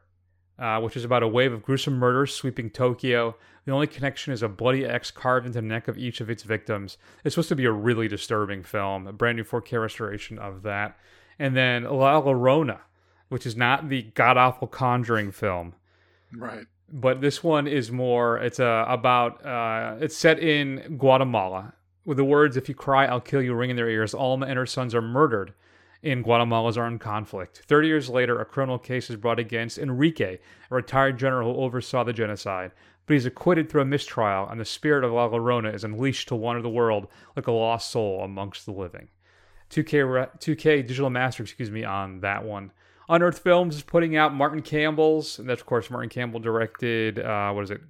uh, 0.59 0.79
which 0.81 0.95
is 0.97 1.03
about 1.03 1.23
a 1.23 1.27
wave 1.27 1.53
of 1.53 1.63
gruesome 1.63 1.95
murders 1.95 2.33
sweeping 2.33 2.69
Tokyo. 2.69 3.35
The 3.65 3.71
only 3.71 3.87
connection 3.87 4.33
is 4.33 4.41
a 4.41 4.49
bloody 4.49 4.85
X 4.85 5.11
carved 5.11 5.45
into 5.45 5.61
the 5.61 5.67
neck 5.67 5.87
of 5.87 5.97
each 5.97 6.19
of 6.21 6.29
its 6.29 6.43
victims. 6.43 6.97
It's 7.23 7.35
supposed 7.35 7.49
to 7.49 7.55
be 7.55 7.65
a 7.65 7.71
really 7.71 8.07
disturbing 8.07 8.63
film, 8.63 9.07
a 9.07 9.13
brand 9.13 9.37
new 9.37 9.43
4K 9.43 9.79
restoration 9.81 10.39
of 10.39 10.63
that. 10.63 10.97
And 11.39 11.55
then 11.55 11.83
La 11.83 12.21
Llorona, 12.21 12.79
which 13.29 13.45
is 13.45 13.55
not 13.55 13.89
the 13.89 14.03
god 14.03 14.37
awful 14.37 14.67
Conjuring 14.67 15.31
film, 15.31 15.73
Right. 16.35 16.65
but 16.91 17.21
this 17.21 17.43
one 17.43 17.67
is 17.67 17.91
more. 17.91 18.37
It's 18.37 18.59
uh, 18.59 18.85
about. 18.87 19.43
Uh, 19.45 19.95
it's 19.99 20.17
set 20.17 20.39
in 20.39 20.97
Guatemala 20.97 21.73
with 22.05 22.17
the 22.17 22.23
words 22.25 22.57
"If 22.57 22.67
you 22.69 22.75
cry, 22.75 23.05
I'll 23.05 23.21
kill 23.21 23.41
you" 23.41 23.53
ring 23.55 23.69
in 23.69 23.75
their 23.75 23.89
ears. 23.89 24.13
Alma 24.13 24.45
and 24.47 24.57
her 24.57 24.65
sons 24.65 24.93
are 24.93 25.01
murdered 25.01 25.53
in 26.03 26.21
Guatemala's 26.21 26.77
armed 26.77 26.99
conflict. 26.99 27.61
Thirty 27.67 27.87
years 27.87 28.09
later, 28.09 28.39
a 28.39 28.45
criminal 28.45 28.79
case 28.79 29.09
is 29.09 29.15
brought 29.15 29.39
against 29.39 29.77
Enrique, 29.77 30.39
a 30.69 30.75
retired 30.75 31.17
general 31.17 31.53
who 31.53 31.61
oversaw 31.61 32.03
the 32.03 32.13
genocide. 32.13 32.71
But 33.05 33.13
he's 33.13 33.25
acquitted 33.25 33.69
through 33.69 33.81
a 33.81 33.85
mistrial, 33.85 34.47
and 34.47 34.59
the 34.59 34.65
spirit 34.65 35.03
of 35.03 35.11
La 35.11 35.27
Llorona 35.27 35.73
is 35.73 35.83
unleashed 35.83 36.27
to 36.29 36.35
wander 36.35 36.61
the 36.61 36.69
world 36.69 37.07
like 37.35 37.47
a 37.47 37.51
lost 37.51 37.91
soul 37.91 38.23
amongst 38.23 38.65
the 38.65 38.71
living. 38.71 39.09
2K 39.71 40.13
re- 40.13 40.27
2K 40.39 40.85
Digital 40.85 41.09
Master, 41.09 41.43
excuse 41.43 41.71
me, 41.71 41.83
on 41.83 42.19
that 42.21 42.43
one. 42.43 42.71
Unearthed 43.09 43.41
Films 43.41 43.75
is 43.75 43.83
putting 43.83 44.15
out 44.15 44.33
Martin 44.33 44.61
Campbell's, 44.61 45.39
and 45.39 45.49
that's 45.49 45.61
of 45.61 45.67
course 45.67 45.89
Martin 45.89 46.09
Campbell 46.09 46.39
directed. 46.39 47.19
Uh, 47.19 47.51
what 47.51 47.63
is 47.63 47.71
it? 47.71 47.81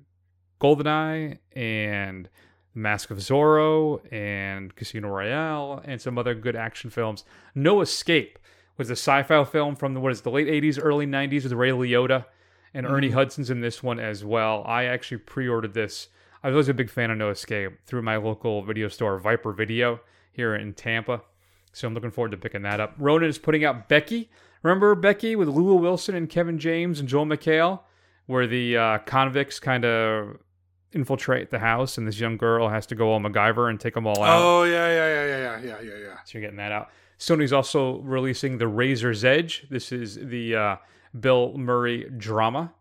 Goldeneye 0.59 1.39
and 1.53 2.29
Mask 2.73 3.11
of 3.11 3.17
Zorro 3.17 4.01
and 4.13 4.75
Casino 4.75 5.09
Royale 5.09 5.81
and 5.85 5.99
some 6.01 6.17
other 6.17 6.33
good 6.33 6.55
action 6.55 6.89
films. 6.89 7.23
No 7.53 7.81
Escape 7.81 8.39
was 8.77 8.89
a 8.89 8.93
sci-fi 8.93 9.43
film 9.43 9.75
from 9.75 9.93
the 9.93 9.99
what 9.99 10.11
is 10.11 10.21
the 10.21 10.31
late 10.31 10.47
'80s, 10.47 10.79
early 10.81 11.05
'90s 11.05 11.43
with 11.43 11.51
Ray 11.53 11.71
Liotta 11.71 12.25
and 12.73 12.85
Ernie 12.85 13.09
Mhm. 13.09 13.13
Hudson's 13.13 13.49
in 13.49 13.59
this 13.61 13.83
one 13.83 13.99
as 13.99 14.23
well. 14.23 14.63
I 14.65 14.85
actually 14.85 15.17
pre-ordered 15.17 15.73
this. 15.73 16.07
I 16.43 16.47
was 16.47 16.55
always 16.55 16.69
a 16.69 16.73
big 16.73 16.89
fan 16.89 17.11
of 17.11 17.17
No 17.17 17.29
Escape 17.29 17.73
through 17.85 18.01
my 18.01 18.15
local 18.15 18.63
video 18.63 18.87
store, 18.87 19.19
Viper 19.19 19.51
Video, 19.51 19.99
here 20.31 20.55
in 20.55 20.73
Tampa. 20.73 21.21
So 21.73 21.87
I'm 21.87 21.93
looking 21.93 22.11
forward 22.11 22.31
to 22.31 22.37
picking 22.37 22.61
that 22.63 22.79
up. 22.79 22.95
Ronan 22.97 23.29
is 23.29 23.37
putting 23.37 23.63
out 23.65 23.87
Becky. 23.89 24.29
Remember 24.63 24.95
Becky 24.95 25.35
with 25.35 25.47
Lulu 25.49 25.75
Wilson 25.75 26.15
and 26.15 26.29
Kevin 26.29 26.57
James 26.57 26.99
and 26.99 27.09
Joel 27.09 27.25
McHale, 27.25 27.81
where 28.25 28.47
the 28.47 28.77
uh, 28.77 28.97
convicts 28.99 29.59
kind 29.59 29.83
of 29.85 30.37
infiltrate 30.93 31.49
the 31.49 31.59
house 31.59 31.97
and 31.97 32.07
this 32.07 32.19
young 32.19 32.37
girl 32.37 32.69
has 32.69 32.85
to 32.87 32.95
go 32.95 33.11
all 33.11 33.19
MacGyver 33.19 33.69
and 33.69 33.79
take 33.79 33.93
them 33.93 34.05
all 34.05 34.21
out. 34.21 34.41
Oh 34.41 34.63
yeah, 34.63 34.87
yeah, 34.87 35.07
yeah, 35.07 35.25
yeah, 35.25 35.37
yeah, 35.37 35.59
yeah, 35.61 35.81
yeah, 35.81 35.97
yeah. 36.05 36.17
So 36.25 36.37
you're 36.37 36.41
getting 36.41 36.57
that 36.57 36.71
out. 36.71 36.89
Sony's 37.19 37.53
also 37.53 37.99
releasing 37.99 38.57
The 38.57 38.67
Razor's 38.67 39.23
Edge. 39.23 39.65
This 39.69 39.91
is 39.91 40.15
the 40.15 40.55
uh, 40.55 40.75
Bill 41.19 41.55
Murray 41.55 42.09
drama. 42.17 42.73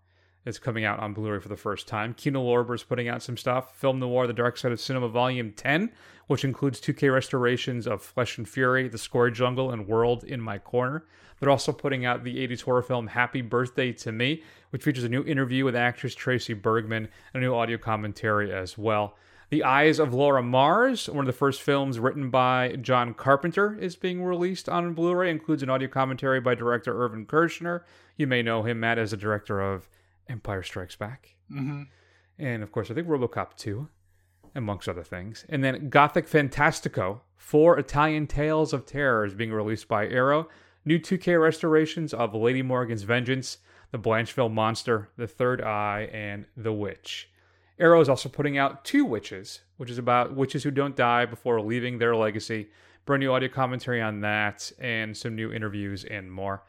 It's 0.47 0.59
coming 0.59 0.87
out 0.87 0.99
on 0.99 1.13
Blu-ray 1.13 1.39
for 1.41 1.51
the 1.51 1.57
first 1.57 1.87
time. 1.87 2.15
Kino 2.15 2.43
Lorber 2.43 2.75
is 2.75 2.83
putting 2.83 3.09
out 3.09 3.23
some 3.23 3.37
stuff. 3.37 3.77
Film 3.77 3.99
Noir: 3.99 4.27
The 4.27 4.33
Dark 4.33 4.57
Side 4.57 4.73
of 4.73 4.81
Cinema 4.81 5.09
Volume 5.09 5.53
10, 5.53 5.93
which 6.29 6.45
includes 6.45 6.81
2K 6.81 7.13
restorations 7.13 7.87
of 7.87 8.03
Flesh 8.03 8.39
and 8.39 8.49
Fury, 8.49 8.89
The 8.89 8.97
Square 8.97 9.33
Jungle, 9.33 9.71
and 9.71 9.87
World 9.87 10.25
in 10.25 10.41
My 10.41 10.57
Corner. 10.57 11.05
They're 11.41 11.51
also 11.51 11.73
putting 11.73 12.05
out 12.05 12.23
the 12.23 12.47
80s 12.47 12.63
horror 12.63 12.83
film 12.83 13.09
Happy 13.09 13.41
Birthday 13.41 13.93
to 13.95 14.13
Me, 14.13 14.43
which 14.71 14.85
features 14.85 15.05
a 15.05 15.09
new 15.09 15.25
interview 15.25 15.65
with 15.65 15.75
actress 15.75 16.15
Tracey 16.15 16.55
Bregman 16.55 17.09
and 17.35 17.35
a 17.35 17.41
new 17.41 17.55
audio 17.55 17.79
commentary 17.79 18.53
as 18.53 18.77
well. 18.79 19.17
The 19.49 19.65
Eyes 19.65 19.99
of 19.99 20.15
Laura 20.15 20.43
Mars, 20.45 21.09
one 21.09 21.21
of 21.21 21.27
the 21.27 21.33
first 21.33 21.61
films 21.63 21.99
written 21.99 22.31
by 22.31 22.77
John 22.81 23.15
Carpenter, 23.15 23.77
is 23.81 23.97
being 23.97 24.23
released 24.23 24.69
on 24.69 24.95
Blu-ray. 24.95 25.29
Includes 25.29 25.65
an 25.65 25.71
audio 25.71 25.89
commentary 25.89 26.41
by 26.41 26.55
director 26.55 27.03
Irvin 27.05 27.27
Kershner. 27.27 27.83
You 28.17 28.29
may 28.29 28.43
know 28.43 28.63
him, 28.63 28.79
Matt, 28.79 28.99
as 28.99 29.11
the 29.11 29.17
director 29.17 29.61
of 29.61 29.89
Empire 30.29 30.63
Strikes 30.63 30.95
Back, 30.95 31.35
Mhm. 31.51 31.89
and 32.39 32.63
of 32.63 32.71
course, 32.71 32.93
I 32.93 32.95
think 32.95 33.09
RoboCop 33.09 33.57
2, 33.57 33.89
amongst 34.55 34.89
other 34.89 35.03
things. 35.03 35.45
And 35.49 35.65
then 35.65 35.89
Gothic 35.89 36.29
Fantastico: 36.29 37.23
Four 37.37 37.77
Italian 37.79 38.29
Tales 38.29 38.73
of 38.73 38.87
Terror 38.87 39.25
is 39.25 39.35
being 39.35 39.53
released 39.53 39.89
by 39.89 40.07
Arrow. 40.07 40.49
New 40.91 40.99
2K 40.99 41.41
restorations 41.41 42.13
of 42.13 42.35
Lady 42.35 42.63
Morgan's 42.63 43.05
Vengeance, 43.05 43.59
The 43.93 43.99
Blancheville 44.01 44.53
Monster, 44.53 45.09
The 45.17 45.29
Third 45.29 45.63
Eye, 45.63 46.11
and 46.13 46.47
The 46.57 46.73
Witch. 46.73 47.31
Arrow 47.79 48.01
is 48.01 48.09
also 48.09 48.29
putting 48.29 48.59
out 48.59 48.85
Two 48.85 49.05
Witches, 49.05 49.61
which 49.77 49.89
is 49.89 49.99
about 49.99 50.35
witches 50.35 50.65
who 50.65 50.73
don't 50.73 50.97
die 50.97 51.27
before 51.27 51.61
leaving 51.61 51.99
their 51.99 52.17
legacy. 52.17 52.71
Brand 53.07 53.21
new 53.21 53.31
audio 53.33 53.49
commentary 53.49 54.03
on 54.03 54.23
that, 54.23 54.73
and 54.81 55.17
some 55.17 55.37
new 55.37 55.53
interviews 55.53 56.03
and 56.05 56.33
more. 56.33 56.65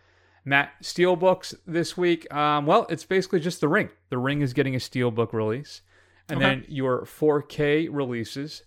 Matt, 0.45 0.73
Steelbooks 0.83 1.55
this 1.65 1.97
week. 1.97 2.31
Um, 2.31 2.67
well, 2.67 2.85
it's 2.91 3.05
basically 3.05 3.39
just 3.39 3.59
The 3.59 3.69
Ring. 3.69 3.89
The 4.11 4.19
Ring 4.19 4.43
is 4.43 4.53
getting 4.53 4.75
a 4.75 4.77
Steelbook 4.77 5.33
release. 5.33 5.81
And 6.29 6.37
Okay. 6.37 6.45
then 6.47 6.65
your 6.67 7.05
4K 7.07 7.87
releases 7.91 8.61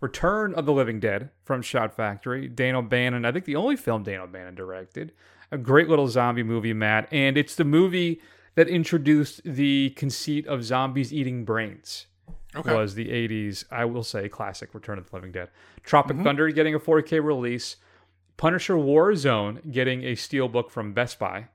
Return 0.00 0.54
of 0.54 0.64
the 0.66 0.72
Living 0.72 0.98
Dead 1.00 1.30
from 1.44 1.62
Shout 1.62 1.94
Factory. 1.94 2.48
Dan 2.48 2.74
O'Bannon, 2.74 3.24
I 3.24 3.32
think 3.32 3.44
the 3.44 3.56
only 3.56 3.76
film 3.76 4.02
Dan 4.02 4.20
O'Bannon 4.20 4.54
directed. 4.54 5.12
A 5.52 5.58
great 5.58 5.88
little 5.88 6.08
zombie 6.08 6.42
movie, 6.42 6.72
Matt. 6.72 7.08
And 7.12 7.36
it's 7.36 7.54
the 7.54 7.64
movie 7.64 8.20
that 8.54 8.68
introduced 8.68 9.42
the 9.44 9.90
conceit 9.90 10.46
of 10.46 10.64
zombies 10.64 11.12
eating 11.12 11.44
brains. 11.44 12.06
Okay. 12.56 12.74
was 12.74 12.96
the 12.96 13.10
80s, 13.10 13.64
I 13.70 13.84
will 13.84 14.02
say, 14.02 14.28
classic 14.28 14.74
Return 14.74 14.98
of 14.98 15.08
the 15.08 15.14
Living 15.14 15.30
Dead. 15.30 15.50
Tropic 15.84 16.16
Mhm. 16.16 16.24
Thunder 16.24 16.48
getting 16.50 16.74
a 16.74 16.80
4K 16.80 17.20
release. 17.20 17.76
Punisher 18.38 18.74
Warzone 18.74 19.70
getting 19.70 20.02
a 20.02 20.14
steelbook 20.16 20.68
from 20.70 20.92
Best 20.92 21.20
Buy. 21.20 21.46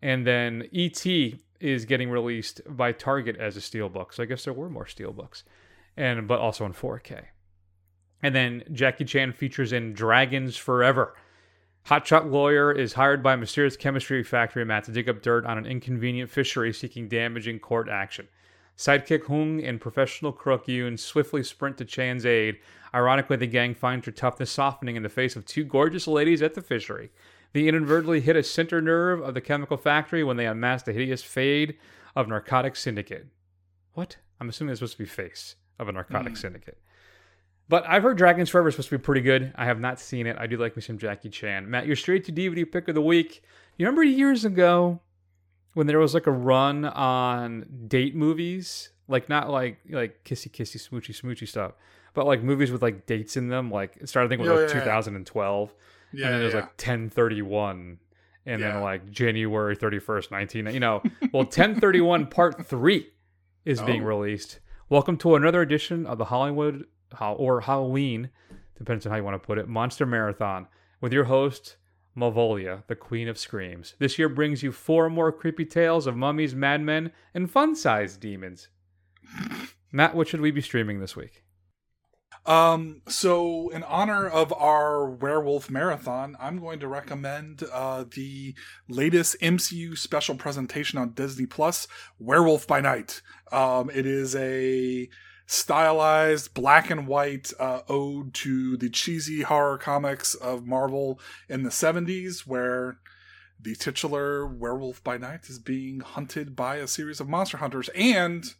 And 0.00 0.26
then 0.26 0.66
E.T. 0.72 1.38
is 1.60 1.84
getting 1.84 2.08
released 2.08 2.62
by 2.66 2.92
Target 2.92 3.36
as 3.36 3.58
a 3.58 3.60
steelbook. 3.60 4.14
So 4.14 4.22
I 4.22 4.26
guess 4.26 4.44
there 4.44 4.54
were 4.54 4.70
more 4.70 4.86
steelbooks. 4.86 5.42
And 5.98 6.26
but 6.26 6.38
also 6.38 6.64
in 6.64 6.72
4K. 6.72 7.24
And 8.22 8.34
then 8.34 8.64
Jackie 8.72 9.04
Chan 9.04 9.32
features 9.32 9.72
in 9.72 9.92
Dragons 9.92 10.56
Forever. 10.56 11.14
Hotshot 11.86 12.30
lawyer 12.30 12.72
is 12.72 12.94
hired 12.94 13.22
by 13.22 13.34
a 13.34 13.36
mysterious 13.36 13.76
chemistry 13.76 14.22
factory 14.22 14.64
Matt 14.64 14.84
to 14.84 14.92
dig 14.92 15.08
up 15.08 15.22
dirt 15.22 15.46
on 15.46 15.56
an 15.56 15.66
inconvenient 15.66 16.28
fishery 16.30 16.72
seeking 16.72 17.08
damaging 17.08 17.60
court 17.60 17.88
action. 17.88 18.28
Sidekick 18.76 19.26
Hung 19.26 19.62
and 19.64 19.80
professional 19.80 20.32
crook 20.32 20.66
Yoon 20.66 20.98
swiftly 20.98 21.42
sprint 21.42 21.78
to 21.78 21.84
Chan's 21.84 22.26
aid. 22.26 22.58
Ironically, 22.94 23.36
the 23.36 23.46
gang 23.46 23.74
finds 23.74 24.06
her 24.06 24.12
toughness 24.12 24.50
softening 24.50 24.96
in 24.96 25.02
the 25.02 25.08
face 25.08 25.34
of 25.34 25.44
two 25.46 25.64
gorgeous 25.64 26.06
ladies 26.06 26.42
at 26.42 26.54
the 26.54 26.60
fishery. 26.62 27.10
They 27.52 27.66
inadvertently 27.66 28.20
hit 28.20 28.36
a 28.36 28.42
center 28.42 28.80
nerve 28.80 29.20
of 29.20 29.34
the 29.34 29.40
chemical 29.40 29.76
factory 29.78 30.22
when 30.22 30.36
they 30.36 30.46
unmask 30.46 30.84
the 30.84 30.92
hideous 30.92 31.22
fade 31.22 31.76
of 32.14 32.28
narcotic 32.28 32.76
syndicate. 32.76 33.26
What? 33.94 34.18
I'm 34.40 34.48
assuming 34.48 34.72
it's 34.72 34.80
supposed 34.80 34.92
to 34.98 34.98
be 34.98 35.06
face 35.06 35.56
of 35.78 35.88
a 35.88 35.92
narcotic 35.92 36.34
Mm. 36.34 36.38
syndicate. 36.38 36.78
But 37.68 37.84
I've 37.86 38.02
heard 38.02 38.16
Dragons 38.16 38.48
Forever 38.48 38.68
is 38.68 38.74
supposed 38.74 38.88
to 38.90 38.98
be 38.98 39.02
pretty 39.02 39.20
good. 39.20 39.52
I 39.56 39.66
have 39.66 39.78
not 39.78 40.00
seen 40.00 40.26
it. 40.26 40.36
I 40.38 40.46
do 40.46 40.56
like 40.56 40.74
me 40.74 40.80
some 40.82 40.96
Jackie 40.98 41.28
Chan. 41.28 41.68
Matt, 41.70 41.86
your 41.86 41.96
straight 41.96 42.24
to 42.24 42.32
DVD 42.32 42.70
pick 42.70 42.88
of 42.88 42.94
the 42.94 43.02
week. 43.02 43.42
You 43.76 43.84
remember 43.86 44.02
years 44.04 44.44
ago 44.46 45.00
when 45.74 45.86
there 45.86 45.98
was 45.98 46.14
like 46.14 46.26
a 46.26 46.32
run 46.32 46.84
on 46.86 47.66
date 47.86 48.14
movies? 48.16 48.90
Like 49.06 49.28
not 49.28 49.50
like 49.50 49.78
like 49.90 50.24
kissy 50.24 50.50
kissy 50.50 50.76
smoochy 50.76 51.18
smoochy 51.18 51.46
stuff, 51.48 51.72
but 52.14 52.26
like 52.26 52.42
movies 52.42 52.70
with 52.70 52.82
like 52.82 53.06
dates 53.06 53.36
in 53.36 53.48
them. 53.48 53.70
Like 53.70 53.96
it 54.00 54.08
started 54.08 54.28
I 54.28 54.30
think 54.30 54.42
with 54.42 54.50
like 54.50 54.70
yeah, 54.70 54.76
yeah. 54.76 54.80
2012, 54.80 55.74
Yeah, 56.12 56.24
and 56.26 56.34
then 56.34 56.40
there's 56.40 56.52
yeah, 56.54 56.60
like 56.60 56.68
1031, 56.78 57.98
and 58.46 58.62
then 58.62 58.80
like 58.82 59.10
January 59.10 59.76
31st, 59.76 60.30
19. 60.30 60.66
You 60.74 60.80
know, 60.80 61.02
well 61.32 61.42
1031 61.44 62.26
Part 62.26 62.66
Three 62.66 63.08
is 63.64 63.80
oh. 63.80 63.86
being 63.86 64.02
Oh. 64.02 64.06
released. 64.06 64.60
Welcome 64.90 65.16
to 65.18 65.34
another 65.36 65.60
edition 65.62 66.06
of 66.06 66.18
the 66.18 66.26
Hollywood 66.26 66.76
Ho- 66.80 66.84
or 67.20 67.60
Halloween, 67.60 68.30
depends 68.76 69.06
on 69.06 69.10
how 69.10 69.18
you 69.18 69.24
want 69.24 69.40
to 69.40 69.46
put 69.46 69.58
it, 69.58 69.68
Monster 69.68 70.06
Marathon 70.06 70.66
with 71.00 71.12
your 71.12 71.24
host, 71.24 71.76
Malvolia, 72.16 72.82
the 72.86 72.96
Queen 72.96 73.28
of 73.28 73.38
Screams. 73.38 73.94
This 73.98 74.18
year 74.18 74.28
brings 74.28 74.62
you 74.62 74.72
four 74.72 75.08
more 75.08 75.32
creepy 75.32 75.64
tales 75.64 76.06
of 76.06 76.16
mummies, 76.16 76.54
madmen, 76.54 77.12
and 77.34 77.50
fun-sized 77.50 78.20
demons. 78.20 78.68
Matt, 79.92 80.14
what 80.14 80.28
should 80.28 80.40
we 80.40 80.50
be 80.50 80.60
streaming 80.60 81.00
this 81.00 81.16
week? 81.16 81.44
Um, 82.46 83.02
so 83.08 83.68
in 83.68 83.82
honor 83.82 84.26
of 84.26 84.52
our 84.54 85.08
werewolf 85.10 85.70
marathon, 85.70 86.36
I'm 86.40 86.58
going 86.60 86.80
to 86.80 86.88
recommend 86.88 87.62
uh, 87.72 88.04
the 88.10 88.54
latest 88.88 89.36
MCU 89.40 89.98
special 89.98 90.34
presentation 90.34 90.98
on 90.98 91.12
Disney 91.12 91.46
Plus, 91.46 91.86
Werewolf 92.18 92.66
by 92.66 92.80
Night. 92.80 93.20
Um, 93.52 93.90
it 93.90 94.06
is 94.06 94.34
a 94.34 95.08
stylized 95.50 96.52
black 96.52 96.90
and 96.90 97.06
white 97.06 97.52
uh, 97.58 97.80
ode 97.88 98.34
to 98.34 98.76
the 98.76 98.90
cheesy 98.90 99.40
horror 99.40 99.78
comics 99.78 100.34
of 100.34 100.66
Marvel 100.66 101.18
in 101.48 101.62
the 101.62 101.70
70s, 101.70 102.40
where 102.46 102.98
the 103.58 103.74
titular 103.74 104.46
Werewolf 104.46 105.02
by 105.02 105.16
Night 105.16 105.48
is 105.48 105.58
being 105.58 106.00
hunted 106.00 106.54
by 106.54 106.76
a 106.76 106.86
series 106.86 107.18
of 107.18 107.30
monster 107.30 107.56
hunters 107.56 107.88
and 107.96 108.54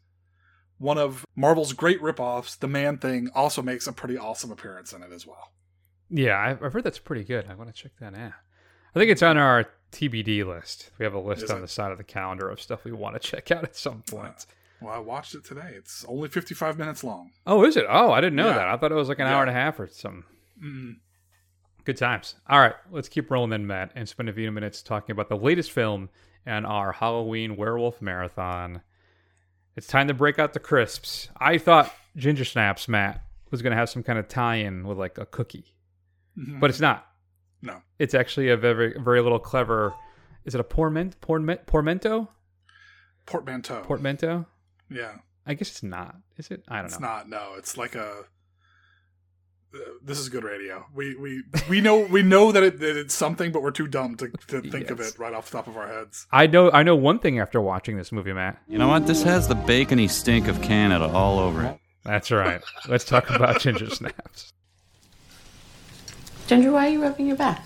one 0.78 0.96
of 0.96 1.26
Marvel's 1.36 1.74
great 1.74 2.00
ripoffs, 2.00 2.58
The 2.58 2.68
Man 2.68 2.96
Thing, 2.98 3.28
also 3.34 3.60
makes 3.60 3.86
a 3.86 3.92
pretty 3.92 4.16
awesome 4.16 4.50
appearance 4.50 4.92
in 4.92 5.02
it 5.02 5.12
as 5.12 5.26
well. 5.26 5.52
Yeah, 6.08 6.56
I've 6.62 6.72
heard 6.72 6.84
that's 6.84 6.98
pretty 6.98 7.24
good. 7.24 7.46
I 7.50 7.54
want 7.54 7.68
to 7.68 7.82
check 7.82 7.92
that 8.00 8.14
out. 8.14 8.32
I 8.94 8.98
think 8.98 9.10
it's 9.10 9.22
on 9.22 9.36
our 9.36 9.66
TBD 9.92 10.46
list. 10.46 10.90
We 10.98 11.04
have 11.04 11.14
a 11.14 11.20
list 11.20 11.42
Is 11.42 11.50
on 11.50 11.58
it? 11.58 11.60
the 11.60 11.68
side 11.68 11.92
of 11.92 11.98
the 11.98 12.04
calendar 12.04 12.48
of 12.48 12.62
stuff 12.62 12.84
we 12.84 12.92
want 12.92 13.20
to 13.20 13.28
check 13.28 13.50
out 13.50 13.64
at 13.64 13.76
some 13.76 14.02
point. 14.08 14.46
Well, 14.80 14.92
I 14.94 14.98
watched 14.98 15.34
it 15.34 15.44
today. 15.44 15.72
It's 15.74 16.04
only 16.08 16.28
55 16.28 16.78
minutes 16.78 17.02
long. 17.02 17.30
Oh, 17.46 17.64
is 17.64 17.76
it? 17.76 17.84
Oh, 17.88 18.12
I 18.12 18.20
didn't 18.20 18.36
know 18.36 18.48
Yeah. 18.48 18.54
that. 18.54 18.68
I 18.68 18.76
thought 18.76 18.92
it 18.92 18.96
was 18.96 19.08
like 19.08 19.18
an 19.18 19.26
Yeah. 19.26 19.34
hour 19.34 19.42
and 19.42 19.50
a 19.50 19.54
half 19.54 19.80
or 19.80 19.88
something. 19.88 20.24
Mm. 20.62 20.96
Good 21.84 21.96
times. 21.96 22.36
All 22.48 22.60
right, 22.60 22.74
let's 22.90 23.08
keep 23.08 23.30
rolling 23.30 23.50
then, 23.50 23.66
Matt, 23.66 23.92
and 23.94 24.08
spend 24.08 24.28
a 24.28 24.32
few 24.32 24.52
minutes 24.52 24.82
talking 24.82 25.12
about 25.12 25.28
the 25.28 25.36
latest 25.36 25.72
film 25.72 26.10
and 26.46 26.66
our 26.66 26.92
Halloween 26.92 27.56
werewolf 27.56 28.00
marathon. 28.02 28.82
It's 29.74 29.86
time 29.86 30.06
to 30.08 30.14
break 30.14 30.38
out 30.38 30.52
the 30.52 30.60
crisps. 30.60 31.28
I 31.38 31.58
thought 31.58 31.92
Ginger 32.16 32.44
Snaps, 32.44 32.88
Matt, 32.88 33.24
was 33.50 33.62
going 33.62 33.70
to 33.70 33.76
have 33.76 33.88
some 33.90 34.02
kind 34.02 34.18
of 34.18 34.28
tie-in 34.28 34.86
with 34.86 34.98
like 34.98 35.18
a 35.18 35.26
cookie, 35.26 35.74
Mhm. 36.36 36.60
but 36.60 36.68
it's 36.70 36.80
not. 36.80 37.06
No. 37.62 37.82
It's 37.98 38.14
actually 38.14 38.48
a 38.50 38.56
very, 38.56 38.94
very 38.98 39.20
little 39.22 39.38
clever. 39.40 39.94
Is 40.44 40.54
it 40.54 40.60
a 40.60 40.64
porment, 40.64 41.14
porment, 41.20 41.66
pormento? 41.66 42.28
Portmanteau. 43.26 43.82
Portmanteau? 43.82 44.46
Yeah. 44.90 45.12
I 45.46 45.54
guess 45.54 45.70
it's 45.70 45.82
not. 45.82 46.16
Is 46.36 46.50
it? 46.50 46.62
I 46.68 46.76
don't 46.76 46.86
It's 46.86 47.00
know. 47.00 47.06
It's 47.20 47.28
not. 47.28 47.28
No, 47.30 47.54
it's 47.56 47.76
like 47.78 47.94
a. 47.94 48.24
uh, 49.74 49.78
This 50.02 50.18
is 50.18 50.28
good 50.28 50.44
radio. 50.44 50.84
We 50.94 51.14
we 51.16 51.42
we 51.70 51.80
know 51.80 52.00
we 52.00 52.22
know 52.22 52.52
that, 52.52 52.62
it, 52.62 52.80
that 52.80 52.96
it's 52.98 53.14
something, 53.14 53.50
but 53.52 53.62
we're 53.62 53.70
too 53.70 53.86
dumb 53.86 54.16
to, 54.16 54.28
to 54.48 54.60
think 54.60 54.90
of 54.90 55.00
it 55.00 55.18
right 55.18 55.32
off 55.32 55.50
the 55.50 55.56
top 55.56 55.66
of 55.66 55.76
our 55.76 55.88
heads. 55.88 56.26
I 56.32 56.46
know. 56.46 56.70
I 56.70 56.82
know 56.82 56.96
one 56.96 57.18
thing 57.18 57.38
after 57.38 57.60
watching 57.60 57.96
this 57.96 58.12
movie, 58.12 58.32
Matt. 58.32 58.58
You 58.68 58.78
know 58.78 58.88
what? 58.88 59.06
This 59.06 59.22
has 59.22 59.48
the 59.48 59.54
bacony 59.54 60.06
stink 60.08 60.48
of 60.48 60.60
Canada 60.60 61.06
all 61.06 61.38
over 61.38 61.64
it. 61.64 61.78
That's 62.04 62.30
right. 62.30 62.60
Let's 62.88 63.04
talk 63.04 63.28
about 63.30 63.60
Ginger 63.62 63.88
Snaps. 63.90 64.52
Ginger, 66.46 66.72
why 66.72 66.86
are 66.86 66.90
you 66.90 67.02
rubbing 67.02 67.26
your 67.26 67.36
back? 67.36 67.64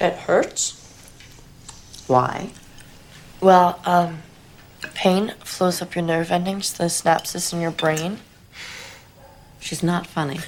It 0.00 0.14
hurts. 0.14 0.76
Why? 2.06 2.50
Well, 3.40 3.80
um, 3.84 4.22
pain 4.88 5.34
flows 5.44 5.80
up 5.82 5.94
your 5.94 6.04
nerve 6.04 6.30
endings, 6.30 6.72
the 6.72 6.84
synapses 6.84 7.52
in 7.52 7.60
your 7.60 7.70
brain. 7.70 8.18
She's 9.60 9.82
not 9.82 10.06
funny. 10.06 10.40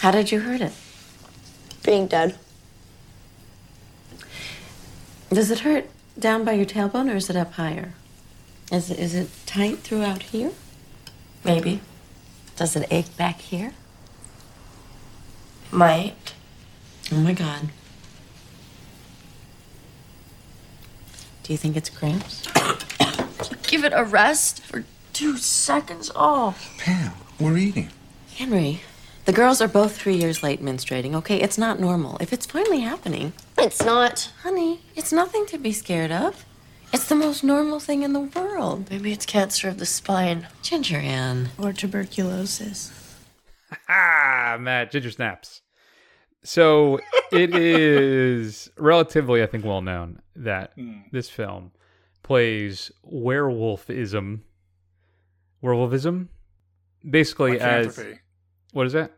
How 0.00 0.10
did 0.10 0.32
you 0.32 0.40
hurt 0.40 0.60
it? 0.60 0.72
Being 1.82 2.06
dead. 2.06 2.38
Does 5.30 5.50
it 5.50 5.60
hurt 5.60 5.88
down 6.18 6.44
by 6.44 6.52
your 6.52 6.66
tailbone 6.66 7.12
or 7.12 7.16
is 7.16 7.30
it 7.30 7.36
up 7.36 7.52
higher? 7.54 7.94
Is 8.72 8.90
it, 8.90 8.98
is 8.98 9.14
it 9.14 9.28
tight 9.46 9.78
throughout 9.78 10.22
here? 10.22 10.52
Maybe. 11.44 11.80
Does 12.56 12.76
it 12.76 12.86
ache 12.90 13.16
back 13.16 13.40
here? 13.40 13.72
Might. 15.70 16.34
Oh 17.12 17.16
my 17.16 17.32
god. 17.32 17.70
Do 21.50 21.54
you 21.54 21.58
think 21.58 21.76
it's 21.76 21.90
cramps? 21.90 22.46
Give 23.66 23.82
it 23.82 23.92
a 23.92 24.04
rest 24.04 24.62
for 24.62 24.84
two 25.12 25.36
seconds. 25.36 26.08
Oh. 26.14 26.56
Pam, 26.78 27.10
we're 27.40 27.58
eating. 27.58 27.88
Henry, 28.36 28.82
the 29.24 29.32
girls 29.32 29.60
are 29.60 29.66
both 29.66 29.96
three 29.96 30.14
years 30.14 30.44
late 30.44 30.62
menstruating, 30.62 31.12
okay? 31.16 31.40
It's 31.40 31.58
not 31.58 31.80
normal. 31.80 32.18
If 32.20 32.32
it's 32.32 32.46
finally 32.46 32.82
happening. 32.82 33.32
It's 33.58 33.84
not. 33.84 34.30
Honey, 34.44 34.82
it's 34.94 35.12
nothing 35.12 35.44
to 35.46 35.58
be 35.58 35.72
scared 35.72 36.12
of. 36.12 36.44
It's 36.92 37.08
the 37.08 37.16
most 37.16 37.42
normal 37.42 37.80
thing 37.80 38.04
in 38.04 38.12
the 38.12 38.20
world. 38.20 38.88
Maybe 38.88 39.10
it's 39.10 39.26
cancer 39.26 39.68
of 39.68 39.78
the 39.78 39.86
spine. 39.86 40.46
Ginger 40.62 40.98
Ann. 40.98 41.48
Or 41.58 41.72
tuberculosis. 41.72 42.92
Ah, 43.88 44.56
Matt, 44.60 44.92
Ginger 44.92 45.10
Snaps. 45.10 45.62
So 46.42 46.98
it 47.32 47.54
is 47.54 48.70
relatively, 48.78 49.42
I 49.42 49.46
think, 49.46 49.64
well 49.64 49.82
known 49.82 50.20
that 50.36 50.72
this 51.12 51.28
film 51.28 51.72
plays 52.22 52.90
werewolfism. 53.04 54.40
Werewolfism? 55.62 56.28
Basically, 57.08 57.60
as. 57.60 57.98
What 58.72 58.86
is 58.86 58.92
that? 58.94 59.12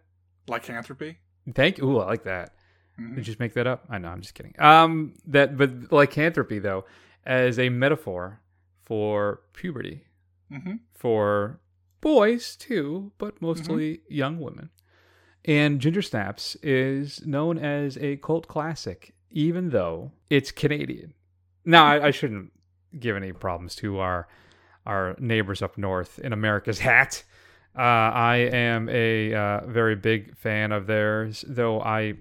Lycanthropy. 0.49 1.19
Thank 1.55 1.79
you. 1.79 1.89
Ooh, 1.91 1.99
I 1.99 2.07
like 2.07 2.25
that. 2.25 2.55
Mhm. 2.99 3.11
Did 3.11 3.19
you 3.19 3.23
just 3.25 3.41
make 3.41 3.55
that 3.55 3.67
up? 3.67 3.85
I 3.89 3.99
know, 3.99 4.09
I'm 4.09 4.21
just 4.21 4.35
kidding. 4.35 4.55
Um, 4.59 5.15
that, 5.27 5.57
but 5.57 5.93
lycanthropy, 5.93 6.59
though, 6.59 6.85
as 7.25 7.59
a 7.59 7.69
metaphor 7.69 8.41
for 8.83 9.41
puberty, 9.53 10.05
Mhm. 10.51 10.81
for 10.95 11.61
boys 12.01 12.57
too, 12.57 13.13
but 13.19 13.41
mostly 13.41 14.01
young 14.09 14.39
women. 14.41 14.71
And 15.45 15.81
Ginger 15.81 16.03
Snaps 16.03 16.57
is 16.63 17.25
known 17.27 17.59
as 17.59 17.97
a 17.99 18.17
cult 18.19 18.47
classic, 18.47 19.13
even 19.31 19.71
though 19.71 20.13
it's 20.31 20.51
Canadian. 20.53 21.15
Now, 21.65 21.87
I, 21.87 22.07
I 22.07 22.11
shouldn't 22.11 22.53
give 22.99 23.17
any 23.17 23.33
problems 23.33 23.75
to 23.77 23.99
our 23.99 24.29
our 24.85 25.15
neighbors 25.19 25.63
up 25.63 25.79
north 25.79 26.19
in 26.19 26.33
America's 26.33 26.79
hat. 26.91 27.23
Uh, 27.77 27.81
I 27.81 28.37
am 28.53 28.89
a 28.89 29.33
uh, 29.35 29.67
very 29.67 29.97
big 29.97 30.37
fan 30.37 30.73
of 30.73 30.87
theirs, 30.87 31.45
though 31.49 31.81
I 31.81 32.15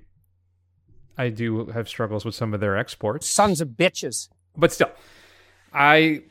I 1.18 1.30
do 1.30 1.66
have 1.68 1.88
struggles 1.90 2.24
with 2.26 2.34
some 2.36 2.54
of 2.54 2.60
their 2.60 2.78
exports. 2.78 3.28
Sons 3.30 3.62
of 3.62 3.70
bitches. 3.70 4.30
But 4.58 4.72
still, 4.72 4.92
I 5.74 6.24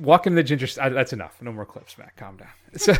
walking 0.00 0.34
the 0.34 0.42
ginger. 0.42 0.66
uh, 0.80 0.88
That's 0.90 1.12
enough. 1.12 1.40
No 1.40 1.52
more 1.52 1.64
clips, 1.64 1.96
Matt. 1.96 2.16
Calm 2.16 2.36
down. 2.36 2.48
So, 2.76 2.92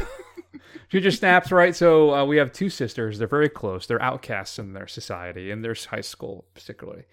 ginger 0.88 1.10
snaps, 1.10 1.50
right? 1.52 1.74
So 1.74 2.14
uh, 2.14 2.24
we 2.24 2.36
have 2.36 2.52
two 2.52 2.70
sisters. 2.70 3.18
They're 3.18 3.28
very 3.28 3.48
close. 3.48 3.86
They're 3.86 4.02
outcasts 4.02 4.58
in 4.58 4.72
their 4.72 4.86
society, 4.86 5.50
in 5.50 5.62
their 5.62 5.74
high 5.90 6.00
school, 6.02 6.46
particularly. 6.54 7.04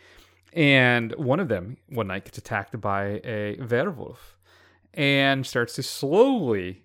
And 0.54 1.14
one 1.16 1.40
of 1.40 1.48
them 1.48 1.78
one 1.88 2.08
night 2.08 2.26
gets 2.26 2.38
attacked 2.38 2.80
by 2.82 3.22
a 3.24 3.58
werewolf, 3.62 4.38
and 4.94 5.46
starts 5.46 5.76
to 5.76 5.84
slowly, 5.84 6.84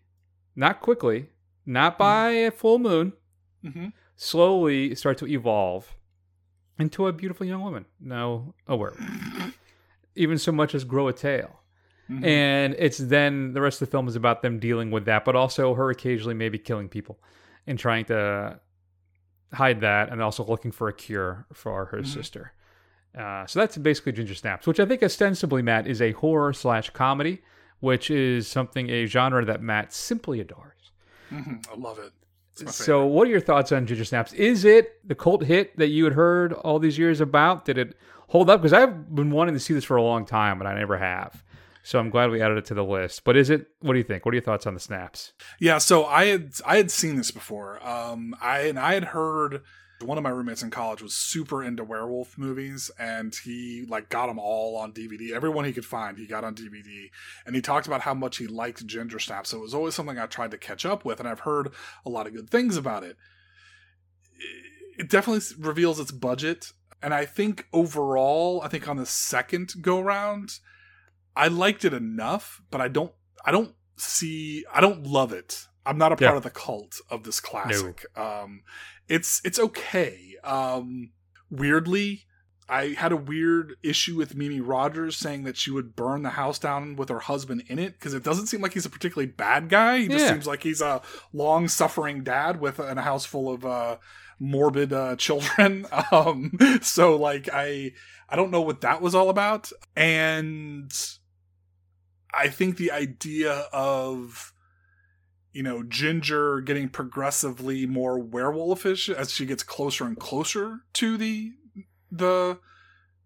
not 0.55 0.81
quickly, 0.81 1.31
not 1.65 1.99
by 1.99 2.31
a 2.31 2.51
full 2.53 2.79
moon, 2.79 3.13
Mhm. 3.65 3.93
slowly 4.15 4.95
start 4.95 5.19
to 5.19 5.27
evolve 5.27 5.97
into 6.79 7.09
a 7.09 7.13
beautiful 7.13 7.45
young 7.45 7.63
woman. 7.63 7.87
Now 7.99 8.55
a 8.69 8.77
werewolf. 8.77 9.01
Even 10.15 10.39
so 10.39 10.53
much 10.53 10.75
as 10.75 10.85
grow 10.85 11.09
a 11.09 11.13
tail. 11.13 11.61
Mhm. 12.11 12.25
And 12.25 12.77
it's 12.79 12.99
then 12.99 13.53
the 13.53 13.61
rest 13.61 13.83
of 13.83 13.89
the 13.89 13.91
film 13.91 14.07
is 14.09 14.15
about 14.17 14.43
them 14.43 14.59
dealing 14.59 14.91
with 14.91 15.05
that, 15.07 15.25
but 15.25 15.35
also 15.35 15.75
her 15.75 15.91
occasionally 15.91 16.35
maybe 16.35 16.59
killing 16.59 16.89
people 16.89 17.19
and 17.67 17.79
trying 17.79 18.05
to 18.07 18.61
hide 19.53 19.81
that 19.81 20.11
and 20.11 20.23
also 20.23 20.45
looking 20.45 20.71
for 20.73 20.89
a 20.89 20.93
cure 20.93 21.47
for 21.53 21.87
her 21.87 21.99
Mhm. 21.99 22.07
sister. 22.07 22.53
Uh, 23.17 23.47
so 23.47 23.59
that's 23.61 23.77
basically 23.79 24.13
Ginger 24.13 24.35
Snaps, 24.35 24.67
which 24.67 24.79
I 24.79 24.85
think 24.87 25.03
ostensibly, 25.03 25.63
Matt, 25.63 25.87
is 25.87 26.01
a 26.03 26.13
horror 26.13 26.53
slash 26.53 26.91
comedy, 26.91 27.43
which 27.81 28.11
is 28.11 28.47
something, 28.47 28.89
a 28.91 29.07
genre 29.07 29.45
that 29.45 29.63
Matt 29.63 29.93
simply 29.93 30.41
adores. 30.41 30.93
Mhm. 31.33 31.67
I 31.73 31.77
love 31.77 31.99
it. 31.99 32.13
So, 32.71 33.05
what 33.05 33.27
are 33.27 33.31
your 33.31 33.41
thoughts 33.41 33.71
on 33.73 33.85
Ginger 33.87 34.05
Snaps? 34.05 34.33
Is 34.33 34.65
it 34.65 35.01
the 35.07 35.15
cult 35.15 35.45
hit 35.45 35.77
that 35.77 35.89
you 35.89 36.05
had 36.05 36.15
heard 36.15 36.53
all 36.55 36.79
these 36.79 36.99
years 36.99 37.21
about? 37.21 37.65
Did 37.67 37.77
it 37.79 37.97
hold 38.29 38.49
up? 38.49 38.61
Because 38.63 38.73
I've 38.73 39.15
been 39.15 39.31
wanting 39.31 39.55
to 39.55 39.61
see 39.61 39.75
this 39.75 39.85
for 39.85 39.97
a 39.97 40.03
long 40.03 40.25
time, 40.25 40.57
but 40.59 40.67
I 40.67 40.75
never 40.75 40.97
have. 40.97 41.43
So 41.87 42.01
I'm 42.01 42.11
glad 42.11 42.33
we 42.33 42.43
added 42.43 42.59
it 42.59 42.65
to 42.65 42.75
the 42.75 42.83
list. 42.83 43.23
But 43.23 43.37
is 43.37 43.49
it? 43.49 43.69
What 43.79 43.93
do 43.93 43.99
you 43.99 44.05
think? 44.05 44.27
What 44.27 44.33
are 44.33 44.35
your 44.35 44.43
thoughts 44.43 44.67
on 44.67 44.75
the 44.75 44.81
snaps? 44.81 45.33
Yeah, 45.61 45.79
so 45.79 46.05
I 46.05 46.25
had 46.25 46.55
I 46.67 46.79
had 46.79 46.91
seen 46.91 47.15
this 47.15 47.31
before. 47.31 47.79
Um, 47.87 48.35
I 48.41 48.63
and 48.63 48.77
I 48.77 48.95
had 48.95 49.05
heard 49.05 49.63
one 50.05 50.19
of 50.19 50.25
my 50.25 50.31
roommates 50.31 50.65
in 50.65 50.73
college 50.73 51.01
was 51.01 51.15
super 51.15 51.63
into 51.63 51.85
werewolf 51.85 52.37
movies, 52.37 52.91
and 52.99 53.33
he 53.45 53.87
like 53.89 54.09
got 54.09 54.27
them 54.27 54.41
all 54.41 54.77
on 54.77 54.93
DVD. 54.95 55.31
Everyone 55.31 55.65
he 55.65 55.73
could 55.73 55.85
find, 55.85 56.19
he 56.19 56.27
got 56.27 56.43
on 56.43 56.57
DVD, 56.57 57.09
and 57.47 57.55
he 57.55 57.63
talked 57.63 57.87
about 57.87 58.01
how 58.01 58.15
much 58.15 58.39
he 58.39 58.49
liked 58.49 58.85
Ginger 58.85 59.21
Snaps. 59.21 59.51
So 59.51 59.59
it 59.59 59.63
was 59.63 59.75
always 59.75 59.95
something 59.95 60.19
I 60.19 60.27
tried 60.27 60.51
to 60.51 60.59
catch 60.59 60.85
up 60.85 61.05
with, 61.05 61.21
and 61.21 61.29
I've 61.29 61.41
heard 61.41 61.71
a 62.05 62.11
lot 62.11 62.27
of 62.27 62.35
good 62.35 62.51
things 62.51 62.77
about 62.77 63.05
it. 63.05 63.17
It 64.99 65.09
definitely 65.09 65.47
reveals 65.65 66.01
its 66.01 66.11
budget, 66.11 66.73
and 67.01 67.15
I 67.15 67.27
think 67.27 67.69
overall, 67.73 68.61
I 68.65 68.69
think 68.69 68.89
on 68.89 68.97
the 68.97 69.07
second 69.07 69.75
go 69.83 70.01
round, 70.01 70.59
I 71.37 71.49
liked 71.49 71.85
it 71.85 71.93
enough, 71.93 72.63
but 72.71 72.81
I 72.81 72.89
don't 72.89 73.13
I 73.45 73.53
don't 73.53 73.75
see 73.97 74.65
I 74.73 74.81
don't 74.81 75.05
love 75.07 75.33
it. 75.33 75.67
I'm 75.85 75.99
not 75.99 76.11
a 76.13 76.17
part 76.17 76.33
Yeah. 76.33 76.37
of 76.37 76.43
the 76.43 76.51
cult 76.51 76.97
of 77.11 77.23
this 77.25 77.39
classic. 77.41 78.05
Um 78.17 78.63
it's 79.09 79.41
it's 79.45 79.59
okay. 79.59 80.35
Um 80.43 81.13
weirdly, 81.51 82.25
I 82.69 82.97
had 82.99 83.13
a 83.13 83.17
weird 83.17 83.77
issue 83.85 84.17
with 84.17 84.35
Mimi 84.35 84.61
Rogers 84.61 85.17
saying 85.17 85.45
that 85.45 85.57
she 85.57 85.71
would 85.71 85.95
burn 85.95 86.23
the 86.23 86.31
house 86.31 86.59
down 86.59 86.97
with 86.97 87.09
her 87.11 87.21
husband 87.21 87.63
in 87.69 87.79
it 87.79 87.93
because 87.93 88.15
it 88.15 88.25
doesn't 88.25 88.49
seem 88.49 88.61
like 88.61 88.73
he's 88.75 88.87
a 88.87 88.91
particularly 88.91 89.31
bad 89.31 89.69
guy. 89.69 89.99
He 90.01 90.09
just 90.09 90.25
Yeah. 90.25 90.33
seems 90.33 90.47
like 90.49 90.65
he's 90.65 90.81
a 90.81 91.01
long-suffering 91.33 92.25
dad 92.25 92.61
with 92.61 92.81
in 92.81 92.99
a 92.99 93.03
house 93.03 93.25
full 93.25 93.53
of 93.53 93.65
uh 93.65 93.99
morbid 94.41 94.93
uh 94.93 95.15
children. 95.27 95.87
Um 96.11 96.59
so 96.83 97.17
like 97.17 97.49
I 97.53 97.93
I 98.29 98.35
don't 98.35 98.51
know 98.51 98.63
what 98.63 98.81
that 98.81 99.01
was 99.01 99.15
all 99.15 99.31
about 99.31 99.71
and 99.95 100.91
I 102.37 102.49
think 102.49 102.77
the 102.77 102.91
idea 102.91 103.67
of 103.73 104.53
you 105.53 105.63
know 105.63 105.83
Ginger 105.83 106.61
getting 106.61 106.89
progressively 106.89 107.87
more 107.87 108.23
werewolfish 108.23 109.13
as 109.13 109.33
she 109.33 109.47
gets 109.47 109.63
closer 109.63 110.05
and 110.05 110.19
closer 110.19 110.81
to 110.95 111.17
the 111.17 111.53
the 112.11 112.59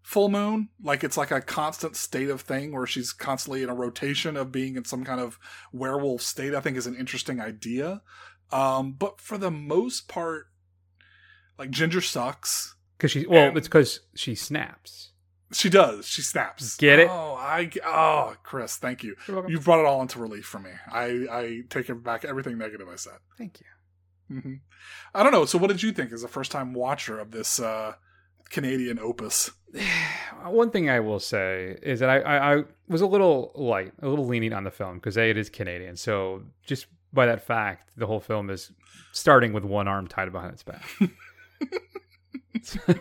full 0.01 0.29
moon 0.29 0.69
like 0.81 1.03
it's 1.03 1.15
like 1.15 1.29
a 1.29 1.39
constant 1.39 1.95
state 1.95 2.29
of 2.29 2.41
thing 2.41 2.71
where 2.73 2.87
she's 2.87 3.13
constantly 3.13 3.61
in 3.61 3.69
a 3.69 3.73
rotation 3.75 4.35
of 4.35 4.51
being 4.51 4.75
in 4.75 4.83
some 4.83 5.03
kind 5.03 5.21
of 5.21 5.37
werewolf 5.71 6.23
state 6.23 6.55
i 6.55 6.59
think 6.59 6.75
is 6.75 6.87
an 6.87 6.95
interesting 6.95 7.39
idea 7.39 8.01
um 8.51 8.93
but 8.93 9.21
for 9.21 9.37
the 9.37 9.51
most 9.51 10.07
part 10.07 10.47
like 11.59 11.69
ginger 11.69 12.01
sucks 12.01 12.75
Because 12.97 13.11
she, 13.11 13.27
well, 13.27 13.49
And- 13.49 13.57
it's 13.57 13.67
because 13.67 13.99
she 14.15 14.33
snaps. 14.33 15.10
She 15.53 15.69
does. 15.69 16.07
She 16.07 16.21
snaps. 16.21 16.77
Get 16.77 16.99
it? 16.99 17.07
Oh, 17.09 17.35
I 17.37 17.69
oh, 17.85 18.35
Chris, 18.43 18.77
thank 18.77 19.03
you. 19.03 19.15
You're 19.27 19.37
welcome. 19.37 19.51
You've 19.51 19.63
brought 19.63 19.79
it 19.79 19.85
all 19.85 20.01
into 20.01 20.19
relief 20.19 20.45
for 20.45 20.59
me. 20.59 20.71
I 20.91 21.05
I 21.31 21.61
take 21.69 21.87
back 22.03 22.25
everything 22.25 22.57
negative 22.57 22.87
I 22.87 22.95
said. 22.95 23.17
Thank 23.37 23.59
you. 23.59 24.39
hmm 24.39 24.53
I 25.13 25.23
don't 25.23 25.31
know. 25.31 25.45
So, 25.45 25.57
what 25.57 25.67
did 25.67 25.83
you 25.83 25.91
think 25.91 26.11
as 26.11 26.23
a 26.23 26.27
first 26.27 26.51
time 26.51 26.73
watcher 26.73 27.19
of 27.19 27.31
this 27.31 27.59
uh, 27.59 27.93
Canadian 28.49 28.99
opus? 28.99 29.51
One 30.43 30.71
thing 30.71 30.89
I 30.89 30.99
will 30.99 31.19
say 31.19 31.77
is 31.83 31.99
that 31.99 32.09
I, 32.09 32.19
I, 32.19 32.55
I 32.55 32.63
was 32.87 33.01
a 33.01 33.07
little 33.07 33.51
light, 33.55 33.93
a 34.01 34.07
little 34.07 34.25
leaning 34.25 34.53
on 34.53 34.63
the 34.63 34.71
film 34.71 34.95
because 34.95 35.17
A, 35.17 35.29
it 35.29 35.37
is 35.37 35.49
Canadian. 35.49 35.95
So 35.95 36.43
just 36.65 36.87
by 37.13 37.25
that 37.25 37.45
fact, 37.45 37.91
the 37.97 38.07
whole 38.07 38.19
film 38.19 38.49
is 38.49 38.71
starting 39.11 39.53
with 39.53 39.63
one 39.65 39.87
arm 39.87 40.07
tied 40.07 40.31
behind 40.31 40.53
its 40.53 40.63
back. 40.63 40.83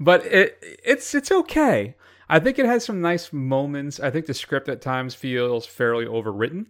but 0.00 0.24
it 0.26 0.58
it's 0.84 1.14
it's 1.14 1.30
okay. 1.32 1.94
I 2.28 2.40
think 2.40 2.58
it 2.58 2.66
has 2.66 2.84
some 2.84 3.00
nice 3.00 3.32
moments. 3.32 4.00
I 4.00 4.10
think 4.10 4.26
the 4.26 4.34
script 4.34 4.68
at 4.68 4.80
times 4.80 5.14
feels 5.14 5.64
fairly 5.64 6.06
overwritten 6.06 6.66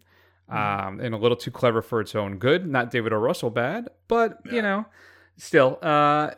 um, 0.50 1.00
and 1.00 1.14
a 1.14 1.16
little 1.16 1.36
too 1.36 1.50
clever 1.50 1.80
for 1.80 2.00
its 2.00 2.14
own 2.14 2.36
good. 2.38 2.66
Not 2.66 2.90
David 2.90 3.12
O. 3.12 3.16
Russell 3.16 3.50
bad, 3.50 3.88
but 4.06 4.38
you 4.50 4.60
know, 4.60 4.84
still, 5.38 5.78
uh, 5.82 6.32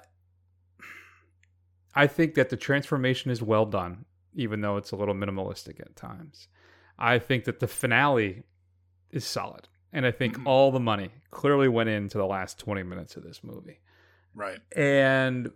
I 1.94 2.06
think 2.06 2.34
that 2.34 2.48
the 2.50 2.56
transformation 2.56 3.30
is 3.30 3.42
well 3.42 3.66
done, 3.66 4.04
even 4.34 4.60
though 4.60 4.76
it's 4.76 4.92
a 4.92 4.96
little 4.96 5.14
minimalistic 5.14 5.80
at 5.80 5.96
times. 5.96 6.48
I 6.98 7.18
think 7.18 7.44
that 7.44 7.60
the 7.60 7.66
finale 7.68 8.44
is 9.10 9.24
solid, 9.24 9.68
and 9.92 10.06
I 10.06 10.10
think 10.12 10.38
all 10.46 10.70
the 10.70 10.80
money 10.80 11.10
clearly 11.30 11.68
went 11.68 11.88
into 11.88 12.18
the 12.18 12.26
last 12.26 12.58
twenty 12.58 12.82
minutes 12.82 13.16
of 13.16 13.22
this 13.24 13.42
movie 13.42 13.80
Right. 14.34 14.58
and 14.76 15.50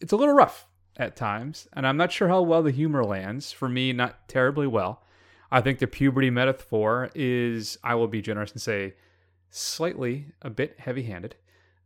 it's 0.00 0.12
a 0.12 0.16
little 0.16 0.34
rough 0.34 0.66
at 0.96 1.14
times 1.16 1.68
and 1.74 1.86
i'm 1.86 1.96
not 1.96 2.10
sure 2.12 2.28
how 2.28 2.40
well 2.42 2.62
the 2.62 2.70
humor 2.70 3.04
lands 3.04 3.52
for 3.52 3.68
me 3.68 3.92
not 3.92 4.28
terribly 4.28 4.66
well 4.66 5.02
i 5.50 5.60
think 5.60 5.78
the 5.78 5.86
puberty 5.86 6.30
metaphor 6.30 7.10
is 7.14 7.78
i 7.84 7.94
will 7.94 8.08
be 8.08 8.20
generous 8.20 8.52
and 8.52 8.60
say 8.60 8.94
slightly 9.50 10.26
a 10.42 10.50
bit 10.50 10.78
heavy-handed 10.78 11.34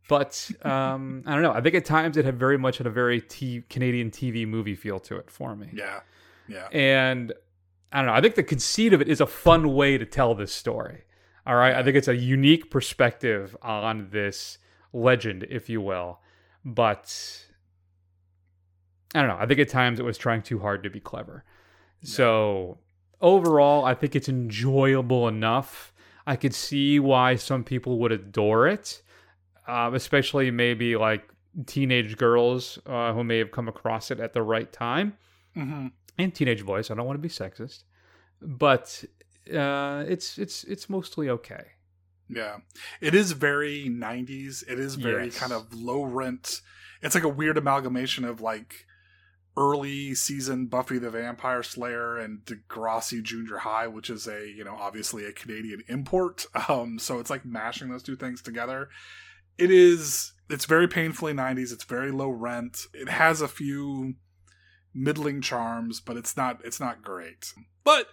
but 0.09 0.49
um, 0.63 1.23
i 1.25 1.33
don't 1.33 1.41
know 1.43 1.51
i 1.53 1.61
think 1.61 1.75
at 1.75 1.85
times 1.85 2.17
it 2.17 2.25
had 2.25 2.37
very 2.37 2.57
much 2.57 2.77
had 2.79 2.87
a 2.87 2.91
very 2.91 3.21
t- 3.21 3.63
canadian 3.69 4.09
tv 4.11 4.47
movie 4.47 4.75
feel 4.75 4.99
to 4.99 5.15
it 5.17 5.29
for 5.29 5.55
me 5.55 5.67
Yeah. 5.73 5.99
Yeah. 6.47 6.67
and 6.71 7.31
I 7.91 7.97
don't 7.97 8.07
know. 8.07 8.13
I 8.13 8.21
think 8.21 8.33
the 8.33 8.41
conceit 8.41 8.91
of 8.93 9.01
it 9.01 9.07
is 9.07 9.21
a 9.21 9.27
fun 9.27 9.71
way 9.75 9.99
to 9.99 10.05
tell 10.07 10.33
this 10.33 10.51
story. 10.51 11.03
All 11.45 11.53
right. 11.55 11.75
I 11.75 11.83
think 11.83 11.95
it's 11.95 12.07
a 12.07 12.15
unique 12.15 12.71
perspective 12.71 13.55
on 13.61 14.07
this 14.09 14.57
legend, 14.91 15.45
if 15.47 15.69
you 15.69 15.79
will. 15.79 16.19
But 16.65 17.15
I 19.13 19.19
don't 19.21 19.29
know. 19.29 19.37
I 19.39 19.45
think 19.45 19.59
at 19.59 19.69
times 19.69 19.99
it 19.99 20.03
was 20.03 20.17
trying 20.17 20.41
too 20.41 20.59
hard 20.59 20.83
to 20.83 20.89
be 20.89 20.99
clever. 20.99 21.43
So 22.01 22.79
overall, 23.21 23.85
I 23.85 23.93
think 23.93 24.15
it's 24.15 24.27
enjoyable 24.27 25.27
enough. 25.27 25.93
I 26.27 26.35
could 26.35 26.53
see 26.53 26.99
why 26.99 27.35
some 27.35 27.63
people 27.63 27.99
would 27.99 28.11
adore 28.11 28.67
it, 28.67 29.01
uh, 29.67 29.91
especially 29.93 30.51
maybe 30.51 30.95
like 30.97 31.23
teenage 31.65 32.17
girls 32.17 32.79
uh, 32.85 33.13
who 33.13 33.23
may 33.23 33.37
have 33.37 33.51
come 33.51 33.67
across 33.67 34.09
it 34.11 34.19
at 34.19 34.33
the 34.33 34.41
right 34.41 34.71
time 34.73 35.15
hmm 35.53 35.87
and 36.17 36.33
teenage 36.35 36.65
boys. 36.65 36.89
I 36.91 36.95
don't 36.95 37.05
want 37.05 37.17
to 37.17 37.21
be 37.21 37.29
sexist, 37.29 37.83
but 38.41 39.03
uh, 39.53 40.03
it's 40.07 40.37
it's 40.37 40.63
it's 40.65 40.89
mostly 40.89 41.29
okay. 41.29 41.63
Yeah. 42.29 42.57
It 43.01 43.13
is 43.15 43.31
very 43.33 43.87
90s. 43.89 44.63
It 44.67 44.79
is 44.79 44.95
very 44.95 45.25
Yes. 45.25 45.37
kind 45.37 45.51
of 45.53 45.73
low 45.73 46.03
rent. 46.03 46.61
It's 47.01 47.15
like 47.15 47.23
a 47.23 47.29
weird 47.29 47.57
amalgamation 47.57 48.25
of 48.25 48.41
like 48.41 48.85
early 49.55 50.15
season 50.15 50.65
Buffy 50.65 50.97
the 50.97 51.11
Vampire 51.11 51.63
Slayer 51.63 52.17
and 52.17 52.39
Degrassi 52.45 53.21
Junior 53.21 53.57
High, 53.57 53.87
which 53.87 54.09
is 54.09 54.27
a, 54.27 54.47
you 54.47 54.63
know, 54.63 54.75
obviously 54.79 55.25
a 55.25 55.31
Canadian 55.31 55.83
import. 55.87 56.45
Um, 56.69 56.97
so 56.97 57.19
it's 57.19 57.29
like 57.29 57.45
mashing 57.45 57.89
those 57.89 58.03
two 58.03 58.15
things 58.15 58.41
together. 58.41 58.87
It 59.57 59.69
is, 59.69 60.31
it's 60.49 60.65
very 60.65 60.87
painfully 60.87 61.33
90s. 61.33 61.73
It's 61.73 61.83
very 61.83 62.09
low 62.09 62.29
rent. 62.29 62.85
It 62.93 63.09
has 63.09 63.41
a 63.41 63.49
few 63.49 64.15
middling 64.93 65.41
charms, 65.41 65.99
but 65.99 66.15
it's 66.15 66.37
not, 66.37 66.61
it's 66.63 66.79
not 66.79 67.03
great. 67.03 67.53
But 67.83 68.07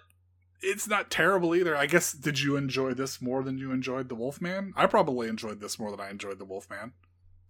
it's 0.63 0.89
not 0.89 1.11
terrible 1.11 1.55
either. 1.55 1.77
I 1.77 1.87
guess 1.87 2.13
did 2.13 2.41
you 2.41 2.57
enjoy 2.57 2.93
this 2.93 3.23
more 3.23 3.45
than 3.45 3.57
you 3.57 3.71
enjoyed 3.71 4.09
the 4.09 4.17
Wolfman? 4.17 4.73
I 4.77 4.87
probably 4.87 5.29
enjoyed 5.29 5.61
this 5.61 5.79
more 5.79 5.93
than 5.93 6.01
I 6.01 6.11
enjoyed 6.11 6.41
the 6.41 6.45
Wolfman. 6.45 6.93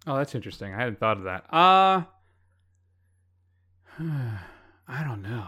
Oh, 0.05 0.17
that's 0.17 0.35
interesting. 0.35 0.73
I 0.73 0.77
hadn't 0.77 0.99
thought 0.99 1.17
of 1.17 1.23
that. 1.23 1.51
Uh 1.51 2.03
I 3.99 5.03
don't 5.03 5.21
know. 5.21 5.47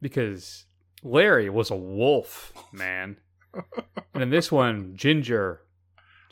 Because 0.00 0.64
Larry 1.02 1.50
was 1.50 1.70
a 1.70 1.76
wolf, 1.76 2.52
man. 2.72 3.18
and 4.14 4.22
in 4.22 4.30
this 4.30 4.50
one, 4.52 4.92
Ginger 4.96 5.62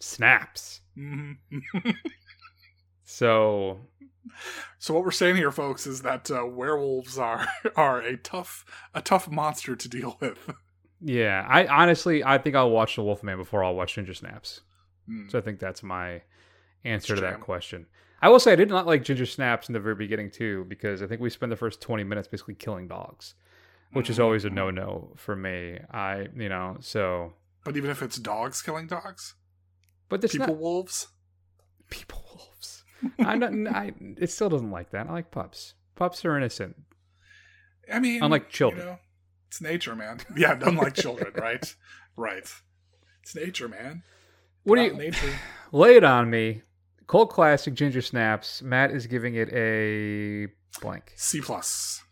snaps. 0.00 0.80
Mhm. 0.96 1.36
So 3.10 3.80
so 4.78 4.92
what 4.92 5.02
we're 5.02 5.10
saying 5.10 5.36
here, 5.36 5.50
folks, 5.50 5.86
is 5.86 6.02
that 6.02 6.30
uh, 6.30 6.44
werewolves 6.44 7.18
are 7.18 7.46
are 7.76 8.02
a 8.02 8.18
tough 8.18 8.66
a 8.94 9.00
tough 9.00 9.30
monster 9.30 9.74
to 9.74 9.88
deal 9.88 10.18
with. 10.20 10.50
yeah, 11.00 11.46
I 11.48 11.66
honestly 11.66 12.22
I 12.22 12.36
think 12.36 12.54
I'll 12.54 12.70
watch 12.70 12.96
The 12.96 13.02
Wolfman 13.02 13.38
before 13.38 13.64
I'll 13.64 13.74
watch 13.74 13.94
Ginger 13.94 14.12
Snaps. 14.12 14.60
Hmm. 15.06 15.28
So 15.30 15.38
I 15.38 15.40
think 15.40 15.58
that's 15.58 15.82
my 15.82 16.20
answer 16.84 17.14
to 17.14 17.20
that 17.22 17.40
question. 17.40 17.86
I 18.20 18.28
will 18.28 18.40
say 18.40 18.52
I 18.52 18.56
did 18.56 18.68
not 18.68 18.86
like 18.86 19.04
Ginger 19.04 19.26
Snaps 19.26 19.68
in 19.68 19.72
the 19.72 19.80
very 19.80 19.94
beginning 19.94 20.30
too, 20.30 20.64
because 20.68 21.02
I 21.02 21.06
think 21.06 21.20
we 21.20 21.30
spend 21.30 21.52
the 21.52 21.56
first 21.56 21.80
twenty 21.80 22.04
minutes 22.04 22.28
basically 22.28 22.54
killing 22.54 22.88
dogs, 22.88 23.34
which 23.92 24.10
is 24.10 24.18
always 24.18 24.44
a 24.44 24.48
mm-hmm. 24.48 24.56
no 24.56 24.70
no 24.70 25.12
for 25.16 25.36
me. 25.36 25.78
I 25.90 26.28
you 26.36 26.48
know 26.48 26.76
so, 26.80 27.34
But 27.64 27.76
even 27.76 27.90
if 27.90 28.02
it's 28.02 28.16
dogs 28.16 28.60
killing 28.62 28.86
dogs, 28.86 29.34
but 30.08 30.22
it's 30.24 30.32
people 30.32 30.48
not 30.48 30.56
wolves. 30.58 31.08
people 31.90 32.24
wolves. 32.34 32.84
I'm 33.20 33.38
not. 33.38 33.74
I 33.74 33.92
it 34.16 34.30
still 34.30 34.48
doesn't 34.48 34.70
like 34.70 34.90
that. 34.90 35.06
I 35.08 35.12
like 35.12 35.30
pups. 35.30 35.74
Pups 35.94 36.24
are 36.24 36.36
innocent. 36.36 36.76
I 37.92 38.00
mean, 38.00 38.22
Unlike 38.22 38.50
children. 38.50 38.82
you 38.82 38.90
know, 38.92 38.98
it's 39.48 39.60
nature, 39.60 39.94
man. 39.96 40.20
Yeah, 40.36 40.58
unlike 40.60 40.94
children, 40.94 41.32
right? 41.34 41.74
Right. 42.16 42.52
It's 43.22 43.34
nature, 43.34 43.68
man. 43.68 44.02
What 44.64 44.76
do 44.76 44.82
you 44.82 44.94
nature? 44.94 45.32
lay 45.72 45.96
it 45.96 46.04
on 46.04 46.28
me? 46.30 46.62
Cult 47.08 47.30
classic 47.30 47.74
Ginger 47.74 48.02
Snaps. 48.02 48.62
Matt 48.62 48.90
is 48.90 49.06
giving 49.06 49.34
it 49.34 49.48
a 49.52 50.46
blank. 50.80 51.12
C 51.16 51.40
plus. 51.40 52.02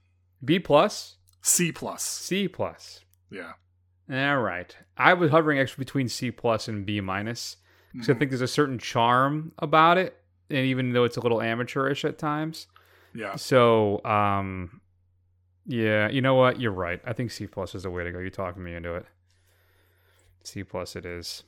B 0.45 0.59
plus. 0.59 1.17
C 1.43 1.71
plus. 1.71 2.03
C 2.03 2.49
plus. 2.49 3.05
Yeah. 3.31 3.53
All 4.11 4.39
right. 4.39 4.75
I 4.97 5.13
was 5.15 5.31
hovering 5.31 5.59
actually 5.59 5.85
between 5.85 6.09
C 6.09 6.31
plus 6.31 6.67
and 6.69 6.87
B 6.87 7.01
minus 7.01 7.57
because 7.93 8.09
I 8.09 8.15
Mhm. 8.15 8.19
think 8.19 8.31
there's 8.31 8.41
a 8.41 8.49
certain 8.49 8.79
charm 8.79 9.53
about 9.59 9.99
it, 9.99 10.17
and 10.51 10.67
even 10.67 10.93
though 10.93 11.05
it's 11.05 11.17
a 11.17 11.21
little 11.21 11.43
amateurish 11.43 12.05
at 12.05 12.19
times. 12.19 12.67
Yeah. 13.15 13.37
So, 13.37 14.03
um, 14.05 14.81
yeah, 15.67 16.09
you 16.09 16.21
know 16.23 16.35
what? 16.37 16.61
You're 16.61 16.73
right. 16.73 17.01
I 17.05 17.13
think 17.13 17.31
C 17.31 17.47
plus 17.47 17.75
is 17.75 17.83
the 17.85 17.91
way 17.91 18.05
to 18.05 18.13
go. 18.13 18.19
You're 18.19 18.31
talking 18.31 18.63
me 18.63 18.75
into 18.75 18.95
it. 18.95 19.07
C 20.45 20.63
plus 20.63 20.95
it 20.97 21.05
is. 21.05 21.43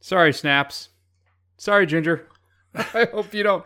Sorry, 0.00 0.32
snaps. 0.32 0.90
Sorry, 1.56 1.86
Ginger. 1.86 2.28
I 2.94 3.08
hope 3.12 3.32
you 3.32 3.42
don't. 3.42 3.64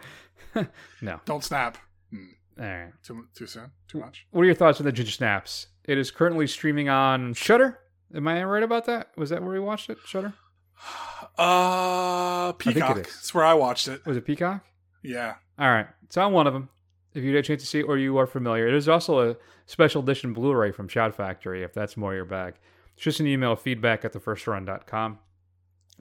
no. 1.03 1.21
Don't 1.25 1.45
snap. 1.45 1.79
Hmm. 2.11 2.25
All 2.59 2.67
right. 2.67 2.93
Too 3.03 3.27
too 3.35 3.47
soon. 3.47 3.71
Too 3.89 4.01
much. 4.01 4.27
What 4.31 4.43
are 4.43 4.47
your 4.47 4.55
thoughts 4.55 4.81
on 4.81 4.87
the 4.87 4.93
Ginger 4.93 5.13
Snaps? 5.13 5.69
It 5.85 5.99
is 5.99 6.11
currently 6.11 6.47
streaming 6.47 6.89
on 6.89 7.35
Shudder. 7.35 7.79
Am 8.15 8.27
I 8.29 8.43
right 8.45 8.63
about 8.63 8.87
that? 8.87 9.11
Was 9.17 9.31
that 9.31 9.43
where 9.43 9.53
we 9.53 9.61
watched 9.61 9.91
it? 9.91 9.99
Shudder. 10.05 10.35
Uh, 11.37 12.51
it 12.51 12.59
Peacock. 12.59 12.97
That's 12.97 13.33
where 13.33 13.45
I 13.45 13.55
watched 13.55 13.87
it. 13.87 14.05
Was 14.05 14.17
it 14.17 14.25
Peacock? 14.25 14.65
Yeah. 15.05 15.35
All 15.57 15.71
right. 15.71 15.87
It's 16.03 16.17
on 16.17 16.33
one 16.33 16.49
of 16.49 16.53
them. 16.53 16.69
If 17.15 17.23
you 17.23 17.31
get 17.33 17.39
a 17.39 17.43
chance 17.43 17.63
to 17.63 17.67
see 17.67 17.79
it 17.81 17.85
or 17.85 17.97
you 17.97 18.17
are 18.17 18.27
familiar, 18.27 18.71
there's 18.71 18.89
also 18.89 19.31
a 19.31 19.37
special 19.67 20.03
edition 20.03 20.33
Blu-ray 20.33 20.73
from 20.73 20.89
Shout 20.89 21.15
Factory 21.15 21.63
if 21.63 21.73
that's 21.73 21.97
more 21.97 22.15
your 22.15 22.25
bag. 22.25 22.55
It's 22.95 23.05
just 23.05 23.21
an 23.21 23.29
email 23.29 23.55
feedback 23.55 24.05
at 24.05 24.13
thefirstrun.com. 24.13 25.19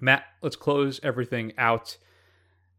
Matt, 0.01 0.23
let's 0.41 0.55
close 0.55 0.99
everything 1.03 1.53
out 1.57 1.97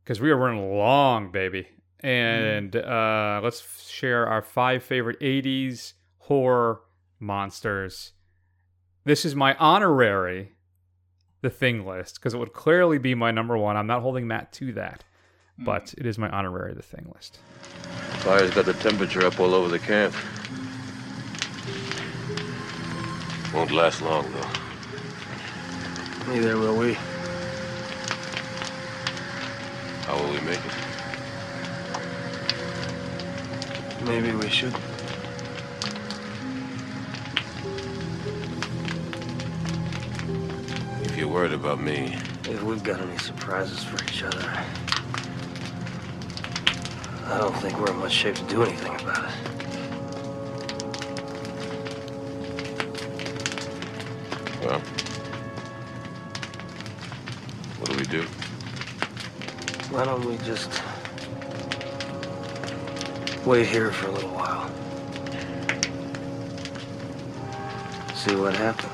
because 0.08 0.22
we 0.22 0.30
are 0.30 0.38
running 0.38 0.74
long, 0.74 1.30
baby. 1.30 1.68
And 2.00 2.74
uh, 2.74 3.42
let's 3.44 3.90
share 3.90 4.26
our 4.26 4.40
five 4.40 4.82
favorite 4.82 5.20
80s 5.20 5.92
horror 6.16 6.80
monsters. 7.20 8.12
This 9.04 9.26
is 9.26 9.34
my 9.34 9.54
honorary 9.56 10.52
The 11.42 11.50
Thing 11.50 11.86
list 11.86 12.14
because 12.14 12.32
it 12.32 12.38
would 12.38 12.54
clearly 12.54 12.96
be 12.96 13.14
my 13.14 13.32
number 13.32 13.58
one. 13.58 13.76
I'm 13.76 13.86
not 13.86 14.00
holding 14.00 14.26
Matt 14.26 14.50
to 14.54 14.72
that, 14.72 15.04
but 15.58 15.92
it 15.98 16.06
is 16.06 16.16
my 16.16 16.30
honorary 16.30 16.72
The 16.72 16.80
Thing 16.80 17.12
list. 17.14 17.40
Fire's 18.20 18.50
got 18.52 18.64
the 18.64 18.72
temperature 18.72 19.26
up 19.26 19.38
all 19.38 19.52
over 19.52 19.68
the 19.68 19.78
camp. 19.78 20.14
Won't 23.52 23.72
last 23.72 24.00
long, 24.00 24.24
though. 24.32 24.48
Neither 26.32 26.56
will 26.56 26.78
we. 26.78 26.96
How 30.08 30.16
will 30.16 30.32
we 30.32 30.40
make 30.40 30.58
it? 30.58 30.72
Maybe 34.06 34.32
we 34.32 34.48
should. 34.48 34.72
If 41.04 41.14
you're 41.18 41.28
worried 41.28 41.52
about 41.52 41.82
me, 41.82 42.16
If 42.44 42.62
we've 42.62 42.82
got 42.82 43.02
any 43.02 43.18
surprises 43.18 43.84
for 43.84 44.02
each 44.04 44.22
other, 44.22 44.48
I 47.26 47.36
don't 47.36 47.54
think 47.58 47.78
we're 47.78 47.90
in 47.90 47.98
much 47.98 48.12
shape 48.12 48.36
to 48.36 48.44
do 48.44 48.62
anything 48.62 48.94
about 49.02 49.24
it. 49.24 49.34
well, 54.64 54.80
what 57.78 57.90
do 57.90 57.96
we 57.98 58.04
do? 58.04 58.47
Why 59.90 60.04
don't 60.04 60.24
we 60.24 60.36
just 60.38 60.82
wait 63.46 63.66
here 63.66 63.90
for 63.90 64.08
a 64.08 64.12
little 64.12 64.30
while? 64.30 64.70
See 68.14 68.36
what 68.36 68.54
happens. 68.54 68.92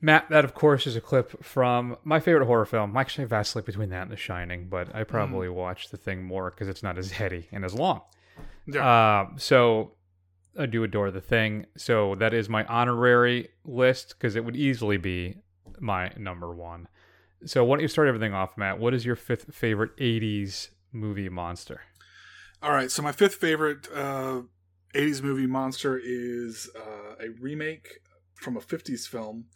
Matt, 0.00 0.28
that 0.30 0.44
of 0.44 0.54
course 0.54 0.86
is 0.86 0.96
a 0.96 1.00
clip 1.00 1.44
from 1.44 1.96
my 2.04 2.20
favorite 2.20 2.46
horror 2.46 2.64
film. 2.64 2.96
Actually, 2.96 3.24
I 3.24 3.28
vacillate 3.28 3.66
between 3.66 3.90
that 3.90 4.02
and 4.02 4.10
The 4.10 4.16
Shining, 4.16 4.68
but 4.68 4.94
I 4.94 5.04
probably 5.04 5.48
watch 5.48 5.90
The 5.90 5.96
Thing 5.96 6.24
more 6.24 6.50
because 6.50 6.68
it's 6.68 6.82
not 6.82 6.98
as 6.98 7.12
heady 7.12 7.48
and 7.52 7.64
as 7.64 7.74
long. 7.74 8.02
Yeah. 8.66 8.86
Uh, 8.86 9.28
so 9.36 9.92
I 10.58 10.66
do 10.66 10.84
adore 10.84 11.10
The 11.10 11.20
Thing. 11.20 11.66
So 11.76 12.16
that 12.16 12.34
is 12.34 12.48
my 12.48 12.64
honorary 12.66 13.48
list 13.64 14.16
because 14.18 14.36
it 14.36 14.44
would 14.44 14.56
easily 14.56 14.96
be 14.96 15.36
my 15.78 16.10
number 16.16 16.52
one. 16.52 16.88
So 17.46 17.64
why 17.64 17.76
don't 17.76 17.82
you 17.82 17.88
start 17.88 18.08
everything 18.08 18.34
off, 18.34 18.56
Matt? 18.56 18.78
What 18.78 18.94
is 18.94 19.04
your 19.04 19.16
fifth 19.16 19.54
favorite 19.54 19.96
'80s 19.96 20.68
movie 20.92 21.28
monster? 21.28 21.80
All 22.62 22.72
right, 22.72 22.90
so 22.90 23.02
my 23.02 23.10
fifth 23.10 23.34
favorite 23.34 23.88
uh, 23.92 24.42
80s 24.94 25.20
movie 25.22 25.48
monster 25.48 26.00
is 26.02 26.70
uh, 26.76 27.16
a 27.20 27.30
remake 27.40 27.88
from 28.36 28.56
a 28.56 28.60
50s 28.60 29.08
film 29.08 29.46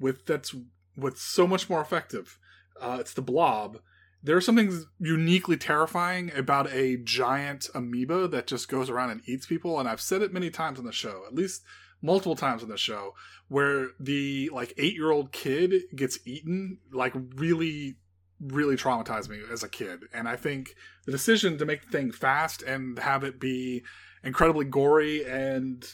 with 0.00 0.24
that's 0.24 0.54
what's 0.94 1.20
so 1.20 1.46
much 1.46 1.68
more 1.68 1.80
effective. 1.80 2.38
Uh, 2.80 2.98
it's 3.00 3.12
the 3.12 3.22
Blob. 3.22 3.78
There's 4.22 4.46
something 4.46 4.84
uniquely 4.98 5.58
terrifying 5.58 6.32
about 6.34 6.72
a 6.72 6.96
giant 6.96 7.68
amoeba 7.74 8.26
that 8.28 8.46
just 8.46 8.68
goes 8.68 8.88
around 8.88 9.10
and 9.10 9.20
eats 9.26 9.44
people, 9.44 9.78
and 9.78 9.86
I've 9.86 10.00
said 10.00 10.22
it 10.22 10.32
many 10.32 10.48
times 10.48 10.78
on 10.78 10.86
the 10.86 10.92
show, 10.92 11.24
at 11.26 11.34
least 11.34 11.62
multiple 12.04 12.36
times 12.36 12.62
on 12.62 12.68
the 12.68 12.76
show, 12.76 13.14
where 13.48 13.88
the 13.98 14.50
like 14.52 14.74
eight 14.76 14.94
year 14.94 15.10
old 15.10 15.32
kid 15.32 15.72
gets 15.96 16.18
eaten, 16.26 16.78
like 16.92 17.14
really 17.34 17.96
really 18.40 18.76
traumatized 18.76 19.28
me 19.28 19.40
as 19.50 19.62
a 19.62 19.68
kid. 19.68 20.00
And 20.12 20.28
I 20.28 20.36
think 20.36 20.74
the 21.06 21.12
decision 21.12 21.56
to 21.58 21.64
make 21.64 21.82
the 21.82 21.88
thing 21.90 22.12
fast 22.12 22.62
and 22.62 22.98
have 22.98 23.24
it 23.24 23.40
be 23.40 23.82
incredibly 24.22 24.66
gory 24.66 25.24
and 25.24 25.84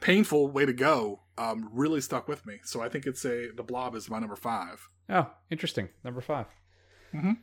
painful 0.00 0.48
way 0.48 0.66
to 0.66 0.72
go 0.72 1.22
um, 1.38 1.68
really 1.72 2.00
stuck 2.00 2.28
with 2.28 2.46
me. 2.46 2.60
So 2.64 2.80
I 2.82 2.88
think 2.88 3.06
it's 3.06 3.24
a 3.24 3.50
the 3.50 3.62
Blob 3.64 3.94
is 3.96 4.08
my 4.08 4.18
number 4.20 4.36
five. 4.36 4.88
Oh, 5.08 5.30
interesting. 5.50 5.88
Number 6.04 6.20
5 6.20 6.46
Mhm. 7.14 7.38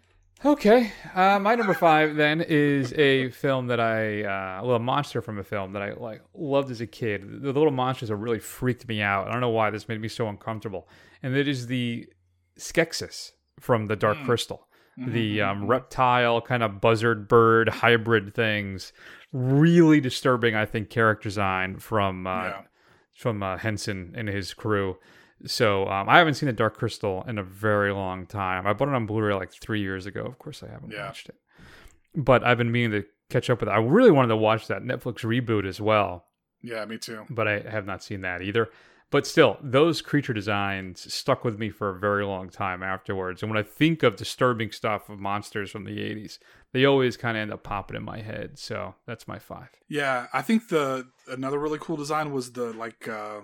Okay. 0.46 0.92
Uh, 1.16 1.40
my 1.40 1.56
number 1.56 1.74
five 1.74 2.16
then 2.16 2.42
is 2.42 2.92
a 2.94 3.30
film 3.30 3.68
that 3.68 3.80
I, 3.80 4.24
uh, 4.24 4.62
a 4.62 4.64
little 4.64 4.80
monster 4.80 5.22
from 5.22 5.40
a 5.40 5.44
film 5.44 5.74
that 5.74 5.82
I 5.82 5.94
like 5.94 6.22
loved 6.34 6.70
as 6.70 6.82
a 6.82 6.88
kid. 6.88 7.42
The 7.42 7.54
little 7.54 7.72
monsters 7.72 8.10
that 8.10 8.18
really 8.18 8.40
freaked 8.40 8.88
me 8.88 9.02
out. 9.02 9.28
I 9.28 9.32
don't 9.32 9.42
know 9.42 9.50
why 9.50 9.70
this 9.70 9.88
made 9.88 10.02
me 10.02 10.10
so 10.10 10.28
uncomfortable. 10.28 10.90
And 11.22 11.36
it 11.36 11.48
is 11.48 11.68
the 11.68 12.08
Skeksis 12.60 13.32
from 13.60 13.88
The 13.88 13.96
Dark 13.96 14.18
Crystal. 14.26 14.68
The 14.96 15.42
um, 15.42 15.66
reptile 15.66 16.40
kind 16.42 16.62
of 16.62 16.80
buzzard 16.80 17.28
bird 17.28 17.70
hybrid 17.70 18.36
things. 18.36 18.94
Really 19.32 20.00
disturbing, 20.00 20.56
I 20.56 20.66
think, 20.66 20.90
character 20.90 21.30
design 21.30 21.80
from 21.80 22.28
uh, 22.28 22.52
from 23.16 23.42
uh, 23.42 23.58
Henson 23.58 24.14
and 24.16 24.28
his 24.28 24.54
crew. 24.54 24.98
So 25.46 25.88
um, 25.88 26.08
I 26.10 26.18
haven't 26.18 26.36
seen 26.36 26.48
the 26.48 26.54
Dark 26.54 26.78
Crystal 26.78 27.24
in 27.28 27.38
a 27.38 27.44
very 27.44 27.92
long 27.94 28.26
time. 28.26 28.66
I 28.66 28.74
bought 28.74 28.88
it 28.88 28.94
on 28.96 29.06
Blu-ray 29.06 29.34
like 29.34 29.52
three 29.54 29.82
years 29.82 30.06
ago. 30.06 30.22
Of 30.24 30.40
course, 30.40 30.64
I 30.64 30.70
haven't 30.70 30.92
Yeah. 30.92 31.08
watched 31.08 31.30
it, 31.30 31.36
but 32.16 32.44
I've 32.44 32.58
been 32.58 32.72
meaning 32.72 32.92
to 33.02 33.08
catch 33.30 33.50
up 33.50 33.60
with 33.60 33.70
it. 33.70 33.72
I 33.74 33.78
really 33.80 34.12
wanted 34.12 34.30
to 34.30 34.38
watch 34.38 34.68
that 34.68 34.84
Netflix 34.84 35.20
reboot 35.26 35.66
as 35.68 35.82
well, 35.82 36.28
Yeah, 36.62 36.86
me 36.86 36.98
too. 36.98 37.26
but 37.30 37.48
I 37.48 37.60
have 37.60 37.86
not 37.86 38.04
seen 38.04 38.22
that 38.22 38.42
either. 38.42 38.70
But 39.12 39.28
still, 39.28 39.58
those 39.62 40.02
creature 40.02 40.34
designs 40.34 41.14
stuck 41.14 41.44
with 41.44 41.60
me 41.60 41.70
for 41.70 41.90
a 41.96 42.00
very 42.00 42.26
long 42.26 42.50
time 42.50 42.82
afterwards. 42.82 43.44
And 43.44 43.52
when 43.52 43.60
I 43.60 43.68
think 43.68 44.02
of 44.02 44.16
disturbing 44.16 44.72
stuff 44.72 45.08
of 45.08 45.20
monsters 45.20 45.70
from 45.70 45.84
the 45.84 46.00
80s, 46.00 46.40
they 46.72 46.84
always 46.86 47.16
kind 47.16 47.38
of 47.38 47.42
end 47.42 47.54
up 47.54 47.62
popping 47.64 47.96
in 47.96 48.02
my 48.04 48.22
head. 48.22 48.58
So 48.58 48.96
that's 49.06 49.28
my 49.28 49.38
five. 49.38 49.70
Yeah, 49.88 50.26
I 50.34 50.42
think 50.42 50.70
the 50.70 51.08
another 51.28 51.60
really 51.60 51.78
cool 51.80 51.96
design 51.96 52.32
was 52.32 52.54
the 52.54 52.74
like 52.74 53.08
uh 53.08 53.42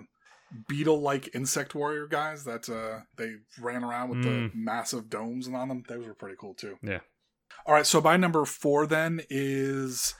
beetle-like 0.68 1.34
insect 1.34 1.74
warrior 1.74 2.06
guys 2.06 2.44
that 2.44 2.68
uh 2.68 3.00
they 3.16 3.34
ran 3.60 3.84
around 3.84 4.10
with 4.10 4.22
the 4.22 4.28
Mm. 4.30 4.54
massive 4.54 5.08
domes 5.10 5.46
and 5.46 5.56
on 5.56 5.68
them. 5.68 5.82
Those 5.88 6.06
were 6.06 6.14
pretty 6.14 6.36
cool 6.38 6.54
too. 6.54 6.76
Yeah. 6.82 7.00
All 7.66 7.74
right, 7.74 7.86
so 7.86 8.00
my 8.00 8.16
number 8.16 8.44
four 8.44 8.86
then 8.86 9.20
is 9.28 10.14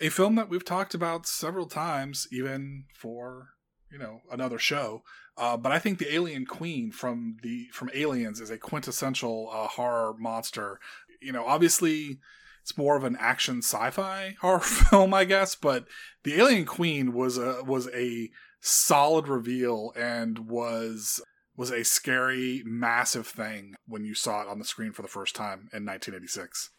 a 0.00 0.08
film 0.08 0.36
that 0.36 0.48
we've 0.48 0.64
talked 0.64 0.94
about 0.94 1.26
several 1.26 1.66
times, 1.66 2.26
even 2.32 2.84
for 2.94 3.50
you 3.90 3.98
know 3.98 4.20
another 4.30 4.58
show. 4.58 5.02
Uh, 5.36 5.56
but 5.56 5.70
I 5.70 5.78
think 5.78 5.98
the 5.98 6.12
Alien 6.12 6.46
Queen 6.46 6.90
from 6.90 7.36
the 7.42 7.68
from 7.72 7.90
Aliens 7.94 8.40
is 8.40 8.50
a 8.50 8.58
quintessential 8.58 9.48
uh, 9.52 9.68
horror 9.68 10.14
monster. 10.18 10.80
You 11.20 11.32
know, 11.32 11.44
obviously 11.46 12.18
it's 12.62 12.76
more 12.76 12.96
of 12.96 13.04
an 13.04 13.16
action 13.20 13.58
sci-fi 13.58 14.36
horror 14.40 14.60
film, 14.60 15.14
I 15.14 15.24
guess. 15.24 15.54
But 15.54 15.86
the 16.24 16.34
Alien 16.34 16.64
Queen 16.64 17.12
was 17.12 17.38
a 17.38 17.62
was 17.64 17.88
a 17.94 18.30
solid 18.60 19.28
reveal 19.28 19.92
and 19.96 20.38
was 20.48 21.20
was 21.56 21.70
a 21.70 21.84
scary, 21.84 22.62
massive 22.64 23.26
thing 23.26 23.74
when 23.86 24.04
you 24.04 24.14
saw 24.14 24.42
it 24.42 24.48
on 24.48 24.58
the 24.60 24.64
screen 24.64 24.92
for 24.92 25.02
the 25.02 25.08
first 25.08 25.34
time 25.34 25.68
in 25.72 25.84
1986. 25.84 26.70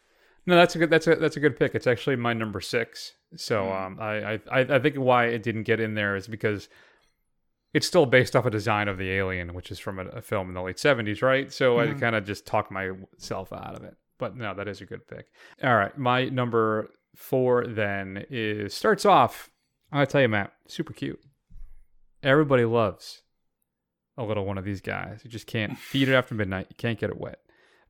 No, 0.45 0.55
that's 0.55 0.73
a 0.75 0.79
good. 0.79 0.89
That's 0.89 1.05
a 1.05 1.15
that's 1.15 1.35
a 1.37 1.39
good 1.41 1.59
pick. 1.59 1.75
It's 1.75 1.85
actually 1.85 2.15
my 2.15 2.33
number 2.33 2.61
six. 2.61 3.13
So 3.35 3.71
um, 3.71 3.97
I, 3.99 4.33
I 4.33 4.39
I 4.51 4.59
I 4.61 4.79
think 4.79 4.95
why 4.95 5.25
it 5.25 5.43
didn't 5.43 5.63
get 5.63 5.79
in 5.79 5.93
there 5.95 6.15
is 6.15 6.27
because 6.27 6.69
it's 7.73 7.85
still 7.85 8.05
based 8.07 8.35
off 8.35 8.45
a 8.45 8.49
design 8.49 8.87
of 8.87 8.97
the 8.97 9.11
alien, 9.11 9.53
which 9.53 9.69
is 9.69 9.77
from 9.79 9.99
a, 9.99 10.05
a 10.07 10.21
film 10.21 10.47
in 10.47 10.55
the 10.55 10.61
late 10.61 10.79
seventies, 10.79 11.21
right? 11.21 11.51
So 11.53 11.79
I 11.79 11.87
Mhm. 11.87 11.99
kind 11.99 12.15
of 12.15 12.25
just 12.25 12.45
talked 12.47 12.71
myself 12.71 13.53
out 13.53 13.75
of 13.75 13.83
it. 13.83 13.95
But 14.17 14.35
no, 14.35 14.53
that 14.55 14.67
is 14.67 14.81
a 14.81 14.85
good 14.85 15.07
pick. 15.07 15.27
All 15.61 15.75
right, 15.75 15.95
my 15.97 16.25
number 16.29 16.89
four 17.15 17.67
then 17.67 18.25
is 18.29 18.73
starts 18.73 19.05
off. 19.05 19.49
I'm 19.91 19.97
gonna 19.97 20.07
tell 20.07 20.21
you, 20.21 20.29
Matt, 20.29 20.53
super 20.67 20.93
cute. 20.93 21.19
Everybody 22.23 22.65
loves 22.65 23.21
a 24.17 24.23
little 24.23 24.45
one 24.45 24.57
of 24.57 24.65
these 24.65 24.81
guys. 24.81 25.21
You 25.23 25.29
just 25.29 25.47
can't 25.47 25.77
feed 25.79 26.09
it 26.09 26.13
after 26.13 26.35
midnight. 26.35 26.67
You 26.69 26.75
can't 26.75 26.99
get 26.99 27.09
it 27.09 27.19
wet. 27.19 27.39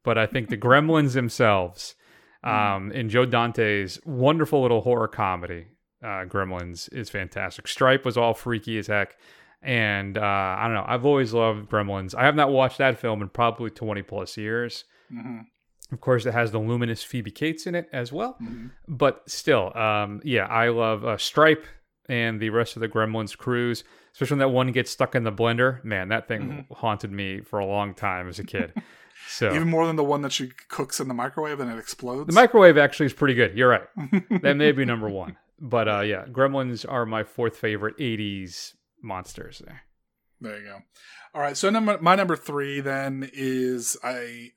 But 0.03 0.17
I 0.17 0.27
think 0.27 0.49
the 0.49 0.57
Gremlins 0.57 1.13
themselves, 1.13 1.95
um, 2.43 2.91
in 2.91 3.09
Joe 3.09 3.25
Dante's 3.25 3.99
wonderful 4.05 4.61
little 4.61 4.81
horror 4.81 5.07
comedy, 5.07 5.67
uh, 6.01 6.25
Gremlins 6.25 6.91
is 6.93 7.09
fantastic. 7.09 7.67
Stripe 7.67 8.05
was 8.05 8.17
all 8.17 8.33
freaky 8.33 8.77
as 8.77 8.87
heck. 8.87 9.15
And 9.61 10.17
uh, 10.17 10.21
I 10.21 10.63
don't 10.65 10.75
know. 10.75 10.85
I've 10.87 11.05
always 11.05 11.33
loved 11.33 11.69
Gremlins. 11.69 12.15
I 12.15 12.23
have 12.23 12.35
not 12.35 12.49
watched 12.49 12.77
that 12.77 12.97
film 12.97 13.21
in 13.21 13.27
probably 13.27 13.69
20 13.69 14.03
plus 14.03 14.37
years. 14.37 14.85
Mm-hmm. 15.13 15.39
Of 15.91 16.01
course, 16.01 16.25
it 16.25 16.33
has 16.33 16.51
the 16.51 16.59
luminous 16.59 17.03
Phoebe 17.03 17.31
Cates 17.31 17.65
in 17.65 17.75
it 17.75 17.89
as 17.91 18.13
well. 18.13 18.37
Mm-hmm. 18.41 18.67
But 18.87 19.23
still, 19.29 19.75
um, 19.77 20.21
yeah, 20.23 20.45
I 20.45 20.69
love 20.69 21.03
uh, 21.03 21.17
Stripe 21.17 21.65
and 22.09 22.39
the 22.41 22.49
rest 22.49 22.75
of 22.75 22.81
the 22.81 22.89
Gremlins 22.89 23.37
crews, 23.37 23.83
especially 24.13 24.35
when 24.35 24.39
that 24.39 24.49
one 24.49 24.71
gets 24.71 24.91
stuck 24.91 25.15
in 25.15 25.23
the 25.23 25.31
blender. 25.31 25.83
Man, 25.85 26.09
that 26.09 26.27
thing 26.27 26.65
haunted 26.71 27.11
me 27.11 27.39
for 27.41 27.59
a 27.59 27.65
long 27.65 27.93
time 27.93 28.27
as 28.27 28.39
a 28.39 28.43
kid. 28.43 28.73
So 29.27 29.53
Even 29.53 29.67
more 29.67 29.85
than 29.85 29.95
the 29.97 30.03
one 30.03 30.21
that 30.21 30.31
she 30.31 30.49
cooks 30.69 30.99
in 30.99 31.07
the 31.09 31.13
microwave 31.13 31.59
and 31.59 31.69
it 31.69 31.77
explodes. 31.77 32.25
the 32.25 32.33
microwave 32.33 32.77
actually 32.77 33.05
is 33.07 33.13
pretty 33.13 33.35
good. 33.35 33.55
You're 33.55 33.69
right. 33.69 33.83
that 34.41 34.55
may 34.55 34.71
be 34.71 34.85
number 34.85 35.09
one. 35.09 35.35
But 35.59 35.87
uh, 35.89 35.99
yeah, 35.99 36.23
Gremlins 36.25 36.85
are 36.89 37.05
my 37.05 37.23
fourth 37.25 37.55
favorite 37.57 37.97
80s 37.97 38.73
monsters 39.03 39.61
there. 39.63 39.81
There 40.41 40.57
you 40.57 40.65
go. 40.65 40.77
All 41.35 41.41
right, 41.41 41.55
so 41.55 41.69
number 41.69 41.99
my 42.01 42.15
number 42.15 42.35
three 42.37 42.79
then 42.79 43.29
is 43.33 43.97
I. 44.03 44.51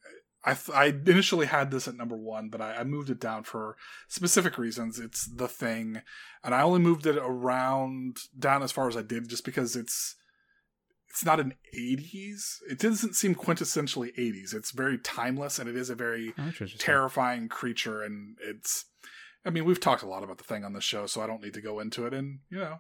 I, 0.45 0.55
th- 0.55 0.77
I 0.77 0.87
initially 0.87 1.47
had 1.47 1.71
this 1.71 1.87
at 1.87 1.95
number 1.97 2.17
one, 2.17 2.49
but 2.49 2.61
I, 2.61 2.77
I 2.77 2.85
moved 2.85 3.11
it 3.11 3.21
down 3.21 3.45
for 3.45 3.77
specific 4.09 4.59
reasons. 4.59 4.99
It's 4.99 5.25
the 5.27 5.47
thing, 5.49 6.03
and 6.43 6.55
I 6.55 6.63
only 6.63 6.81
moved 6.81 7.07
it 7.07 7.17
around 7.17 8.17
down 8.39 8.63
as 8.63 8.73
far 8.73 8.89
as 8.89 8.97
I 8.97 9.03
did, 9.03 9.29
just 9.29 9.45
because 9.45 9.77
it's 9.77 10.17
it's 11.09 11.25
not 11.25 11.39
an 11.41 11.55
'80s. 11.79 12.57
It 12.69 12.79
doesn't 12.79 13.15
seem 13.15 13.35
quintessentially 13.35 14.17
'80s. 14.19 14.53
It's 14.55 14.71
very 14.73 14.99
timeless, 14.99 15.59
and 15.59 15.69
it 15.69 15.77
is 15.77 15.91
a 15.91 15.95
very 15.95 16.35
Oh, 16.39 16.51
terrifying 16.79 17.49
creature. 17.49 18.03
And 18.03 18.37
it's, 18.43 18.87
I 19.45 19.51
mean, 19.51 19.65
we've 19.65 19.79
talked 19.81 20.03
a 20.03 20.09
lot 20.09 20.25
about 20.25 20.39
the 20.39 20.45
thing 20.45 20.65
on 20.65 20.73
the 20.73 20.81
show, 20.81 21.07
so 21.07 21.21
I 21.21 21.27
don't 21.27 21.43
need 21.43 21.55
to 21.55 21.61
go 21.61 21.79
into 21.81 22.07
it. 22.07 22.15
And 22.15 22.41
you 22.51 22.59
know, 22.59 22.79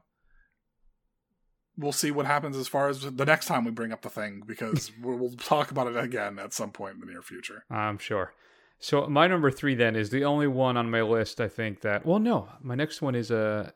we'll 1.82 1.92
see 1.92 2.10
what 2.10 2.26
happens 2.26 2.56
as 2.56 2.68
far 2.68 2.88
as 2.88 3.00
the 3.02 3.24
next 3.24 3.46
time 3.46 3.64
we 3.64 3.70
bring 3.70 3.92
up 3.92 4.02
the 4.02 4.08
thing 4.10 4.42
because 4.46 4.90
we'll, 5.02 5.30
talk 5.36 5.70
about 5.70 5.86
it 5.88 5.96
again 5.96 6.38
at 6.38 6.52
some 6.52 6.70
point 6.70 6.94
in 6.94 7.00
the 7.00 7.06
near 7.06 7.22
future. 7.22 7.64
I'm 7.70 7.98
sure. 7.98 8.32
So 8.78 9.06
my 9.08 9.26
number 9.26 9.50
three 9.50 9.74
then 9.74 9.94
is 9.96 10.10
the 10.10 10.24
only 10.24 10.46
one 10.48 10.76
on 10.76 10.90
my 10.90 11.02
list. 11.02 11.40
I 11.40 11.48
think 11.48 11.80
that. 11.82 12.04
Well, 12.06 12.18
no, 12.18 12.48
my 12.60 12.74
next 12.74 13.02
one 13.02 13.14
is 13.14 13.30
a. 13.30 13.72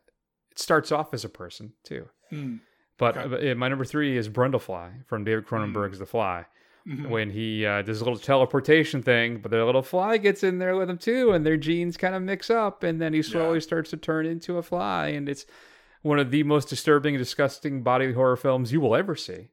It 0.50 0.58
starts 0.58 0.90
off 0.90 1.12
as 1.12 1.24
a 1.24 1.28
person 1.28 1.74
too, 1.84 2.08
Hmm. 2.30 2.56
but 2.98 3.16
Okay. 3.16 3.50
uh, 3.50 3.54
my 3.54 3.68
number 3.68 3.84
three 3.84 4.16
is 4.16 4.28
Brundlefly 4.28 5.04
from 5.06 5.22
David 5.24 5.46
Cronenberg's 5.46 5.98
The 5.98 6.06
Fly. 6.06 6.46
Mhm. 6.88 7.08
When 7.08 7.30
he 7.30 7.66
uh, 7.66 7.82
does 7.82 8.00
a 8.00 8.04
little 8.04 8.18
teleportation 8.18 9.02
thing, 9.02 9.38
but 9.38 9.50
their 9.50 9.64
little 9.64 9.82
fly 9.82 10.18
gets 10.18 10.44
in 10.44 10.58
there 10.58 10.76
with 10.76 10.88
him 10.88 10.98
too, 10.98 11.32
and 11.32 11.44
their 11.44 11.56
genes 11.56 11.96
kind 11.96 12.14
of 12.14 12.22
mix 12.22 12.48
up, 12.48 12.84
and 12.84 13.00
then 13.02 13.12
he 13.12 13.22
slowly 13.22 13.60
starts 13.60 13.90
to 13.90 13.96
turn 13.96 14.24
into 14.24 14.56
a 14.56 14.62
fly, 14.62 15.08
and 15.08 15.28
it's 15.28 15.46
one 16.06 16.18
of 16.18 16.30
the 16.30 16.42
most 16.44 16.68
disturbing 16.68 17.14
and 17.14 17.22
disgusting 17.22 17.82
body 17.82 18.12
horror 18.12 18.36
films 18.36 18.72
you 18.72 18.80
will 18.80 18.94
ever 18.94 19.16
see. 19.16 19.48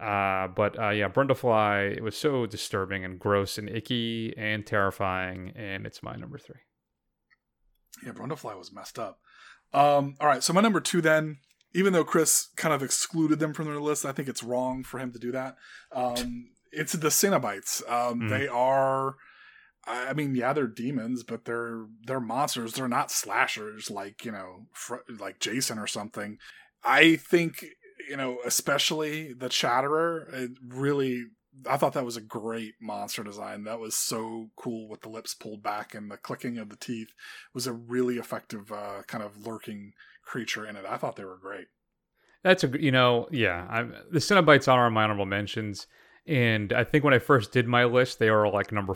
Uh, 0.00 0.48
but 0.48 0.76
uh, 0.78 0.90
yeah, 0.90 1.08
Brundlefly, 1.08 1.96
it 1.96 2.02
was 2.02 2.16
so 2.16 2.44
disturbing 2.46 3.04
and 3.04 3.20
gross 3.20 3.56
and 3.56 3.68
icky 3.68 4.34
and 4.36 4.66
terrifying, 4.66 5.52
and 5.54 5.86
it's 5.86 6.02
my 6.02 6.16
number 6.16 6.38
three. 6.38 6.60
Yeah, 8.04 8.12
Brundlefly 8.12 8.58
was 8.58 8.72
messed 8.72 8.98
up. 8.98 9.20
Um, 9.72 10.16
all 10.20 10.26
right, 10.26 10.42
so 10.42 10.52
my 10.52 10.60
number 10.60 10.80
two 10.80 11.00
then, 11.00 11.38
even 11.72 11.92
though 11.92 12.04
Chris 12.04 12.48
kind 12.56 12.74
of 12.74 12.82
excluded 12.82 13.38
them 13.38 13.54
from 13.54 13.66
their 13.66 13.80
list, 13.80 14.04
I 14.04 14.12
think 14.12 14.28
it's 14.28 14.42
wrong 14.42 14.82
for 14.82 14.98
him 14.98 15.12
to 15.12 15.18
do 15.18 15.30
that. 15.32 15.56
Um, 15.92 16.50
it's 16.72 16.92
the 16.94 17.08
Cenobites. 17.08 17.88
Um, 17.90 18.22
Mhm. 18.22 18.28
They 18.30 18.48
are, 18.48 19.16
I 19.86 20.12
mean, 20.12 20.34
yeah, 20.34 20.52
they're 20.52 20.66
demons, 20.66 21.24
but 21.24 21.44
they're 21.44 21.86
they're 22.06 22.20
monsters. 22.20 22.74
They're 22.74 22.88
not 22.88 23.10
slashers 23.10 23.90
like 23.90 24.24
you 24.24 24.32
know, 24.32 24.66
fr- 24.72 24.96
like 25.18 25.40
Jason 25.40 25.78
or 25.78 25.86
something. 25.86 26.38
I 26.84 27.16
think 27.16 27.64
you 28.08 28.16
know, 28.16 28.38
especially 28.44 29.32
the 29.32 29.48
Chatterer. 29.48 30.28
It 30.32 30.50
really, 30.66 31.24
I 31.68 31.76
thought 31.76 31.94
that 31.94 32.04
was 32.04 32.16
a 32.16 32.22
great 32.22 32.74
monster 32.80 33.24
design. 33.24 33.64
That 33.64 33.80
was 33.80 33.96
so 33.96 34.50
cool 34.56 34.88
with 34.88 35.02
the 35.02 35.08
lips 35.08 35.34
pulled 35.34 35.62
back 35.62 35.94
and 35.94 36.10
the 36.10 36.16
clicking 36.16 36.58
of 36.58 36.68
the 36.68 36.76
teeth 36.76 37.08
was 37.54 37.66
a 37.66 37.72
really 37.72 38.16
effective 38.16 38.70
uh, 38.70 39.02
kind 39.06 39.24
of 39.24 39.46
lurking 39.46 39.92
creature 40.24 40.66
in 40.66 40.76
it. 40.76 40.84
I 40.88 40.96
thought 40.96 41.16
they 41.16 41.24
were 41.24 41.38
great. 41.38 41.66
That's 42.44 42.64
a 42.64 42.68
you 42.80 42.92
know 42.92 43.28
yeah 43.30 43.66
I'm, 43.68 43.94
the 44.10 44.18
Cenobites 44.18 44.68
are 44.68 44.90
my 44.90 45.04
honorable 45.04 45.26
mentions, 45.26 45.86
and 46.26 46.72
I 46.72 46.84
think 46.84 47.04
when 47.04 47.14
I 47.14 47.18
first 47.18 47.52
did 47.52 47.66
my 47.66 47.84
list 47.84 48.18
they 48.18 48.30
were 48.30 48.48
like 48.48 48.72
number 48.72 48.94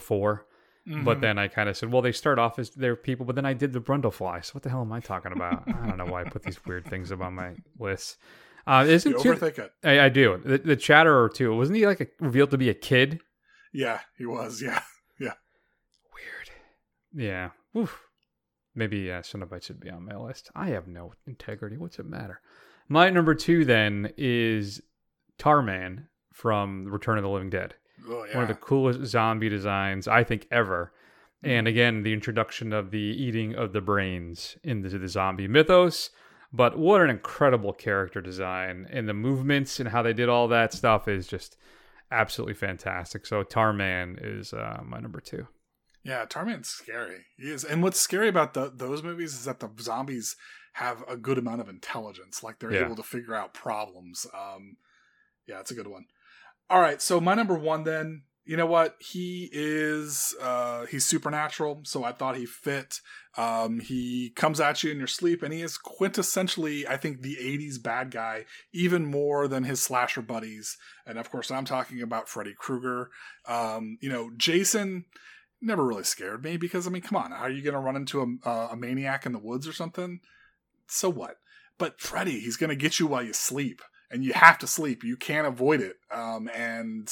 4 0.92 1.02
but 1.02 1.20
then 1.20 1.38
I 1.38 1.48
kind 1.48 1.68
of 1.68 1.76
said 1.76 1.90
well 1.92 2.02
they 2.02 2.12
start 2.12 2.38
off 2.38 2.58
as 2.58 2.70
they're 2.70 2.96
people, 2.96 3.26
but 3.26 3.34
then 3.34 3.44
I 3.46 3.52
did 3.54 3.72
the 3.72 3.80
Brundlefly. 3.80 4.44
So 4.44 4.52
what 4.52 4.62
the 4.62 4.70
hell 4.70 4.82
am 4.82 4.92
I 4.92 5.00
talking 5.00 5.32
about? 5.32 5.64
I 5.66 5.86
don't 5.86 5.98
know 5.98 6.06
why 6.06 6.22
I 6.22 6.24
put 6.24 6.42
these 6.42 6.64
weird 6.64 6.86
things 6.86 7.10
up 7.10 7.20
on 7.20 7.34
my 7.34 7.54
list. 7.78 8.18
Uh, 8.66 8.84
isn't 8.88 9.12
You 9.12 9.22
too- 9.22 9.32
overthink 9.34 9.58
it. 9.58 9.72
I, 9.84 10.00
I 10.00 10.08
do. 10.08 10.40
The, 10.44 10.58
the 10.58 10.76
Chatterer 10.76 11.28
too. 11.32 11.54
Wasn't 11.56 11.76
he 11.76 11.86
like 11.86 12.00
a, 12.00 12.06
revealed 12.20 12.50
to 12.50 12.58
be 12.58 12.68
a 12.68 12.74
kid? 12.74 13.20
Yeah, 13.72 14.00
he 14.16 14.26
was. 14.26 14.60
Yeah, 14.62 14.80
yeah. 15.20 15.34
Weird. 16.14 16.50
Yeah. 17.14 17.50
Oof. 17.80 18.00
Maybe 18.74 19.10
uh, 19.10 19.22
Cenobite 19.22 19.62
should 19.64 19.80
be 19.80 19.90
on 19.90 20.04
my 20.04 20.16
list. 20.16 20.50
I 20.54 20.68
have 20.68 20.86
no 20.86 21.12
integrity. 21.26 21.76
What's 21.78 21.98
it 21.98 22.06
matter? 22.06 22.40
My 22.88 23.08
number 23.10 23.34
two 23.34 23.64
then 23.64 24.12
is 24.16 24.80
Tarman 25.38 26.06
from 26.32 26.86
Return 26.86 27.16
of 27.18 27.22
the 27.24 27.30
Living 27.30 27.50
Dead. 27.50 27.74
Oh, 28.08 28.26
One 28.32 28.42
of 28.42 28.48
the 28.48 28.54
coolest 28.54 29.04
zombie 29.06 29.48
designs 29.48 30.06
I 30.08 30.24
think 30.24 30.46
ever. 30.50 30.92
And 31.42 31.68
again, 31.68 32.02
the 32.02 32.12
introduction 32.12 32.72
of 32.72 32.90
the 32.90 32.98
eating 32.98 33.54
of 33.54 33.72
the 33.72 33.80
brains 33.80 34.56
into 34.62 34.98
the 34.98 35.08
zombie 35.08 35.48
mythos. 35.48 36.10
But 36.52 36.78
what 36.78 37.00
an 37.02 37.10
incredible 37.10 37.72
character 37.72 38.20
design. 38.20 38.86
And 38.90 39.08
the 39.08 39.14
movements 39.14 39.78
and 39.80 39.88
how 39.90 40.02
they 40.02 40.12
did 40.12 40.28
all 40.28 40.48
that 40.48 40.72
stuff 40.72 41.08
is 41.08 41.26
just 41.26 41.56
absolutely 42.10 42.54
fantastic. 42.54 43.26
So 43.26 43.42
Tarman 43.42 44.18
is 44.22 44.52
uh, 44.52 44.80
my 44.84 44.98
number 45.00 45.20
two. 45.20 45.46
Yeah, 46.04 46.24
Tarman's 46.24 46.68
scary. 46.68 47.26
He 47.36 47.50
is, 47.50 47.64
and 47.64 47.82
what's 47.82 47.98
scary 47.98 48.28
about 48.28 48.54
the, 48.54 48.70
those 48.72 49.02
movies 49.02 49.34
is 49.34 49.44
that 49.44 49.58
the 49.58 49.68
zombies 49.80 50.36
have 50.74 51.02
a 51.08 51.16
good 51.16 51.36
amount 51.36 51.60
of 51.60 51.68
intelligence. 51.68 52.42
Like 52.44 52.60
they're 52.60 52.72
Yeah. 52.72 52.84
able 52.84 52.96
to 52.96 53.02
figure 53.02 53.34
out 53.34 53.54
problems. 53.54 54.24
Um, 54.32 54.76
yeah, 55.48 55.58
it's 55.60 55.72
a 55.72 55.74
good 55.74 55.88
one. 55.88 56.04
All 56.68 56.80
right, 56.80 57.00
so 57.00 57.20
my 57.20 57.34
number 57.34 57.54
one 57.54 57.84
then 57.84 58.22
you 58.46 58.56
know 58.56 58.66
what? 58.66 58.94
He 59.00 59.50
is 59.52 60.34
uh 60.40 60.86
he's 60.86 61.04
supernatural, 61.04 61.80
so 61.82 62.04
I 62.04 62.12
thought 62.12 62.36
he 62.36 62.46
fit. 62.46 63.00
Um 63.36 63.80
he 63.80 64.30
comes 64.36 64.60
at 64.60 64.84
you 64.84 64.92
in 64.92 64.98
your 64.98 65.08
sleep 65.08 65.42
and 65.42 65.52
he 65.52 65.62
is 65.62 65.78
quintessentially, 65.78 66.88
I 66.88 66.96
think, 66.96 67.22
the 67.22 67.36
80s 67.36 67.82
bad 67.82 68.12
guy, 68.12 68.44
even 68.72 69.04
more 69.04 69.48
than 69.48 69.64
his 69.64 69.82
slasher 69.82 70.22
buddies. 70.22 70.78
And 71.04 71.18
of 71.18 71.28
course, 71.28 71.50
I'm 71.50 71.64
talking 71.64 72.00
about 72.00 72.28
Freddy 72.28 72.54
Krueger. 72.56 73.10
Um, 73.46 73.98
you 74.00 74.08
know, 74.08 74.30
Jason 74.36 75.06
never 75.60 75.84
really 75.84 76.04
scared 76.04 76.44
me 76.44 76.56
because 76.56 76.86
I 76.86 76.90
mean, 76.90 77.02
come 77.02 77.16
on, 77.16 77.32
how 77.32 77.42
are 77.42 77.50
you 77.50 77.62
gonna 77.62 77.80
run 77.80 77.96
into 77.96 78.38
a, 78.44 78.48
a 78.50 78.76
maniac 78.76 79.26
in 79.26 79.32
the 79.32 79.40
woods 79.40 79.66
or 79.66 79.72
something? 79.72 80.20
So 80.86 81.10
what? 81.10 81.38
But 81.78 82.00
Freddy, 82.00 82.38
he's 82.38 82.56
gonna 82.56 82.76
get 82.76 83.00
you 83.00 83.08
while 83.08 83.24
you 83.24 83.32
sleep, 83.32 83.82
and 84.10 84.24
you 84.24 84.32
have 84.32 84.58
to 84.58 84.66
sleep. 84.66 85.02
You 85.04 85.16
can't 85.16 85.46
avoid 85.46 85.80
it. 85.80 85.96
Um, 86.10 86.48
and 86.54 87.08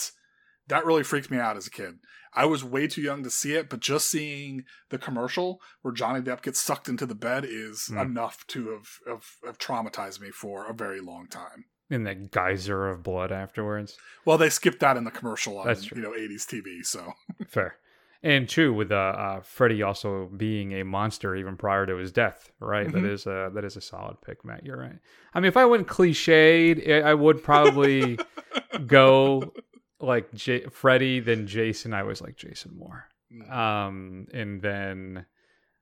that 0.69 0.85
really 0.87 1.03
freaked 1.03 1.31
me 1.31 1.39
out 1.39 1.57
as 1.57 1.67
a 1.67 1.71
kid. 1.71 1.95
I 2.37 2.47
was 2.47 2.65
way 2.65 2.89
too 2.89 3.01
young 3.03 3.23
to 3.23 3.31
see 3.31 3.55
it, 3.55 3.69
but 3.71 3.79
just 3.81 4.11
seeing 4.11 4.65
the 4.91 4.99
commercial 4.99 5.61
where 5.83 5.95
Johnny 5.95 6.21
Depp 6.21 6.43
gets 6.43 6.61
sucked 6.61 6.89
into 6.89 7.07
the 7.07 7.15
bed 7.15 7.45
is 7.49 7.89
Mm. 7.93 8.03
enough 8.03 8.45
to 8.49 8.71
have, 8.71 8.89
have, 9.07 9.25
have 9.45 9.59
traumatized 9.59 10.21
me 10.21 10.31
for 10.31 10.67
a 10.67 10.75
very 10.75 11.01
long 11.01 11.29
time. 11.29 11.67
In 11.91 12.03
that 12.05 12.33
geyser 12.33 12.89
of 12.89 13.03
blood 13.05 13.31
afterwards. 13.31 13.97
Well, 14.25 14.39
they 14.39 14.49
skipped 14.51 14.81
that 14.81 14.97
in 14.97 15.05
the 15.05 15.11
commercial 15.13 15.59
on 15.59 15.67
That's 15.67 15.85
true. 15.85 15.99
you 15.99 16.03
know 16.03 16.13
80s 16.17 16.45
TV, 16.47 16.85
so 16.85 17.13
Fair. 17.47 17.77
And 18.25 18.49
two 18.49 18.73
with 18.73 18.91
uh, 18.91 18.95
uh, 18.95 19.41
Freddy 19.43 19.83
also 19.83 20.31
being 20.35 20.73
a 20.73 20.83
monster 20.83 21.37
even 21.37 21.57
prior 21.59 21.85
to 21.85 21.97
his 21.97 22.11
death, 22.11 22.51
right? 22.59 22.91
That 22.91 23.03
Mhm. 23.03 23.11
is 23.13 23.27
a 23.27 23.51
that 23.55 23.65
is 23.65 23.77
a 23.77 23.83
solid 23.83 24.17
pick, 24.23 24.45
Matt. 24.47 24.65
You're 24.65 24.79
right. 24.79 24.99
I 25.35 25.41
mean, 25.41 25.49
if 25.49 25.59
I 25.59 25.67
went 25.67 25.87
cliched, 25.89 26.89
I 26.91 27.11
I 27.11 27.15
would 27.15 27.45
probably 27.45 28.19
go 28.87 29.53
like 30.01 30.33
J- 30.33 30.65
Freddy, 30.71 31.21
then 31.21 31.47
Jason. 31.47 31.93
I 31.93 32.03
was 32.03 32.23
like 32.23 32.37
Jason 32.37 32.79
more. 32.79 33.05
Um, 33.51 34.27
and 34.33 34.63
then 34.63 35.27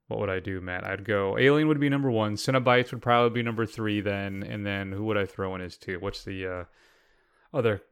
what 0.09 0.19
would 0.19 0.29
I 0.31 0.41
do, 0.41 0.61
Matt? 0.61 0.83
I'd 0.85 1.05
go 1.05 1.39
Alien 1.39 1.69
would 1.69 1.79
be 1.81 1.89
number 1.89 2.11
one. 2.11 2.35
Cenobites 2.35 2.91
would 2.91 3.03
probably 3.03 3.31
be 3.41 3.45
number 3.45 3.67
three 3.67 4.01
then, 4.01 4.43
and 4.43 4.67
then 4.67 4.91
who 4.91 5.05
would 5.05 5.17
I 5.17 5.27
throw 5.27 5.55
in 5.55 5.61
as 5.61 5.77
two? 5.77 6.01
What's 6.01 6.25
the 6.25 6.47
uh, 6.47 6.65
other? 7.55 7.83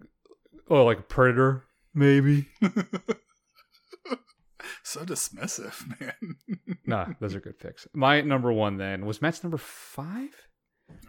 Oh, 0.69 0.85
like 0.85 1.09
Predator, 1.09 1.63
maybe. 1.95 2.49
so 4.83 5.01
dismissive, 5.05 6.01
man. 6.01 6.37
nah, 6.87 7.07
those 7.21 7.35
are 7.35 7.41
good 7.41 7.59
picks. 7.59 7.87
My 7.95 8.21
number 8.21 8.53
one 8.53 8.77
then 8.77 9.07
was 9.07 9.21
Matt's 9.23 9.43
number 9.43 9.59
five, 9.59 10.47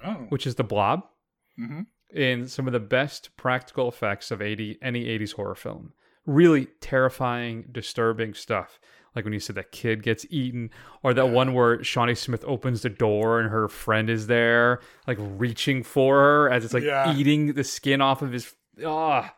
Oh. 0.03 0.25
which 0.29 0.45
is 0.45 0.55
the 0.55 0.63
Blob, 0.63 1.01
Mhm. 1.59 1.85
in 2.13 2.47
some 2.47 2.67
of 2.67 2.73
the 2.73 2.79
best 2.79 3.35
practical 3.37 3.87
effects 3.87 4.31
of 4.31 4.41
80 4.41 4.77
any 4.81 5.07
80s 5.07 5.33
horror 5.33 5.55
film. 5.55 5.93
Really 6.25 6.67
terrifying, 6.81 7.65
disturbing 7.71 8.33
stuff. 8.33 8.79
Like 9.15 9.25
when 9.25 9.33
you 9.33 9.39
said 9.39 9.55
that 9.55 9.71
kid 9.71 10.03
gets 10.03 10.25
eaten, 10.29 10.69
or 11.03 11.13
that 11.15 11.29
one 11.29 11.53
where 11.53 11.83
Shawnee 11.83 12.15
Smith 12.15 12.43
opens 12.47 12.81
the 12.83 12.89
door 12.89 13.39
and 13.41 13.49
her 13.49 13.67
friend 13.67 14.09
is 14.09 14.27
there, 14.27 14.79
like 15.07 15.17
reaching 15.19 15.83
for 15.83 16.15
her 16.19 16.49
as 16.49 16.63
it's 16.63 16.73
like 16.73 16.83
Yeah. 16.83 17.13
eating 17.15 17.53
the 17.53 17.63
skin 17.63 17.99
off 18.01 18.21
of 18.21 18.31
his. 18.31 18.55
Ah, 18.85 19.35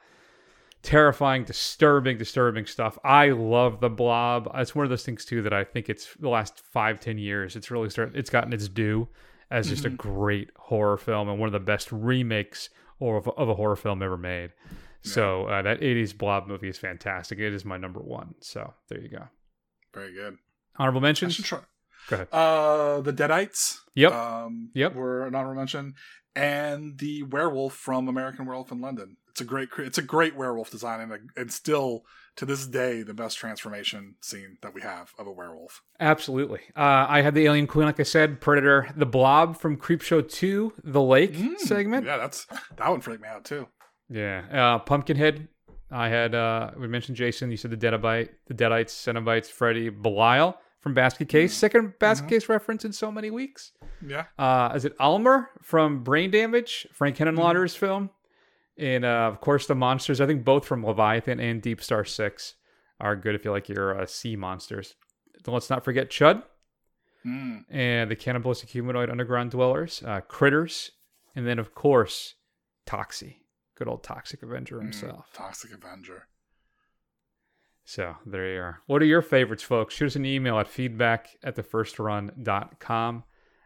terrifying, 0.83 1.43
disturbing, 1.45 2.17
disturbing 2.17 2.65
stuff. 2.65 2.97
I 3.03 3.29
love 3.29 3.79
the 3.79 3.89
Blob. 3.89 4.51
It's 4.55 4.75
one 4.75 4.85
of 4.85 4.89
those 4.89 5.03
things 5.05 5.25
too 5.25 5.41
that 5.41 5.53
I 5.53 5.63
think 5.63 5.89
it's 5.89 6.13
the 6.19 6.29
last 6.29 6.61
five, 6.71 6.99
ten 6.99 7.17
years. 7.17 7.55
It's 7.55 7.71
really 7.71 7.89
started. 7.89 8.15
It's 8.15 8.29
gotten 8.29 8.53
its 8.53 8.67
due 8.67 9.07
as 9.49 9.69
just 9.69 9.85
a 9.85 9.89
Mhm. 9.89 9.97
great 9.97 10.49
horror 10.57 10.97
film 10.97 11.29
and 11.29 11.39
one 11.39 11.47
of 11.47 11.53
the 11.53 11.59
best 11.59 11.91
remakes 11.91 12.69
or 12.99 13.17
of, 13.17 13.27
of 13.29 13.49
a 13.49 13.55
horror 13.55 13.75
film 13.75 14.01
ever 14.03 14.17
made. 14.17 14.51
So 15.01 15.47
uh, 15.47 15.61
that 15.63 15.81
'80s 15.81 16.13
Blob 16.17 16.47
movie 16.47 16.69
is 16.69 16.77
fantastic. 16.77 17.37
It 17.39 17.53
is 17.53 17.65
my 17.65 17.77
number 17.77 17.99
one. 17.99 18.35
So 18.39 18.73
there 18.87 19.01
you 19.01 19.09
go. 19.09 19.27
Very 19.93 20.13
good. 20.13 20.37
Honorable 20.77 21.01
mentions. 21.01 21.35
try. 21.37 21.59
Go 22.07 22.15
ahead. 22.15 22.27
Uh, 22.31 23.01
the 23.01 23.11
Deadites. 23.13 23.79
Yep. 23.95 24.11
Um, 24.13 24.69
Yep. 24.73 24.95
Were 24.95 25.25
an 25.27 25.35
honorable 25.35 25.59
mention, 25.59 25.95
and 26.35 26.97
the 26.97 27.23
werewolf 27.23 27.73
from 27.75 28.07
American 28.07 28.45
Werewolf 28.45 28.71
in 28.71 28.79
London. 28.81 29.17
It's 29.33 29.41
a 29.41 29.45
great, 29.45 29.69
it's 29.79 29.97
a 29.97 30.03
great 30.03 30.35
werewolf 30.35 30.69
design, 30.69 30.99
and, 30.99 31.11
a, 31.11 31.17
and 31.35 31.51
still 31.51 32.05
to 32.35 32.45
this 32.45 32.67
day 32.67 33.01
the 33.01 33.15
best 33.15 33.35
transformation 33.37 34.13
scene 34.21 34.57
that 34.61 34.75
we 34.75 34.81
have 34.81 35.11
of 35.17 35.25
a 35.25 35.31
werewolf. 35.31 35.81
Absolutely. 35.99 36.59
Uh, 36.75 37.07
I 37.09 37.21
had 37.21 37.33
the 37.33 37.45
Alien 37.45 37.65
Queen, 37.65 37.87
like 37.87 37.99
I 37.99 38.03
said, 38.03 38.41
Predator, 38.41 38.89
the 38.95 39.07
Blob 39.07 39.57
from 39.57 39.77
Creepshow 39.77 40.29
2, 40.29 40.73
the 40.83 41.01
Lake 41.01 41.35
segment. 41.57 42.05
Yeah, 42.05 42.17
that's 42.17 42.45
that 42.77 42.89
one 42.89 43.01
freaked 43.01 43.23
me 43.23 43.27
out 43.27 43.43
too. 43.43 43.67
Yeah. 44.07 44.43
Uh, 44.51 44.79
Pumpkinhead. 44.79 45.47
I 45.89 46.09
had, 46.09 46.35
uh, 46.35 46.71
we 46.77 46.87
mentioned 46.87 47.17
Jason. 47.17 47.49
You 47.49 47.57
said 47.57 47.71
the 47.71 47.77
Deadite, 47.77 48.29
the 48.47 48.53
Deadites, 48.53 48.91
Cenobites, 48.91 49.47
Freddy, 49.47 49.89
Belial 49.89 50.57
from 50.79 50.93
Basket 50.93 51.29
Case. 51.29 51.55
Second 51.55 51.93
Basket 51.99 52.29
Case 52.29 52.49
reference 52.49 52.83
in 52.85 52.91
so 52.91 53.11
many 53.11 53.31
weeks. 53.31 53.71
Yeah. 54.05 54.25
Uh, 54.37 54.73
is 54.75 54.85
it 54.85 54.95
Aylmer 54.99 55.49
from 55.61 56.03
Brain 56.03 56.29
Damage, 56.29 56.87
Frank 56.93 57.17
Henenlotter's 57.17 57.75
film? 57.75 58.09
And 58.77 59.05
uh, 59.05 59.29
of 59.31 59.39
course, 59.41 59.67
the 59.67 59.75
monsters. 59.75 60.19
I 60.19 60.25
think 60.25 60.43
both 60.43 60.65
from 60.65 60.83
Leviathan 60.85 61.39
and 61.39 61.61
Deep 61.61 61.81
Star 61.81 62.03
Six 62.03 62.55
are 62.99 63.15
good 63.15 63.35
if 63.35 63.45
you 63.45 63.51
like 63.51 63.69
your 63.69 63.99
uh, 64.01 64.05
sea 64.05 64.35
monsters. 64.35 64.95
Let's 65.45 65.69
not 65.69 65.83
forget 65.85 66.09
Chud 66.09 66.43
Mm. 67.25 67.63
and 67.69 68.11
the 68.11 68.17
cannibalistic 68.17 68.67
humanoid 68.69 69.09
underground 69.09 69.51
dwellers, 69.51 70.03
uh, 70.05 70.19
Critters, 70.27 70.91
and 71.35 71.47
then 71.47 71.57
of 71.57 71.73
course 71.73 72.35
Toxie, 72.85 73.37
good 73.75 73.87
old 73.87 74.03
Toxic 74.03 74.43
Avenger 74.43 74.81
himself. 74.81 75.29
Toxic 75.33 75.71
Avenger. 75.71 76.27
So 77.85 78.15
there 78.25 78.53
you 78.53 78.59
are. 78.61 78.81
What 78.87 79.01
are 79.01 79.05
your 79.05 79.21
favorites, 79.21 79.63
folks? 79.63 79.93
Shoot 79.93 80.07
us 80.07 80.15
an 80.17 80.25
email 80.25 80.59
at 80.59 80.67
feedback 80.67 81.29
at 81.43 81.55
thefirstrun.com. 81.55 83.23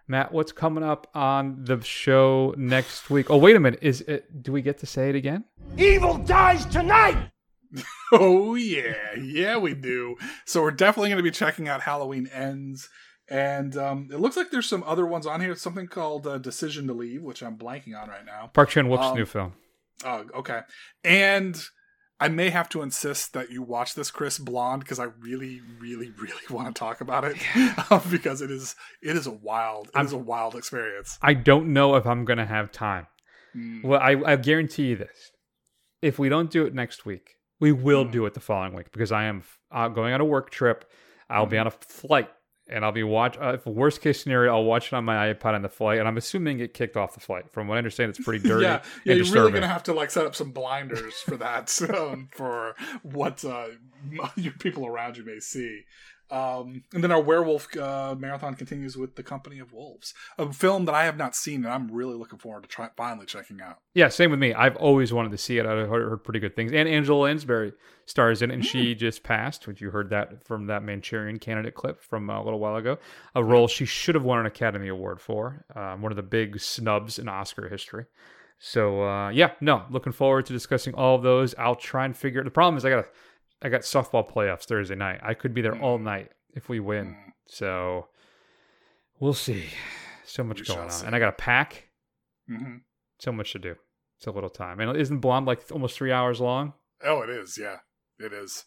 Matt, 0.07 0.31
what's 0.31 0.51
coming 0.53 0.83
up 0.83 1.09
on 1.13 1.63
the 1.65 1.81
show 1.81 2.53
next 2.57 3.09
week? 3.09 3.29
Oh, 3.29 3.37
wait 3.37 3.55
a 3.55 3.59
minute. 3.59 3.79
Is 3.81 4.01
it 4.01 4.41
do 4.41 4.51
we 4.53 4.61
get 4.61 4.77
to 4.79 4.85
say 4.85 5.09
it 5.09 5.15
again? 5.15 5.43
Evil 5.77 6.17
dies 6.17 6.65
tonight! 6.65 7.31
Oh 8.13 8.55
yeah, 8.55 9.15
yeah 9.21 9.57
we 9.57 9.73
do. 9.73 10.15
So 10.45 10.61
we're 10.61 10.71
definitely 10.71 11.09
going 11.09 11.17
to 11.17 11.23
be 11.23 11.31
checking 11.31 11.67
out 11.67 11.81
Halloween 11.81 12.27
Ends, 12.33 12.87
and 13.29 13.75
um, 13.75 14.07
it 14.13 14.21
looks 14.21 14.37
like 14.37 14.49
there's 14.49 14.69
some 14.69 14.81
other 14.83 15.05
ones 15.05 15.27
on 15.27 15.41
here. 15.41 15.53
Something 15.55 15.87
called 15.87 16.25
uh, 16.25 16.37
Decision 16.37 16.87
to 16.87 16.93
Leave, 16.93 17.21
which 17.21 17.43
I'm 17.43 17.57
blanking 17.57 18.01
on 18.01 18.07
right 18.07 18.25
now. 18.25 18.49
Park 18.53 18.69
Chan 18.69 18.87
Wook's 18.87 19.07
Um, 19.07 19.17
new 19.17 19.25
film. 19.25 19.55
Oh, 20.05 20.23
okay. 20.37 20.61
And 21.03 21.61
I 22.19 22.29
may 22.29 22.49
have 22.49 22.67
to 22.69 22.81
insist 22.81 23.33
that 23.33 23.51
you 23.51 23.61
watch 23.61 23.93
this, 23.93 24.09
Chris 24.09 24.39
Blonde, 24.39 24.81
because 24.81 24.97
I 24.99 25.03
really, 25.21 25.61
really, 25.79 26.09
really 26.11 26.33
want 26.49 26.73
to 26.73 26.79
talk 26.79 27.01
about 27.01 27.23
it 27.23 27.37
because 28.09 28.41
it 28.41 28.49
is 28.49 28.75
it 29.03 29.15
is 29.15 29.27
a 29.27 29.31
wild 29.31 29.89
it 29.95 30.03
is 30.05 30.13
a 30.13 30.17
wild 30.17 30.55
experience. 30.55 31.19
I 31.21 31.33
don't 31.35 31.73
know 31.73 31.95
if 31.95 32.05
I'm 32.07 32.25
gonna 32.25 32.45
have 32.45 32.71
time. 32.71 33.07
Mm. 33.55 33.83
Well, 33.83 33.99
I, 33.99 34.15
I 34.25 34.35
guarantee 34.37 34.87
you 34.87 34.95
this: 34.95 35.31
if 36.01 36.17
we 36.17 36.27
don't 36.29 36.49
do 36.49 36.65
it 36.65 36.73
next 36.73 37.05
week, 37.05 37.35
we 37.59 37.71
will 37.71 38.05
Mm. 38.05 38.11
do 38.11 38.25
it 38.25 38.33
the 38.33 38.39
following 38.39 38.73
week 38.73 38.91
because 38.91 39.11
I 39.11 39.25
am 39.25 39.43
uh, 39.71 39.87
going 39.89 40.13
on 40.13 40.21
a 40.21 40.25
work 40.25 40.49
trip. 40.49 40.85
I'll 41.29 41.43
Mm-hmm. 41.43 41.51
be 41.51 41.57
on 41.57 41.67
a 41.67 41.71
flight, 41.71 42.29
and 42.69 42.83
I'll 42.83 42.91
be 42.91 43.03
watch. 43.03 43.37
Uh, 43.37 43.53
if 43.53 43.65
worst 43.65 44.01
case 44.01 44.21
scenario, 44.21 44.53
I'll 44.53 44.63
watch 44.63 44.87
it 44.87 44.93
on 44.93 45.05
my 45.05 45.33
iPod 45.33 45.53
on 45.53 45.61
the 45.61 45.69
flight, 45.69 45.99
and 45.99 46.07
I'm 46.07 46.17
assuming 46.17 46.59
it 46.59 46.73
kicked 46.73 46.97
off 46.97 47.13
the 47.13 47.19
flight. 47.19 47.51
From 47.51 47.67
what 47.67 47.75
I 47.75 47.77
understand, 47.77 48.09
it's 48.09 48.23
pretty 48.23 48.47
dirty 48.47 48.63
yeah, 48.63 48.81
yeah, 49.03 49.13
you're 49.13 49.23
disturbing. 49.23 49.41
really 49.43 49.53
gonna 49.61 49.73
have 49.73 49.83
to 49.83 49.93
like 49.93 50.11
set 50.11 50.25
up 50.25 50.35
some 50.35 50.51
blinders 50.51 51.15
for 51.15 51.37
that, 51.37 51.75
um, 51.95 52.29
for 52.31 52.75
what 53.03 53.43
uh, 53.45 53.67
your 54.35 54.53
people 54.53 54.85
around 54.85 55.17
you 55.17 55.25
may 55.25 55.39
see. 55.39 55.83
Um, 56.29 56.83
and 56.93 57.03
then 57.03 57.11
our 57.11 57.21
werewolf 57.21 57.75
uh, 57.77 58.15
marathon 58.17 58.55
continues 58.55 58.97
with 58.97 59.15
The 59.15 59.23
Company 59.23 59.59
of 59.59 59.71
Wolves, 59.71 60.13
a 60.37 60.51
film 60.51 60.85
that 60.85 60.95
I 60.95 61.05
have 61.05 61.15
not 61.17 61.35
seen, 61.35 61.63
and 61.63 61.73
I'm 61.73 61.89
really 61.89 62.15
looking 62.15 62.39
forward 62.39 62.63
to 62.63 62.69
try 62.69 62.89
finally 62.97 63.25
checking 63.25 63.61
out. 63.61 63.77
Yeah, 63.93 64.09
same 64.09 64.31
with 64.31 64.39
me. 64.39 64.53
I've 64.53 64.75
always 64.75 65.13
wanted 65.13 65.31
to 65.31 65.37
see 65.37 65.57
it. 65.57 65.65
I've 65.65 65.87
heard, 65.87 66.09
heard 66.09 66.23
pretty 66.23 66.39
good 66.39 66.55
things. 66.55 66.73
And 66.73 66.89
Angela 66.89 67.19
Lansbury 67.19 67.71
stars 68.05 68.41
in 68.41 68.51
it, 68.51 68.55
and 68.55 68.65
she 68.65 68.93
Hmm. 68.93 68.99
just 68.99 69.23
passed, 69.23 69.67
which 69.67 69.79
you 69.81 69.91
heard 69.91 70.09
that 70.09 70.45
from 70.45 70.67
that 70.67 70.83
Manchurian 70.83 71.39
candidate 71.39 71.75
clip 71.75 72.01
from 72.01 72.29
uh, 72.29 72.41
a 72.41 72.43
little 72.43 72.59
while 72.59 72.75
ago. 72.75 72.97
A 73.33 73.43
role 73.43 73.67
she 73.67 73.85
should 73.85 74.15
have 74.15 74.23
won 74.23 74.39
an 74.39 74.45
Academy 74.45 74.87
Award 74.89 75.21
for, 75.21 75.65
um, 75.75 76.01
one 76.01 76.11
of 76.11 76.15
the 76.17 76.23
big 76.23 76.59
snubs 76.59 77.19
in 77.19 77.27
Oscar 77.29 77.69
history. 77.69 78.05
So 78.59 79.03
uh, 79.03 79.29
yeah, 79.29 79.51
no, 79.61 79.83
looking 79.89 80.13
forward 80.13 80.45
to 80.47 80.53
discussing 80.53 80.93
all 80.95 81.15
of 81.15 81.21
those. 81.23 81.53
I'll 81.57 81.75
try 81.75 82.05
and 82.05 82.17
figure. 82.17 82.43
The 82.43 82.49
problem 82.49 82.75
is 82.77 82.85
I 82.85 82.89
got 82.89 83.05
I 83.61 83.69
got 83.69 83.81
softball 83.81 84.29
playoffs 84.29 84.65
Thursday 84.65 84.95
night. 84.95 85.19
I 85.23 85.33
could 85.33 85.53
be 85.53 85.61
there 85.61 85.79
all 85.81 85.97
night 85.97 86.31
if 86.53 86.69
we 86.69 86.79
win. 86.79 87.15
So 87.47 88.07
we'll 89.19 89.33
see. 89.33 89.65
So 90.25 90.43
much 90.43 90.59
We 90.59 90.65
going 90.65 90.79
on, 90.81 90.89
see. 90.91 91.05
and 91.05 91.15
I 91.15 91.19
got 91.19 91.29
a 91.29 91.37
pack. 91.37 91.87
hmm 92.47 92.77
So 93.19 93.31
much 93.31 93.51
to 93.53 93.59
do. 93.59 93.75
It's 94.17 94.27
a 94.27 94.31
little 94.31 94.49
time. 94.49 94.79
And 94.79 94.95
isn't 94.97 95.19
Blonde 95.19 95.45
like 95.45 95.63
almost 95.71 95.95
three 95.95 96.11
hours 96.11 96.39
long? 96.41 96.73
Oh, 97.03 97.21
it 97.21 97.29
is. 97.29 97.57
Yeah, 97.57 97.77
it 98.19 98.33
is. 98.33 98.65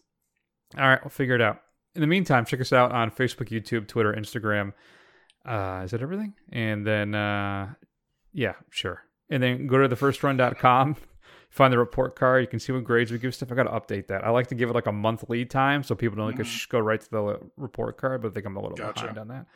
All 0.78 0.88
right, 0.88 1.02
we'll 1.02 1.10
figure 1.10 1.34
it 1.34 1.40
out. 1.40 1.60
In 1.94 2.00
the 2.00 2.06
meantime, 2.06 2.44
check 2.44 2.60
us 2.60 2.72
out 2.72 2.92
on 2.92 3.10
Facebook, 3.10 3.48
YouTube, 3.48 3.88
Twitter, 3.88 4.12
Instagram. 4.12 4.72
Uh, 5.44 5.82
is 5.84 5.90
that 5.90 6.02
everything? 6.02 6.34
And 6.52 6.86
then, 6.86 7.14
uh, 7.14 7.74
yeah, 8.32 8.54
sure. 8.70 9.02
And 9.28 9.42
then 9.42 9.66
go 9.66 9.78
to 9.78 9.88
thefirstrun.com. 9.94 10.96
Find 11.50 11.72
the 11.72 11.78
report 11.78 12.14
card. 12.14 12.42
You 12.42 12.46
can 12.46 12.60
see 12.60 12.72
what 12.72 12.84
grades 12.84 13.10
we 13.10 13.18
give 13.18 13.34
stuff. 13.34 13.50
I 13.50 13.56
got 13.56 13.64
to 13.64 13.70
update 13.70 14.06
that. 14.06 14.24
I 14.24 14.30
like 14.30 14.46
to 14.48 14.54
give 14.54 14.70
it 14.70 14.74
like 14.74 14.86
a 14.86 14.92
month 14.92 15.28
lead 15.28 15.50
time 15.50 15.82
so 15.82 15.96
people 15.96 16.16
don't 16.16 16.36
like 16.36 16.46
sh- 16.46 16.66
go 16.66 16.78
right 16.78 17.00
to 17.00 17.10
the 17.10 17.40
report 17.56 17.96
card, 17.96 18.22
but 18.22 18.28
I 18.28 18.34
think 18.34 18.46
I'm 18.46 18.56
a 18.56 18.62
little 18.62 18.76
Gotcha. 18.76 19.02
behind 19.02 19.18
on 19.18 19.28
that. 19.28 19.46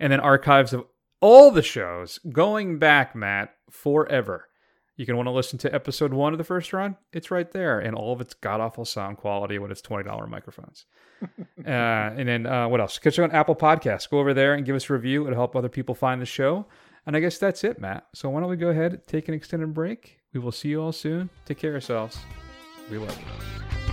And 0.00 0.10
then 0.10 0.18
archives 0.18 0.72
of 0.72 0.86
all 1.20 1.50
the 1.50 1.62
shows 1.62 2.18
going 2.30 2.78
back, 2.78 3.14
Matt, 3.14 3.54
forever. 3.70 4.48
You 4.96 5.06
can 5.06 5.16
want 5.16 5.26
to 5.26 5.30
listen 5.30 5.58
to 5.60 5.74
episode 5.74 6.12
one 6.12 6.32
of 6.32 6.38
the 6.38 6.44
first 6.44 6.72
run. 6.72 6.96
It's 7.12 7.30
right 7.30 7.50
there, 7.50 7.80
and 7.80 7.94
all 7.94 8.12
of 8.12 8.20
its 8.20 8.34
god 8.34 8.60
awful 8.60 8.84
sound 8.84 9.16
quality 9.16 9.58
with 9.58 9.70
its 9.70 9.80
twenty 9.80 10.04
dollar 10.04 10.26
microphones. 10.26 10.84
uh, 11.22 11.30
and 11.66 12.28
then 12.28 12.46
uh, 12.46 12.68
what 12.68 12.80
else? 12.80 12.98
Catch 12.98 13.18
you 13.18 13.24
on 13.24 13.30
Apple 13.30 13.56
Podcasts. 13.56 14.08
Go 14.08 14.18
over 14.18 14.34
there 14.34 14.54
and 14.54 14.66
give 14.66 14.76
us 14.76 14.88
a 14.90 14.92
review. 14.92 15.24
It'll 15.26 15.36
help 15.38 15.56
other 15.56 15.68
people 15.68 15.94
find 15.94 16.20
the 16.20 16.26
show. 16.26 16.66
And 17.06 17.16
I 17.16 17.20
guess 17.20 17.38
that's 17.38 17.64
it, 17.64 17.80
Matt. 17.80 18.06
So 18.14 18.28
why 18.30 18.40
don't 18.40 18.50
we 18.50 18.56
go 18.56 18.68
ahead, 18.68 19.06
take 19.06 19.28
an 19.28 19.34
extended 19.34 19.72
break? 19.74 20.20
We 20.32 20.40
will 20.40 20.52
see 20.52 20.68
you 20.68 20.80
all 20.80 20.92
soon. 20.92 21.28
Take 21.44 21.58
care 21.58 21.70
of 21.70 21.74
yourselves. 21.74 22.18
We 22.90 22.98
love 22.98 23.16
you. 23.18 23.91